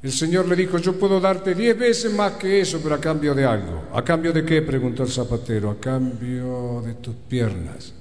El 0.06 0.12
Señor 0.12 0.48
le 0.48 0.56
dijo, 0.56 0.78
yo 0.78 1.00
puedo 1.00 1.20
darte 1.20 1.56
diez 1.56 1.76
veces 1.76 2.14
más 2.14 2.34
que 2.34 2.62
eso, 2.62 2.80
pero 2.80 2.94
a 2.94 3.02
cambio 3.02 3.34
de 3.34 3.44
algo. 3.44 3.86
¿A 3.92 4.04
cambio 4.04 4.32
de 4.32 4.46
qué? 4.46 4.62
preguntó 4.62 5.02
el 5.02 5.10
zapatero. 5.10 5.72
A 5.72 5.80
cambio 5.80 6.84
de 6.86 6.94
tus 6.94 7.16
piernas. 7.16 7.92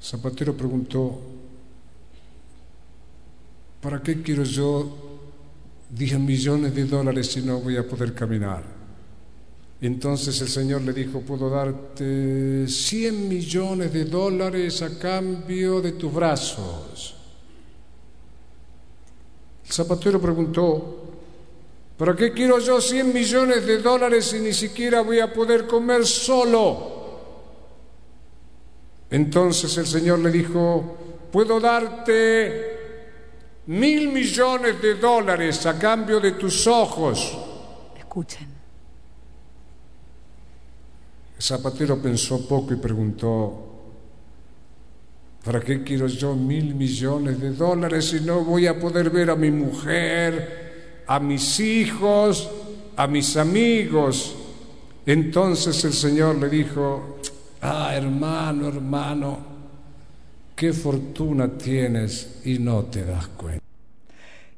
El 0.00 0.02
zapatero 0.02 0.56
preguntó, 0.56 1.20
¿para 3.82 4.02
qué 4.02 4.22
quiero 4.22 4.44
yo 4.44 4.96
10 5.90 6.18
millones 6.20 6.74
de 6.74 6.84
dólares 6.86 7.26
si 7.26 7.42
no 7.42 7.60
voy 7.60 7.76
a 7.76 7.86
poder 7.86 8.14
caminar? 8.14 8.73
Entonces 9.86 10.40
el 10.40 10.48
Señor 10.48 10.80
le 10.80 10.94
dijo, 10.94 11.20
puedo 11.20 11.50
darte 11.50 12.66
100 12.66 13.28
millones 13.28 13.92
de 13.92 14.06
dólares 14.06 14.80
a 14.80 14.98
cambio 14.98 15.82
de 15.82 15.92
tus 15.92 16.10
brazos. 16.10 17.14
El 19.62 19.70
zapatero 19.70 20.18
preguntó, 20.18 21.02
¿para 21.98 22.16
qué 22.16 22.32
quiero 22.32 22.58
yo 22.60 22.80
100 22.80 23.12
millones 23.12 23.66
de 23.66 23.82
dólares 23.82 24.24
si 24.24 24.40
ni 24.40 24.54
siquiera 24.54 25.02
voy 25.02 25.20
a 25.20 25.30
poder 25.30 25.66
comer 25.66 26.06
solo? 26.06 26.92
Entonces 29.10 29.76
el 29.76 29.86
Señor 29.86 30.20
le 30.20 30.30
dijo, 30.30 30.96
puedo 31.30 31.60
darte 31.60 32.78
mil 33.66 34.08
millones 34.08 34.80
de 34.80 34.94
dólares 34.94 35.66
a 35.66 35.78
cambio 35.78 36.20
de 36.20 36.32
tus 36.32 36.66
ojos. 36.66 37.36
Escuchen. 37.98 38.53
Zapatero 41.40 42.00
pensó 42.00 42.46
poco 42.46 42.72
y 42.72 42.76
preguntó, 42.76 43.68
¿para 45.44 45.60
qué 45.60 45.82
quiero 45.82 46.06
yo 46.06 46.34
mil 46.34 46.74
millones 46.74 47.40
de 47.40 47.50
dólares 47.50 48.06
si 48.10 48.20
no 48.20 48.44
voy 48.44 48.66
a 48.66 48.78
poder 48.78 49.10
ver 49.10 49.30
a 49.30 49.36
mi 49.36 49.50
mujer, 49.50 51.02
a 51.06 51.18
mis 51.18 51.60
hijos, 51.60 52.50
a 52.96 53.06
mis 53.06 53.36
amigos? 53.36 54.36
Entonces 55.06 55.84
el 55.84 55.92
Señor 55.92 56.36
le 56.36 56.48
dijo, 56.48 57.18
ah, 57.60 57.94
hermano, 57.94 58.68
hermano, 58.68 59.38
qué 60.56 60.72
fortuna 60.72 61.48
tienes 61.58 62.40
y 62.44 62.58
no 62.58 62.84
te 62.84 63.04
das 63.04 63.26
cuenta. 63.28 63.63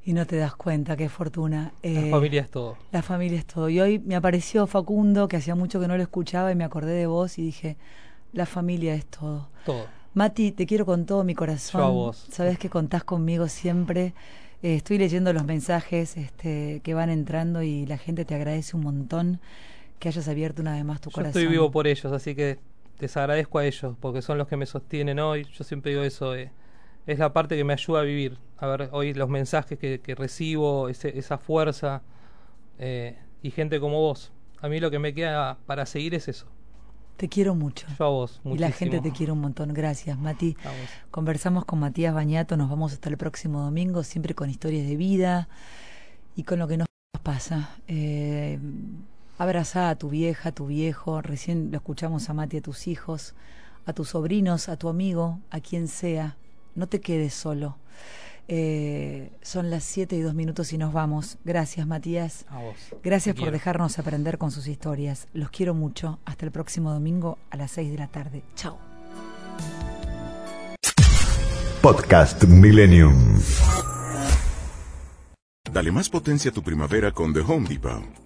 Y 0.07 0.13
no 0.13 0.25
te 0.25 0.37
das 0.37 0.55
cuenta, 0.55 0.97
qué 0.97 1.09
fortuna. 1.09 1.73
La 1.83 1.91
Eh, 1.91 2.11
familia 2.11 2.41
es 2.43 2.51
todo. 2.51 2.79
La 2.93 3.03
familia 3.03 3.39
es 3.41 3.45
todo. 3.47 3.69
Y 3.69 3.81
hoy 3.81 3.99
me 3.99 4.15
apareció 4.15 4.67
Facundo, 4.69 5.27
que 5.29 5.37
hacía 5.37 5.55
mucho 5.57 5.81
que 5.81 5.89
no 5.89 5.97
lo 5.97 6.03
escuchaba, 6.03 6.51
y 6.53 6.55
me 6.55 6.65
acordé 6.65 6.93
de 6.93 7.07
vos 7.07 7.39
y 7.39 7.43
dije, 7.43 7.77
la 8.33 8.47
familia 8.47 8.95
es 8.95 9.05
todo. 9.07 9.49
Todo. 9.65 9.87
Mati, 10.15 10.53
te 10.53 10.65
quiero 10.65 10.87
con 10.87 11.05
todo 11.07 11.25
mi 11.25 11.35
corazón. 11.35 11.81
Yo 11.81 11.87
a 11.87 11.91
vos. 11.91 12.27
Sabes 12.31 12.59
que 12.59 12.71
contás 12.71 13.03
conmigo 13.05 13.49
siempre. 13.49 14.15
Eh, 14.63 14.77
estoy 14.77 14.97
leyendo 14.99 15.33
los 15.33 15.45
mensajes 15.45 16.17
este, 16.17 16.81
que 16.85 16.95
van 16.95 17.11
entrando 17.11 17.63
y 17.63 17.85
la 17.87 17.99
gente 17.99 18.25
te 18.25 18.35
agradece 18.35 18.77
un 18.77 18.85
montón 18.85 19.41
que 19.99 20.09
hayas 20.09 20.29
abierto 20.29 20.63
una 20.63 20.73
vez 20.75 20.85
más 20.85 21.01
tu 21.01 21.11
Yo 21.11 21.15
corazón. 21.15 21.43
estoy 21.43 21.53
vivo 21.53 21.71
por 21.71 21.87
ellos, 21.87 22.13
así 22.13 22.35
que 22.35 22.59
les 23.01 23.17
agradezco 23.17 23.59
a 23.59 23.67
ellos 23.67 23.95
porque 24.01 24.23
son 24.23 24.39
los 24.39 24.47
que 24.49 24.57
me 24.57 24.67
sostienen 24.67 25.19
hoy. 25.19 25.47
Yo 25.53 25.65
siempre 25.65 25.91
digo 25.91 26.05
eso, 26.05 26.35
eh, 26.35 26.51
es 27.07 27.19
la 27.19 27.33
parte 27.33 27.57
que 27.57 27.65
me 27.65 27.73
ayuda 27.73 28.01
a 28.01 28.03
vivir. 28.03 28.39
A 28.59 28.67
ver, 28.67 28.89
hoy 28.93 29.15
los 29.15 29.29
mensajes 29.29 29.79
que, 29.79 30.01
que 30.01 30.15
recibo, 30.15 30.89
ese, 30.89 31.19
esa 31.19 31.39
fuerza 31.39 32.03
eh, 32.79 33.17
y 33.43 33.51
gente 33.51 33.81
como 33.81 34.01
vos. 34.01 34.33
A 34.61 34.69
mí 34.69 34.81
lo 34.81 34.91
que 34.91 34.99
me 34.99 35.15
queda 35.15 35.59
para 35.67 35.87
seguir 35.87 36.15
es 36.15 36.29
eso. 36.29 36.47
Te 37.17 37.29
quiero 37.29 37.55
mucho. 37.55 37.87
Yo 37.99 38.05
a 38.05 38.09
vos, 38.09 38.41
Y 38.45 38.59
la 38.59 38.71
gente 38.71 39.01
te 39.01 39.11
quiere 39.11 39.33
un 39.33 39.41
montón. 39.41 39.73
Gracias, 39.73 40.19
Mati. 40.19 40.57
Conversamos 41.11 41.65
con 41.65 41.79
Matías 41.79 42.13
Bañato. 42.13 42.57
Nos 42.59 42.69
vamos 42.69 42.93
hasta 42.93 43.09
el 43.09 43.17
próximo 43.17 43.63
domingo, 43.63 44.03
siempre 44.03 44.35
con 44.35 44.51
historias 44.51 44.87
de 44.87 44.97
vida 44.97 45.49
y 46.35 46.43
con 46.43 46.59
lo 46.59 46.69
que 46.69 46.77
nos 46.77 46.89
pasa. 47.23 47.71
Eh, 47.89 48.59
abraza 49.39 49.89
a 49.89 49.97
tu 49.97 50.11
vieja, 50.11 50.51
a 50.51 50.53
tu 50.53 50.67
viejo. 50.67 51.23
Recién 51.23 51.71
lo 51.71 51.79
escuchamos 51.79 52.29
a 52.29 52.35
Mati, 52.35 52.59
a 52.59 52.63
tus 52.63 52.87
hijos, 52.87 53.35
a 53.87 53.95
tus 53.95 54.11
sobrinos, 54.11 54.69
a 54.69 54.77
tu 54.77 54.91
amigo, 54.91 55.41
a 55.51 55.61
quien 55.61 55.89
sea. 55.89 56.37
No 56.77 56.87
te 56.87 57.01
quedes 57.01 57.35
solo. 57.35 57.79
Eh, 58.49 59.33
son 59.43 59.71
las 59.71 59.83
7 59.83 60.15
y 60.15 60.21
2 60.21 60.33
minutos 60.35 60.73
y 60.73 60.79
nos 60.79 60.93
vamos. 60.93 61.37
Gracias, 61.45 61.85
Matías. 61.87 62.45
A 62.49 62.59
vos. 62.59 62.77
Gracias 63.03 63.35
Te 63.35 63.41
por 63.41 63.47
quiero. 63.47 63.53
dejarnos 63.53 63.99
aprender 63.99 64.39
con 64.39 64.53
sus 64.53 64.69
historias. 64.69 65.27
Los 65.33 65.51
quiero 65.51 65.75
mucho. 65.75 66.21
Hasta 66.25 66.47
el 66.47 66.53
próximo 66.53 66.93
domingo 66.93 67.39
a 67.51 67.57
las 67.57 67.73
6 67.73 67.91
de 67.91 67.99
la 67.99 68.07
tarde. 68.07 68.45
Chao. 68.55 68.79
Podcast 71.83 72.45
Millennium. 72.45 73.41
Dale 75.73 75.93
más 75.93 76.09
potencia 76.09 76.51
a 76.51 76.55
tu 76.55 76.63
primavera 76.63 77.11
con 77.13 77.33
The 77.35 77.41
Home 77.41 77.69
Depot. 77.69 78.26